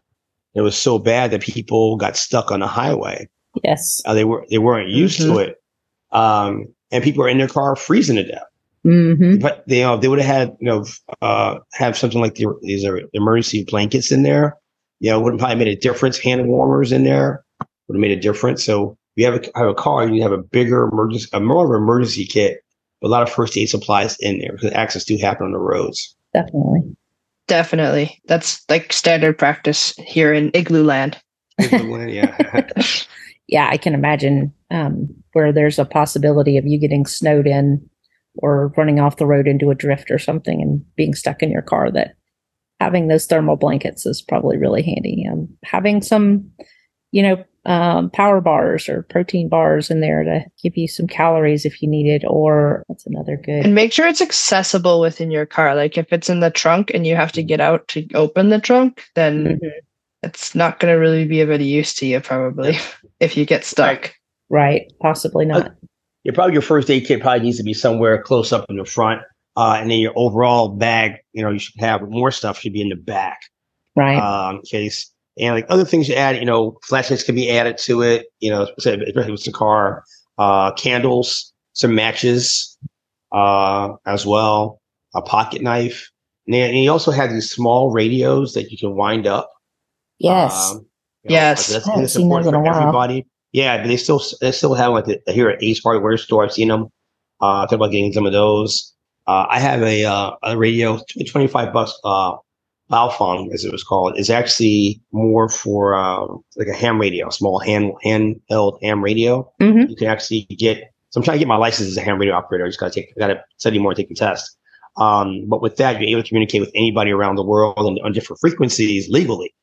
It 0.55 0.61
was 0.61 0.77
so 0.77 0.99
bad 0.99 1.31
that 1.33 1.41
people 1.41 1.97
got 1.97 2.17
stuck 2.17 2.53
on 2.53 2.61
the 2.61 2.67
highway. 2.67 3.29
yes. 3.63 4.03
Uh, 4.05 4.15
they 4.15 4.25
were 4.25 4.45
they 4.51 4.59
weren't 4.59 4.91
used 4.91 5.21
to 5.21 5.39
it, 5.39 5.57
um, 6.13 6.67
and 6.91 7.03
people 7.05 7.23
were 7.23 7.29
in 7.29 7.39
their 7.39 7.49
car 7.49 7.77
freezing 7.77 8.17
to 8.17 8.25
death. 8.25 8.43
hmm 8.83 9.39
But 9.39 9.65
they 9.67 9.83
uh, 9.85 9.97
they 9.97 10.09
would 10.09 10.21
have 10.21 10.35
had 10.37 10.57
you 10.61 10.67
know 10.67 10.85
uh, 11.23 11.59
have 11.73 11.97
something 11.97 12.21
like 12.21 12.35
the, 12.35 12.47
these 12.63 12.85
are 12.85 13.01
emergency 13.13 13.65
blankets 13.65 14.11
in 14.13 14.23
there. 14.25 14.57
You 15.01 15.11
know, 15.11 15.21
would 15.21 15.33
have 15.35 15.41
probably 15.41 15.57
made 15.65 15.69
a 15.69 15.81
difference. 15.81 16.19
Hand 16.19 16.49
warmers 16.49 16.93
in 16.93 17.05
there 17.05 17.44
would 17.89 17.97
have 17.97 18.01
made 18.01 18.17
a 18.17 18.21
difference. 18.21 18.65
So 18.65 18.97
if 19.17 19.23
you 19.23 19.31
have 19.31 19.43
a, 19.43 19.59
have 19.59 19.69
a 19.69 19.75
car, 19.75 20.09
you 20.09 20.23
have 20.23 20.33
a 20.33 20.39
bigger 20.39 20.85
emergency, 20.85 21.29
a 21.33 21.41
more 21.41 21.65
of 21.65 21.71
an 21.71 21.77
emergency 21.77 22.27
kit, 22.27 22.63
but 23.01 23.09
a 23.09 23.11
lot 23.11 23.23
of 23.23 23.31
first 23.31 23.57
aid 23.57 23.69
supplies 23.69 24.17
in 24.21 24.39
there 24.39 24.53
because 24.53 24.73
accidents 24.73 25.05
do 25.05 25.17
happen 25.19 25.47
on 25.47 25.53
the 25.53 25.59
roads. 25.59 26.15
Definitely. 26.33 26.97
Definitely. 27.47 28.21
That's 28.27 28.65
like 28.71 28.93
standard 28.93 29.39
practice 29.39 29.95
here 29.99 30.33
in 30.33 30.51
Igloo 30.55 30.85
Land. 30.85 31.21
yeah, 31.59 32.69
Yeah, 33.47 33.69
I 33.71 33.77
can 33.77 33.95
imagine 33.95 34.53
um, 34.71 35.09
where 35.33 35.53
there's 35.53 35.79
a 35.79 35.85
possibility 35.85 36.57
of 36.57 36.67
you 36.67 36.79
getting 36.79 37.05
snowed 37.05 37.47
in 37.47 37.89
or 38.37 38.73
running 38.77 38.99
off 38.99 39.19
the 39.19 39.27
road 39.27 39.47
into 39.47 39.71
a 39.71 39.75
drift 39.75 40.11
or 40.11 40.19
something 40.19 40.61
and 40.61 40.85
being 40.97 41.15
stuck 41.15 41.43
in 41.43 41.51
your 41.51 41.63
car 41.63 41.91
that 41.91 42.15
having 42.81 43.09
those 43.09 43.27
thermal 43.27 43.57
blankets 43.57 44.07
is 44.07 44.23
probably 44.23 44.57
really 44.57 44.83
handy. 44.83 45.27
Um, 45.31 45.49
having 45.63 46.03
some, 46.03 46.51
you 47.13 47.23
know, 47.23 47.45
um, 47.67 48.11
power 48.11 48.41
bars 48.41 48.89
or 48.89 49.03
protein 49.05 49.49
bars 49.49 49.91
in 49.91 50.01
there 50.01 50.23
to 50.25 50.45
give 50.63 50.77
you 50.77 50.87
some 50.89 51.07
calories 51.07 51.65
if 51.65 51.81
you 51.83 51.89
need 51.89 52.07
it, 52.09 52.25
or 52.27 52.85
that's 52.89 53.07
another 53.07 53.37
good. 53.37 53.65
And 53.65 53.75
make 53.75 53.93
sure 53.93 54.07
it's 54.07 54.21
accessible 54.21 55.01
within 55.01 55.31
your 55.31 55.47
car. 55.47 55.75
Like 55.75 55.97
if 55.97 56.13
it's 56.13 56.29
in 56.29 56.41
the 56.41 56.51
trunk 56.51 56.91
and 56.93 57.07
you 57.07 57.17
have 57.17 57.33
to 57.33 57.43
get 57.43 57.61
out 57.61 57.89
to 57.89 58.07
open 58.15 58.51
the 58.51 58.61
trunk, 58.61 59.05
then 59.15 59.59
Mhm. 59.63 59.71
it's 60.23 60.55
not 60.55 60.79
going 60.81 60.93
to 60.93 60.99
really 60.99 61.27
be 61.27 61.41
of 61.41 61.51
any 61.51 61.65
use 61.65 61.95
to 61.95 62.07
you, 62.07 62.21
probably, 62.21 62.77
if 63.21 63.37
you 63.37 63.45
get 63.47 63.65
stuck. 63.65 64.15
Right, 64.51 64.93
possibly 65.01 65.47
not. 65.47 65.73
your 66.23 66.35
probably 66.35 66.53
your 66.53 66.63
first 66.63 66.91
aid 66.91 67.07
kit 67.07 67.21
probably 67.23 67.41
needs 67.45 67.57
to 67.59 67.65
be 67.65 67.75
somewhere 67.75 68.23
close 68.23 68.53
up 68.53 68.67
in 68.69 68.77
the 68.77 68.85
front, 68.85 69.23
uh, 69.57 69.79
and 69.81 69.91
then 69.91 69.99
your 70.01 70.13
overall 70.17 70.69
bag. 70.69 71.17
You 71.33 71.43
know, 71.43 71.51
you 71.51 71.59
should 71.59 71.81
have 71.81 72.03
more 72.09 72.31
stuff 72.31 72.61
should 72.61 72.73
be 72.75 72.83
in 72.83 72.91
the 72.91 72.97
back. 72.97 73.41
right. 73.97 74.19
um, 74.19 74.61
case. 74.63 75.11
And 75.39 75.55
like 75.55 75.67
other 75.69 75.85
things 75.85 76.09
you 76.09 76.15
add, 76.15 76.37
you 76.37 76.45
know, 76.45 76.79
flashlights 76.85 77.25
can 77.25 77.35
be 77.35 77.51
added 77.51 77.79
to 77.79 78.03
it, 78.03 78.27
you 78.41 78.51
know, 78.51 78.69
especially 78.77 79.33
with 79.33 79.45
the 79.45 79.53
car, 79.53 80.05
uh, 80.39 80.73
candles, 80.73 81.53
some 81.73 81.95
matches, 81.95 82.79
uh, 83.33 83.95
as 84.07 84.25
well, 84.25 84.81
a 85.15 85.23
pocket 85.23 85.61
knife. 85.61 86.11
And, 86.47 86.55
then, 86.55 86.71
and 86.71 86.79
you 86.79 86.91
also 86.91 87.11
have 87.11 87.31
these 87.31 87.51
small 87.51 87.91
radios 87.91 88.55
that 88.55 88.71
you 88.71 88.79
can 88.79 88.95
wind 88.95 89.27
up. 89.27 89.51
yes. 90.19 90.71
Um, 90.71 90.87
you 91.25 91.31
Yes. 91.31 91.69
That's, 91.69 91.87
I 91.87 91.91
haven't 91.91 92.03
that's 92.05 92.13
seen 92.15 92.29
those 92.29 92.47
in 92.47 92.55
a 92.55 92.59
for 92.59 92.63
while. 92.63 92.81
everybody. 92.81 93.27
Yeah, 93.53 93.79
but 93.79 93.87
they 93.89 93.97
still, 93.97 94.23
they 94.41 94.53
still 94.53 94.75
have 94.75 94.93
like 94.93 95.07
the, 95.07 95.21
here 95.29 95.49
at 95.49 95.63
Ace 95.63 95.83
Hardware 95.83 96.19
store. 96.19 96.45
I've 96.45 96.53
seen 96.53 96.69
them. 96.69 96.89
Uh, 97.41 97.63
I 97.63 97.67
thought 97.67 97.75
about 97.75 97.93
getting 97.93 98.13
some 98.13 98.27
of 98.27 98.33
those. 98.33 98.93
Uh, 99.27 99.47
I 99.49 99.59
have 99.59 99.83
a, 99.83 100.05
uh, 100.05 100.33
a 100.43 100.57
radio, 100.57 101.01
25 101.31 101.73
bucks, 101.73 101.99
uh, 102.05 102.37
Baofeng, 102.91 103.53
as 103.53 103.65
it 103.65 103.73
was 103.73 103.83
called, 103.83 104.19
is 104.19 104.31
actually 104.31 105.01
more 105.13 105.49
for 105.49 105.95
um, 105.95 106.43
like 106.57 106.69
a 106.69 106.75
ham 106.75 107.01
radio, 107.01 107.31
small 107.31 107.59
hand 107.59 107.93
handheld 108.05 108.79
ham 108.83 109.03
radio. 109.03 109.51
Mhm. 109.61 109.89
You 109.89 109.97
can 109.97 110.09
actually 110.09 110.43
get. 110.59 110.79
So 111.11 111.21
I'm 111.21 111.25
trying 111.25 111.37
to 111.37 111.39
get 111.39 111.49
my 111.49 111.57
license 111.57 111.89
as 111.89 111.97
a 111.97 112.01
ham 112.03 112.19
radio 112.19 112.35
operator. 112.35 112.65
I 112.65 112.69
just 112.69 112.81
got 112.81 112.93
to 112.93 113.01
take, 113.01 113.13
I 113.17 113.21
got 113.21 113.29
to 113.29 113.41
study 113.57 113.79
more, 113.79 113.93
and 113.93 113.97
take 113.97 114.09
the 114.09 114.15
test. 114.17 114.57
Um, 114.97 115.47
but 115.49 115.63
with 115.63 115.77
that, 115.77 116.01
you're 116.01 116.11
able 116.11 116.23
to 116.23 116.29
communicate 116.29 116.61
with 116.61 116.71
anybody 116.75 117.11
around 117.11 117.37
the 117.37 117.45
world 117.45 117.79
and 117.79 117.99
on 118.05 118.13
different 118.13 118.41
frequencies 118.41 119.09
legally, 119.09 119.55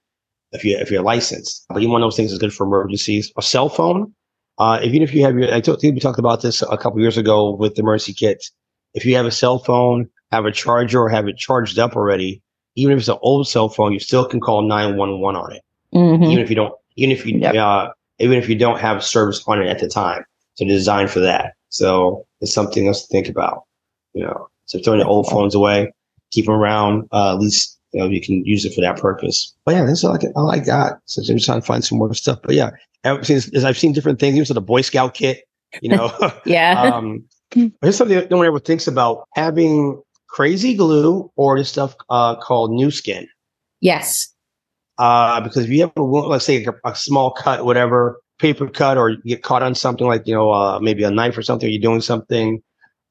if 0.52 0.64
you 0.64 0.78
if 0.78 0.90
you're 0.90 1.04
licensed. 1.04 1.66
But 1.70 1.80
even 1.80 1.92
one 1.92 2.02
of 2.02 2.06
those 2.06 2.16
things 2.18 2.32
is 2.32 2.40
good 2.40 2.54
for 2.54 2.66
emergencies. 2.66 3.32
A 3.38 3.42
cell 3.42 3.70
phone, 3.70 4.14
uh, 4.58 4.80
even 4.84 5.02
if 5.02 5.14
you 5.14 5.24
have 5.24 5.38
your, 5.38 5.54
I 5.54 5.62
think 5.62 5.82
we 5.82 6.00
talked 6.00 6.20
about 6.20 6.42
this 6.42 6.62
a 6.62 6.78
couple 6.78 7.00
years 7.00 7.18
ago 7.18 7.56
with 7.56 7.76
the 7.76 7.82
emergency 7.82 8.14
kits. 8.14 8.52
If 8.94 9.06
you 9.06 9.16
have 9.16 9.26
a 9.26 9.32
cell 9.32 9.60
phone, 9.60 10.10
have 10.32 10.46
a 10.46 10.52
charger, 10.52 11.02
or 11.02 11.10
have 11.10 11.28
it 11.28 11.38
charged 11.38 11.80
up 11.80 11.96
already, 11.96 12.42
even 12.76 12.94
if 12.94 13.00
it's 13.00 13.08
an 13.10 13.18
old 13.22 13.48
cell 13.48 13.70
phone, 13.70 13.94
you 13.94 14.00
still 14.00 14.26
can 14.26 14.40
call 14.40 14.62
911 14.62 15.36
on 15.36 15.54
it. 15.54 15.62
Mhm. 15.94 16.26
Even 16.26 16.40
if 16.40 16.50
you 16.50 16.56
don't, 16.56 16.74
even 16.96 17.12
if 17.12 17.26
you, 17.26 17.38
Yep. 17.40 17.56
uh, 17.56 17.90
even 18.20 18.38
if 18.38 18.48
you 18.48 18.56
don't 18.56 18.80
have 18.80 19.04
service 19.04 19.44
on 19.48 19.62
it 19.62 19.68
at 19.68 19.80
the 19.80 19.88
time. 19.88 20.24
So 20.56 20.66
designed 20.66 21.10
for 21.10 21.20
that. 21.22 21.54
So 21.70 22.26
it's 22.42 22.54
something 22.54 22.88
else 22.88 23.06
to 23.06 23.08
think 23.08 23.28
about. 23.28 23.64
You 24.14 24.24
know, 24.24 24.48
so 24.66 24.80
throwing 24.80 25.00
the 25.00 25.08
old 25.08 25.28
phones 25.28 25.56
away, 25.56 25.92
keep 26.32 26.46
them 26.46 26.54
around. 26.56 27.08
Uh, 27.12 27.34
at 27.34 27.40
least 27.40 27.80
you 27.94 28.00
know 28.00 28.08
you 28.08 28.22
can 28.22 28.44
use 28.46 28.66
it 28.66 28.74
for 28.74 28.82
that 28.82 28.98
purpose. 28.98 29.54
But 29.66 29.76
yeah, 29.76 29.86
that's 29.86 30.04
all 30.04 30.14
I, 30.14 30.18
can, 30.18 30.34
all 30.36 30.52
I 30.52 30.60
got. 30.60 31.00
So 31.06 31.22
I'm 31.22 31.40
trying 31.40 31.62
to 31.62 31.66
find 31.66 31.84
some 31.84 31.98
more 31.98 32.14
stuff. 32.14 32.40
But 32.44 32.56
yeah, 32.56 32.72
ever 33.04 33.24
since 33.24 33.54
as 33.54 33.64
I've 33.64 33.78
seen 33.78 33.94
different 33.94 34.20
things, 34.20 34.36
even 34.36 34.46
to 34.46 34.54
the 34.54 34.62
Boy 34.62 34.82
Scout 34.82 35.14
kit. 35.14 35.44
You 35.82 35.90
know, 35.90 36.12
yeah. 36.46 36.82
um, 36.94 37.24
here's 37.54 37.96
something 37.96 38.18
that 38.18 38.30
no 38.30 38.38
one 38.38 38.46
ever 38.46 38.60
thinks 38.60 38.88
about: 38.88 39.28
having 39.36 40.02
crazy 40.32 40.74
glue 40.74 41.32
or 41.36 41.58
this 41.58 41.70
stuff 41.70 41.96
uh, 42.10 42.36
called 42.38 42.72
New-Skin. 42.72 43.28
Yes. 43.82 44.34
Uh, 44.98 45.42
because 45.42 45.66
if 45.66 45.70
you 45.70 45.82
have 45.82 45.92
a 45.96 46.04
wound, 46.04 46.28
let's 46.28 46.46
say 46.46 46.64
a, 46.64 46.74
a 46.90 46.96
small 46.96 47.32
cut, 47.32 47.66
whatever, 47.66 48.22
paper 48.40 48.68
cut, 48.68 48.98
or 48.98 49.12
you 49.12 49.22
get 49.26 49.44
caught 49.44 49.64
on 49.64 49.76
something 49.76 50.08
like 50.08 50.28
you 50.28 50.34
know 50.34 50.52
uh, 50.52 50.80
maybe 50.80 51.04
a 51.04 51.12
knife 51.12 51.38
or 51.38 51.42
something, 51.42 51.70
you're 51.70 51.82
doing 51.82 52.02
something. 52.02 52.62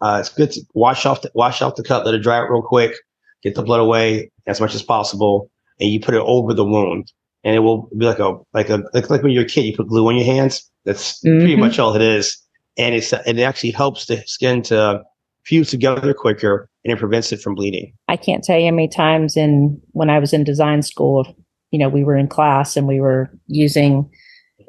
Uh, 0.00 0.18
it's 0.20 0.28
good 0.28 0.50
to 0.52 0.60
wash 0.74 1.04
off 1.04 1.22
the, 1.22 1.30
wash 1.34 1.60
off 1.62 1.76
the 1.76 1.82
cut, 1.82 2.06
let 2.06 2.14
it 2.14 2.22
dry 2.22 2.38
out 2.38 2.50
real 2.50 2.62
quick, 2.62 2.94
get 3.42 3.54
the 3.54 3.62
blood 3.62 3.80
away 3.80 4.30
as 4.46 4.60
much 4.60 4.74
as 4.74 4.82
possible, 4.82 5.50
and 5.78 5.90
you 5.90 6.00
put 6.00 6.14
it 6.14 6.22
over 6.24 6.54
the 6.54 6.64
wound, 6.64 7.12
and 7.44 7.56
it 7.56 7.60
will 7.60 7.88
be 7.96 8.06
like 8.06 8.20
a 8.20 8.36
like 8.54 8.70
a 8.70 8.82
like, 8.94 9.10
like 9.10 9.22
when 9.22 9.32
you're 9.32 9.44
a 9.44 9.48
kid, 9.48 9.62
you 9.62 9.76
put 9.76 9.88
glue 9.88 10.06
on 10.08 10.16
your 10.16 10.24
hands. 10.24 10.70
That's 10.84 11.20
mm-hmm. 11.24 11.38
pretty 11.40 11.56
much 11.56 11.78
all 11.78 11.94
it 11.96 12.02
is, 12.02 12.38
and 12.78 12.94
it's 12.94 13.12
it 13.12 13.38
actually 13.40 13.72
helps 13.72 14.06
the 14.06 14.22
skin 14.26 14.62
to 14.62 15.02
fuse 15.44 15.70
together 15.70 16.14
quicker, 16.14 16.68
and 16.84 16.92
it 16.92 16.98
prevents 16.98 17.32
it 17.32 17.40
from 17.40 17.54
bleeding. 17.54 17.92
I 18.08 18.16
can't 18.16 18.44
tell 18.44 18.58
you 18.58 18.66
how 18.66 18.72
many 18.72 18.88
times 18.88 19.36
in 19.36 19.80
when 19.92 20.10
I 20.10 20.18
was 20.18 20.32
in 20.32 20.44
design 20.44 20.82
school, 20.82 21.26
you 21.70 21.78
know, 21.78 21.88
we 21.88 22.04
were 22.04 22.16
in 22.16 22.28
class 22.28 22.76
and 22.76 22.86
we 22.86 23.00
were 23.00 23.30
using 23.46 24.10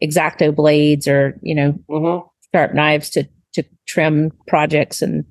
X-Acto 0.01 0.55
blades 0.55 1.07
or 1.07 1.37
you 1.41 1.55
know 1.55 1.73
mm-hmm. 1.89 2.27
sharp 2.53 2.73
knives 2.73 3.09
to 3.11 3.27
to 3.53 3.63
trim 3.87 4.31
projects. 4.47 5.01
And 5.01 5.25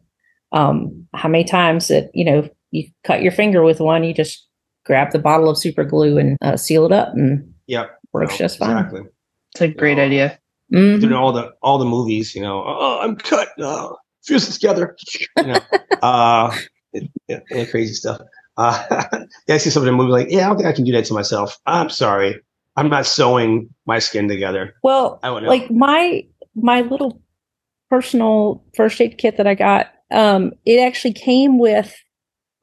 um, 0.52 1.06
how 1.14 1.28
many 1.28 1.44
times 1.44 1.88
that 1.88 2.10
you 2.14 2.24
know 2.24 2.48
you 2.70 2.88
cut 3.04 3.22
your 3.22 3.32
finger 3.32 3.62
with 3.62 3.80
one 3.80 4.04
you 4.04 4.14
just 4.14 4.46
grab 4.86 5.10
the 5.12 5.18
bottle 5.18 5.48
of 5.48 5.58
super 5.58 5.84
glue 5.84 6.18
and 6.18 6.36
uh, 6.42 6.56
seal 6.56 6.86
it 6.86 6.92
up 6.92 7.12
and 7.14 7.52
yep. 7.66 7.98
works 8.12 8.32
no, 8.32 8.38
just 8.38 8.58
fine. 8.58 8.76
Exactly. 8.76 9.02
It's 9.52 9.60
a 9.60 9.68
great 9.68 9.90
you 9.90 9.96
know, 9.96 10.04
idea. 10.04 10.38
Mm-hmm. 10.72 11.00
doing 11.00 11.14
all 11.14 11.32
the 11.32 11.50
all 11.62 11.78
the 11.78 11.84
movies 11.84 12.32
you 12.32 12.40
know 12.40 12.62
oh 12.64 13.00
i'm 13.02 13.16
cut. 13.16 13.48
Uh, 13.60 13.92
fuse 14.24 14.48
it 14.48 14.52
together 14.52 14.96
you 15.38 15.44
know 15.44 15.60
uh 16.02 16.56
it, 16.92 17.08
it, 17.28 17.70
crazy 17.70 17.94
stuff 17.94 18.20
uh 18.56 19.06
i 19.48 19.56
see 19.56 19.70
something 19.70 19.88
in 19.88 19.96
the 19.96 20.02
movie 20.02 20.12
like 20.12 20.30
yeah 20.30 20.44
i 20.44 20.48
don't 20.48 20.56
think 20.56 20.68
i 20.68 20.72
can 20.72 20.84
do 20.84 20.92
that 20.92 21.04
to 21.04 21.14
myself 21.14 21.58
i'm 21.66 21.88
sorry 21.90 22.40
i'm 22.76 22.88
not 22.88 23.06
sewing 23.06 23.68
my 23.86 23.98
skin 23.98 24.28
together 24.28 24.74
well 24.82 25.18
like 25.22 25.70
my 25.70 26.22
my 26.54 26.82
little 26.82 27.20
personal 27.90 28.64
first 28.74 29.00
aid 29.00 29.18
kit 29.18 29.36
that 29.36 29.46
I 29.46 29.54
got, 29.54 29.88
um, 30.10 30.52
it 30.64 30.78
actually 30.78 31.12
came 31.12 31.58
with 31.58 31.94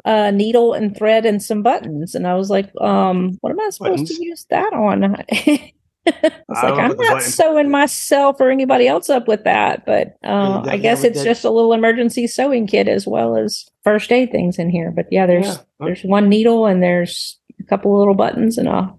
a 0.06 0.32
needle 0.32 0.74
and 0.74 0.98
thread 0.98 1.26
and 1.26 1.44
some 1.44 1.62
buttons. 1.62 2.16
And 2.16 2.26
I 2.26 2.36
was 2.36 2.50
like, 2.50 2.72
um, 2.80 3.38
what 3.42 3.52
am 3.52 3.60
I 3.60 3.70
supposed 3.70 4.04
buttons? 4.04 4.18
to 4.18 4.24
use 4.24 4.46
that 4.50 4.74
on? 4.74 5.18
I 6.08 6.32
was 6.48 6.58
I 6.58 6.70
like, 6.70 6.92
I'm 6.92 6.98
not 6.98 7.22
sewing 7.22 7.70
myself 7.70 8.38
or 8.40 8.50
anybody 8.50 8.88
else 8.88 9.10
up 9.10 9.28
with 9.28 9.44
that, 9.44 9.86
but 9.86 10.18
uh, 10.24 10.64
I 10.66 10.78
guess 10.78 11.04
it's 11.04 11.24
just 11.24 11.44
a 11.44 11.50
little 11.50 11.74
emergency 11.74 12.28
sewing 12.28 12.68
kit 12.68 12.88
as 12.88 13.06
well 13.06 13.36
as 13.36 13.70
first 13.84 14.12
aid 14.12 14.32
things 14.32 14.58
in 14.58 14.70
here. 14.70 14.92
But 14.92 15.08
yeah, 15.12 15.26
there's 15.26 15.48
yeah. 15.48 15.58
there's 15.80 16.04
one 16.04 16.30
needle 16.30 16.66
and 16.66 16.82
there's 16.82 17.38
a 17.60 17.64
couple 17.64 17.94
of 17.94 18.00
little 18.00 18.16
buttons 18.16 18.58
and 18.58 18.68
a 18.68 18.94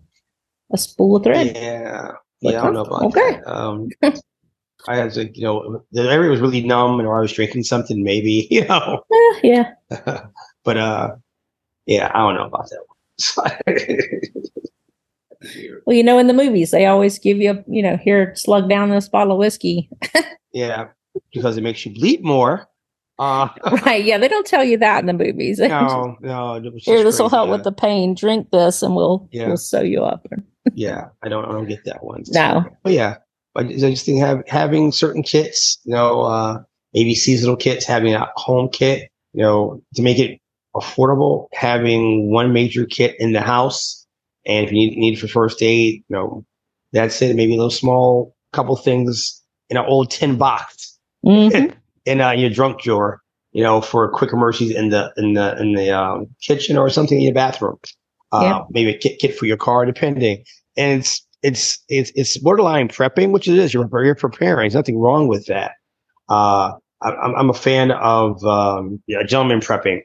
a 0.73 0.79
spool 0.79 1.17
of 1.17 1.25
thread. 1.25 1.57
Yeah, 1.57 2.13
yeah, 2.41 2.61
I 2.61 2.65
don't 2.65 2.75
know 2.75 2.83
about 2.83 3.03
okay. 3.05 3.41
that. 3.45 3.47
Um, 3.47 3.89
I 4.87 4.97
had 4.97 5.13
to, 5.15 5.29
you 5.37 5.43
know, 5.43 5.85
the 5.93 6.11
area 6.11 6.31
was 6.31 6.41
really 6.41 6.65
numb, 6.65 7.01
and 7.01 7.09
I 7.09 7.21
was 7.21 7.33
drinking 7.33 7.65
something, 7.65 8.03
maybe, 8.03 8.47
you 8.51 8.67
know. 8.67 9.03
Uh, 9.11 9.39
yeah. 9.43 9.73
but 10.65 10.77
uh, 10.77 11.11
yeah, 11.87 12.11
I 12.15 12.19
don't 12.19 12.37
know 12.37 12.47
about 12.47 12.71
that 12.71 12.83
well, 15.87 15.97
you 15.97 16.03
know, 16.03 16.19
in 16.19 16.27
the 16.27 16.35
movies, 16.35 16.71
they 16.71 16.87
always 16.87 17.19
give 17.19 17.39
you, 17.39 17.51
a, 17.51 17.65
you 17.67 17.83
know, 17.83 17.97
here, 17.97 18.35
slug 18.37 18.69
down 18.69 18.91
this 18.91 19.09
bottle 19.09 19.33
of 19.35 19.39
whiskey. 19.39 19.91
yeah, 20.53 20.89
because 21.33 21.57
it 21.57 21.63
makes 21.63 21.85
you 21.85 21.93
bleed 21.95 22.25
more. 22.25 22.69
Uh, 23.19 23.49
right. 23.85 24.05
Yeah, 24.05 24.19
they 24.19 24.29
don't 24.29 24.47
tell 24.47 24.65
you 24.65 24.79
that 24.79 25.01
in 25.01 25.07
the 25.07 25.13
movies. 25.13 25.59
No, 25.59 26.17
no. 26.21 26.61
Here, 26.77 27.03
this 27.03 27.19
will 27.19 27.29
help 27.29 27.49
yeah. 27.49 27.53
with 27.53 27.65
the 27.65 27.73
pain. 27.73 28.15
Drink 28.15 28.51
this, 28.51 28.83
and 28.83 28.95
we'll 28.95 29.29
yeah. 29.33 29.49
we'll 29.49 29.57
sew 29.57 29.81
you 29.81 30.05
up. 30.05 30.27
yeah, 30.75 31.09
I 31.23 31.29
don't 31.29 31.45
I 31.45 31.53
don't 31.53 31.67
get 31.67 31.85
that 31.85 32.05
one. 32.05 32.23
No. 32.29 32.65
But 32.85 32.93
yeah, 32.93 33.17
I 33.57 33.65
just 33.65 34.07
think 34.07 34.21
have, 34.21 34.43
having 34.47 34.93
certain 34.93 35.23
kits, 35.23 35.79
you 35.85 35.93
know, 35.93 36.23
uh, 36.23 36.63
maybe 36.95 37.15
seasonal 37.15 37.57
kits, 37.57 37.85
having 37.85 38.15
a 38.15 38.29
home 38.37 38.69
kit, 38.69 39.11
you 39.33 39.43
know, 39.43 39.83
to 39.95 40.03
make 40.03 40.19
it 40.19 40.41
affordable, 40.77 41.49
having 41.53 42.31
one 42.31 42.53
major 42.53 42.87
kit 42.87 43.17
in 43.19 43.33
the 43.33 43.41
house. 43.41 43.98
And 44.49 44.65
if 44.65 44.73
you 44.73 44.79
need, 44.79 44.99
need 44.99 45.21
for 45.21 45.29
first 45.29 45.63
aid, 45.63 46.03
you 46.09 46.17
know, 46.17 46.45
that's 46.93 47.21
it. 47.23 47.37
Maybe 47.37 47.53
a 47.53 47.57
little 47.57 47.71
small 47.71 48.35
couple 48.53 48.75
things 48.77 49.43
in 49.69 49.77
an 49.77 49.85
old 49.87 50.11
tin 50.11 50.37
box 50.37 50.99
mm-hmm. 51.25 51.71
in 52.07 52.21
uh, 52.21 52.31
your 52.31 52.51
drunk 52.51 52.81
drawer, 52.81 53.21
you 53.53 53.63
know, 53.63 53.81
for 53.81 54.11
quick 54.11 54.33
emergencies 54.33 54.75
in 54.75 54.89
the, 54.89 55.13
in 55.17 55.35
the, 55.35 55.61
in 55.61 55.75
the 55.75 55.91
um, 55.91 56.27
kitchen 56.43 56.77
or 56.77 56.89
something 56.89 57.19
in 57.19 57.25
your 57.25 57.35
bathroom. 57.35 57.77
Uh. 58.33 58.65
Maybe 58.71 58.91
a 58.91 58.99
kit, 58.99 59.19
kit 59.21 59.37
for 59.37 59.47
your 59.47 59.57
car, 59.57 59.85
depending. 59.85 60.45
And 60.77 61.01
it's, 61.01 61.27
it's 61.43 61.79
it's 61.89 62.11
it's 62.15 62.37
borderline 62.39 62.89
prepping, 62.89 63.31
which 63.31 63.49
it 63.49 63.57
is. 63.57 63.73
You're 63.73 63.89
you're 64.05 64.15
preparing. 64.15 64.65
There's 64.65 64.75
nothing 64.75 64.99
wrong 64.99 65.29
with 65.29 65.47
that. 65.47 65.73
Uh, 66.29 66.73
I'm 67.01 67.35
I'm 67.37 67.51
a 67.51 67.55
fan 67.55 67.91
of 67.93 68.43
um, 68.45 69.03
yeah, 69.07 69.23
gentleman 69.23 69.61
prepping. 69.61 70.01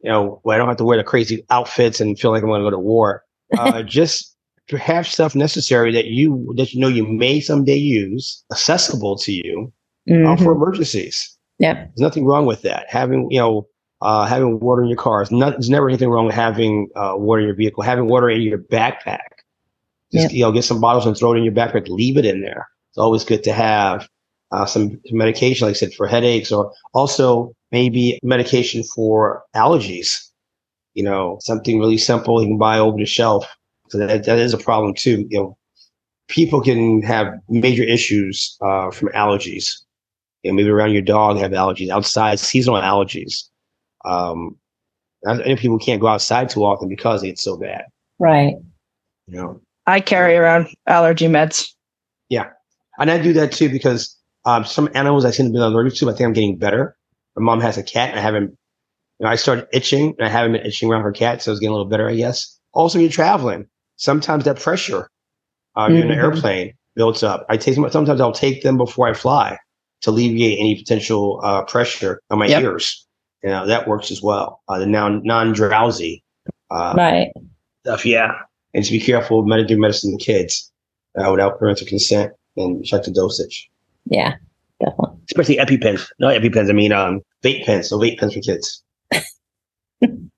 You 0.00 0.10
know, 0.10 0.40
where 0.42 0.54
I 0.54 0.58
don't 0.58 0.68
have 0.68 0.76
to 0.76 0.84
wear 0.84 0.98
the 0.98 1.04
crazy 1.04 1.44
outfits 1.50 2.00
and 2.00 2.18
feel 2.18 2.30
like 2.30 2.42
I'm 2.42 2.48
going 2.48 2.60
to 2.60 2.66
go 2.66 2.70
to 2.70 2.78
war. 2.78 3.24
Uh, 3.56 3.82
just 3.86 4.36
to 4.68 4.78
have 4.78 5.06
stuff 5.06 5.34
necessary 5.34 5.92
that 5.92 6.06
you 6.06 6.52
that 6.56 6.72
you 6.72 6.80
know 6.80 6.88
you 6.88 7.06
may 7.06 7.40
someday 7.40 7.76
use, 7.76 8.44
accessible 8.50 9.16
to 9.18 9.32
you 9.32 9.72
uh, 10.08 10.12
mm-hmm. 10.12 10.26
uh, 10.26 10.36
for 10.36 10.52
emergencies. 10.52 11.36
Yeah, 11.58 11.74
there's 11.74 11.98
nothing 11.98 12.24
wrong 12.26 12.46
with 12.46 12.62
that. 12.62 12.86
Having 12.88 13.30
you 13.30 13.38
know. 13.38 13.68
Uh, 14.02 14.26
having 14.26 14.60
water 14.60 14.82
in 14.82 14.88
your 14.88 14.98
car 14.98 15.22
is 15.22 15.30
not, 15.30 15.52
there's 15.52 15.70
never 15.70 15.88
anything 15.88 16.10
wrong 16.10 16.26
with 16.26 16.34
having 16.34 16.86
uh, 16.96 17.14
water 17.16 17.40
in 17.40 17.46
your 17.46 17.56
vehicle. 17.56 17.82
Having 17.82 18.08
water 18.08 18.28
in 18.28 18.42
your 18.42 18.58
backpack 18.58 19.20
just, 20.12 20.32
you 20.32 20.42
know, 20.42 20.52
get 20.52 20.64
some 20.64 20.80
bottles 20.80 21.06
and 21.06 21.16
throw 21.16 21.32
it 21.32 21.38
in 21.38 21.44
your 21.44 21.52
backpack. 21.52 21.88
Leave 21.88 22.16
it 22.16 22.24
in 22.24 22.40
there. 22.40 22.68
It's 22.90 22.98
always 22.98 23.24
good 23.24 23.42
to 23.44 23.52
have 23.52 24.08
uh, 24.52 24.66
some 24.66 25.00
medication, 25.10 25.66
like 25.66 25.76
I 25.76 25.78
said, 25.78 25.94
for 25.94 26.06
headaches, 26.06 26.52
or 26.52 26.72
also 26.94 27.52
maybe 27.72 28.18
medication 28.22 28.82
for 28.82 29.42
allergies. 29.54 30.25
You 30.96 31.04
know, 31.04 31.38
something 31.42 31.78
really 31.78 31.98
simple 31.98 32.42
you 32.42 32.48
can 32.48 32.58
buy 32.58 32.78
over 32.78 32.96
the 32.96 33.04
shelf. 33.04 33.46
So 33.90 33.98
that, 33.98 34.24
that 34.24 34.38
is 34.38 34.54
a 34.54 34.58
problem 34.58 34.94
too. 34.94 35.26
You 35.30 35.38
know, 35.38 35.58
people 36.28 36.60
can 36.60 37.02
have 37.02 37.28
major 37.48 37.84
issues 37.84 38.56
uh, 38.60 38.90
from 38.90 39.08
allergies. 39.10 39.70
You 40.42 40.50
know, 40.50 40.56
maybe 40.56 40.70
around 40.70 40.92
your 40.92 41.02
dog 41.02 41.36
have 41.38 41.52
allergies, 41.52 41.90
outside 41.90 42.38
seasonal 42.40 42.80
allergies. 42.80 43.44
Um, 44.04 44.56
and 45.22 45.58
people 45.58 45.78
can't 45.78 46.00
go 46.00 46.06
outside 46.06 46.48
too 46.48 46.64
often 46.64 46.88
because 46.88 47.22
it's 47.22 47.42
so 47.42 47.56
bad. 47.56 47.84
Right. 48.18 48.54
You 49.26 49.36
know, 49.36 49.60
I 49.86 50.00
carry 50.00 50.36
around 50.36 50.68
allergy 50.86 51.26
meds. 51.26 51.68
Yeah. 52.28 52.48
And 52.98 53.10
I 53.10 53.20
do 53.20 53.32
that 53.34 53.52
too 53.52 53.68
because 53.68 54.16
um, 54.46 54.64
some 54.64 54.88
animals 54.94 55.24
I 55.24 55.30
seem 55.30 55.46
to 55.46 55.52
be 55.52 55.58
allergic 55.58 55.98
to, 55.98 56.08
I 56.08 56.12
think 56.12 56.26
I'm 56.26 56.32
getting 56.32 56.56
better. 56.56 56.96
My 57.36 57.42
mom 57.42 57.60
has 57.60 57.76
a 57.76 57.82
cat 57.82 58.10
and 58.10 58.18
I 58.18 58.22
haven't, 58.22 58.50
you 58.50 58.56
know, 59.24 59.30
I 59.30 59.36
started 59.36 59.66
itching 59.72 60.14
and 60.18 60.26
I 60.26 60.30
haven't 60.30 60.52
been 60.52 60.66
itching 60.66 60.90
around 60.90 61.02
her 61.02 61.12
cat. 61.12 61.42
So 61.42 61.50
it's 61.50 61.60
getting 61.60 61.70
a 61.70 61.76
little 61.76 61.88
better, 61.88 62.08
I 62.08 62.14
guess. 62.14 62.58
Also, 62.72 62.98
you're 62.98 63.10
traveling. 63.10 63.66
Sometimes 63.96 64.44
that 64.44 64.60
pressure 64.60 65.08
uh, 65.74 65.86
mm-hmm. 65.86 65.96
in 65.96 66.10
an 66.10 66.18
airplane 66.18 66.74
builds 66.94 67.22
up. 67.22 67.46
I 67.48 67.56
take 67.56 67.74
sometimes 67.74 68.20
I'll 68.20 68.32
take 68.32 68.62
them 68.62 68.76
before 68.76 69.08
I 69.08 69.14
fly 69.14 69.58
to 70.02 70.10
alleviate 70.10 70.58
any 70.58 70.74
potential 70.74 71.40
uh, 71.42 71.64
pressure 71.64 72.20
on 72.30 72.38
my 72.38 72.46
yep. 72.46 72.62
ears. 72.62 73.06
You 73.42 73.50
know, 73.50 73.66
that 73.66 73.88
works 73.88 74.10
as 74.10 74.22
well. 74.22 74.60
Uh, 74.68 74.78
the 74.78 74.86
non 74.86 75.22
non 75.24 75.52
drowsy 75.52 76.22
uh, 76.70 76.94
right 76.96 77.32
stuff. 77.84 78.04
Yeah 78.04 78.32
and 78.76 78.84
to 78.84 78.92
be 78.92 79.00
careful 79.00 79.40
of 79.40 79.46
medicine 79.46 79.80
medicine 79.80 80.16
to 80.16 80.24
kids 80.24 80.70
uh, 81.18 81.30
without 81.30 81.58
parental 81.58 81.86
consent 81.86 82.32
and 82.56 82.84
check 82.84 83.02
the 83.04 83.10
dosage. 83.10 83.68
Yeah, 84.04 84.34
definitely. 84.78 85.18
Especially 85.30 85.56
EpiPens. 85.56 86.06
No 86.20 86.28
EpiPens. 86.28 86.68
I 86.68 86.72
mean, 86.74 86.92
um, 86.92 87.22
vape 87.42 87.64
pens. 87.64 87.88
So 87.88 87.98
vape 87.98 88.18
pens 88.18 88.34
for 88.34 88.40
kids. 88.40 88.84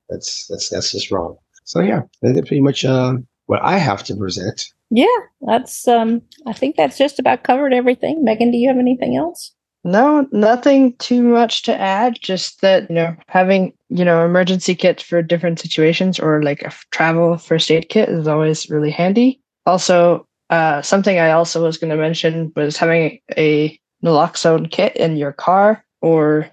That's 0.09 0.47
that's 0.47 0.69
that's 0.71 0.93
just 0.93 1.11
wrong. 1.11 1.37
So 1.65 1.81
yeah, 1.81 2.03
that's 2.23 2.41
pretty 2.41 2.61
much 2.61 2.85
uh, 2.85 3.15
what 3.47 3.61
I 3.63 3.79
have 3.79 4.03
to 4.05 4.17
present. 4.17 4.65
Yeah, 4.91 5.07
that's 5.43 5.87
um. 5.87 6.23
I 6.47 6.53
think 6.53 6.77
that's 6.77 6.97
just 6.97 7.19
about 7.19 7.43
covered 7.45 7.75
everything. 7.75 8.25
Meaghan, 8.25 8.51
do 8.51 8.57
you 8.57 8.69
have 8.69 8.79
anything 8.79 9.17
else? 9.17 9.53
No, 9.85 10.27
nothing 10.33 10.97
too 10.97 11.23
much 11.23 11.63
to 11.63 11.79
add. 11.79 12.19
Just 12.21 12.61
that, 12.63 12.89
you 12.91 12.97
know, 12.97 13.17
having, 13.29 13.73
you 13.89 14.05
know, 14.05 14.25
emergency 14.25 14.75
kits 14.75 15.03
for 15.03 15.23
different 15.23 15.61
situations 15.61 16.19
or 16.19 16.43
like 16.43 16.63
a 16.63 16.73
travel 16.91 17.39
first 17.39 17.71
aid 17.71 17.89
kit 17.89 18.09
is 18.09 18.27
always 18.27 18.69
really 18.69 18.91
handy. 18.91 19.41
Also, 19.67 20.27
uh, 20.51 20.83
something 20.83 21.19
I 21.19 21.31
also 21.31 21.63
was 21.63 21.79
going 21.79 21.91
to 21.91 21.97
mention 21.97 22.53
was 22.57 22.77
having 22.77 23.21
a 23.37 23.79
naloxone 24.05 24.71
kit 24.71 24.97
in 24.97 25.17
your 25.17 25.33
car 25.33 25.85
or 26.03 26.51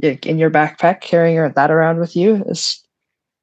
in 0.00 0.38
your 0.38 0.50
backpack, 0.50 1.00
carrying 1.00 1.52
that 1.52 1.70
around 1.70 1.98
with 1.98 2.14
you 2.16 2.44
is 2.46 2.82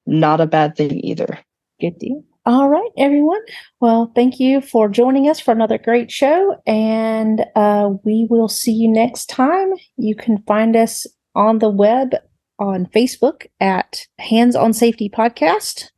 not 0.06 0.42
a 0.42 0.46
bad 0.46 0.76
thing 0.76 1.00
either. 1.04 1.40
Good 1.82 2.00
deal. 2.00 2.24
All 2.46 2.70
right, 2.70 2.92
everyone. 2.98 3.42
Well, 3.82 4.12
thank 4.14 4.40
you 4.40 4.62
for 4.62 4.88
joining 4.88 5.28
us 5.28 5.40
for 5.40 5.52
another 5.52 5.80
great 5.80 6.12
show, 6.12 6.56
and 6.68 7.44
uh, 7.56 7.90
we 8.04 8.28
will 8.30 8.48
see 8.48 8.72
you 8.72 8.88
next 8.88 9.28
time. 9.28 9.74
You 9.98 10.16
can 10.16 10.44
find 10.44 10.76
us 10.76 11.08
on 11.34 11.58
the 11.58 11.72
web 11.72 12.16
on 12.60 12.86
Facebook 12.86 13.48
at 13.60 14.06
Hands 14.20 14.56
on 14.56 14.74
Safety 14.74 15.10
Podcast. 15.10 15.90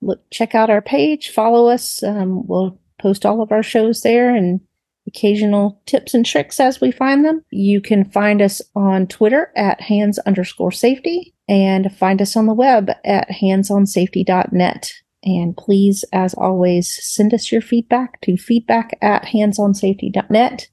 Look, 0.00 0.20
check 0.30 0.54
out 0.54 0.70
our 0.70 0.80
page, 0.80 1.30
follow 1.30 1.68
us. 1.68 2.02
Um, 2.04 2.46
we'll 2.46 2.80
post 3.00 3.26
all 3.26 3.42
of 3.42 3.50
our 3.50 3.62
shows 3.62 4.02
there 4.02 4.34
and 4.34 4.60
occasional 5.06 5.80
tips 5.86 6.14
and 6.14 6.24
tricks 6.24 6.60
as 6.60 6.80
we 6.80 6.90
find 6.90 7.24
them. 7.24 7.44
You 7.50 7.80
can 7.80 8.04
find 8.04 8.40
us 8.42 8.62
on 8.74 9.06
Twitter 9.06 9.52
at 9.56 9.80
hands 9.80 10.18
underscore 10.20 10.72
safety 10.72 11.34
and 11.48 11.94
find 11.96 12.22
us 12.22 12.36
on 12.36 12.46
the 12.46 12.54
web 12.54 12.90
at 13.04 13.28
handsonsafety.net. 13.28 14.92
And 15.22 15.56
please, 15.56 16.04
as 16.12 16.34
always, 16.34 16.98
send 17.02 17.34
us 17.34 17.52
your 17.52 17.60
feedback 17.60 18.20
to 18.22 18.36
feedback 18.36 18.98
at 19.02 19.24
handsonsafety.net. 19.24 20.68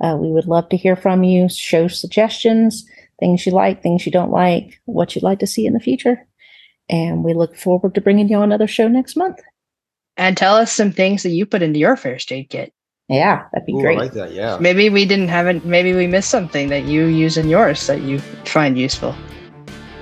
Uh, 0.00 0.16
we 0.20 0.30
would 0.30 0.46
love 0.46 0.68
to 0.68 0.76
hear 0.76 0.94
from 0.94 1.24
you, 1.24 1.48
show 1.48 1.88
suggestions, 1.88 2.86
things 3.18 3.44
you 3.44 3.52
like, 3.52 3.82
things 3.82 4.06
you 4.06 4.12
don't 4.12 4.30
like, 4.30 4.80
what 4.84 5.14
you'd 5.14 5.24
like 5.24 5.40
to 5.40 5.46
see 5.46 5.66
in 5.66 5.72
the 5.72 5.80
future. 5.80 6.24
And 6.88 7.24
we 7.24 7.34
look 7.34 7.56
forward 7.56 7.94
to 7.94 8.00
bringing 8.00 8.28
you 8.28 8.40
another 8.40 8.68
show 8.68 8.86
next 8.86 9.16
month. 9.16 9.40
And 10.16 10.36
tell 10.36 10.56
us 10.56 10.72
some 10.72 10.92
things 10.92 11.22
that 11.22 11.30
you 11.30 11.46
put 11.46 11.62
into 11.62 11.78
your 11.78 11.96
first 11.96 12.30
aid 12.32 12.50
kit. 12.50 12.72
Yeah, 13.08 13.46
that'd 13.52 13.66
be 13.66 13.72
Ooh, 13.74 13.80
great. 13.80 13.98
I 13.98 14.02
like 14.02 14.12
that. 14.12 14.32
Yeah. 14.32 14.58
Maybe 14.60 14.90
we 14.90 15.06
didn't 15.06 15.28
have 15.28 15.46
it. 15.46 15.64
Maybe 15.64 15.94
we 15.94 16.06
missed 16.06 16.30
something 16.30 16.68
that 16.68 16.84
you 16.84 17.06
use 17.06 17.38
in 17.38 17.48
yours 17.48 17.86
that 17.86 18.02
you 18.02 18.18
find 18.44 18.78
useful. 18.78 19.14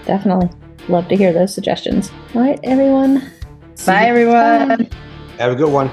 Definitely. 0.07 0.51
Love 0.89 1.09
to 1.09 1.17
hear 1.17 1.33
those 1.33 1.55
suggestions. 1.55 2.11
All 2.35 2.43
right, 2.43 2.59
everyone. 2.65 3.31
See 3.75 3.87
Bye, 3.87 4.07
everyone. 4.07 4.89
Have 5.39 5.53
a 5.53 5.55
good 5.55 5.73
one. 5.73 5.91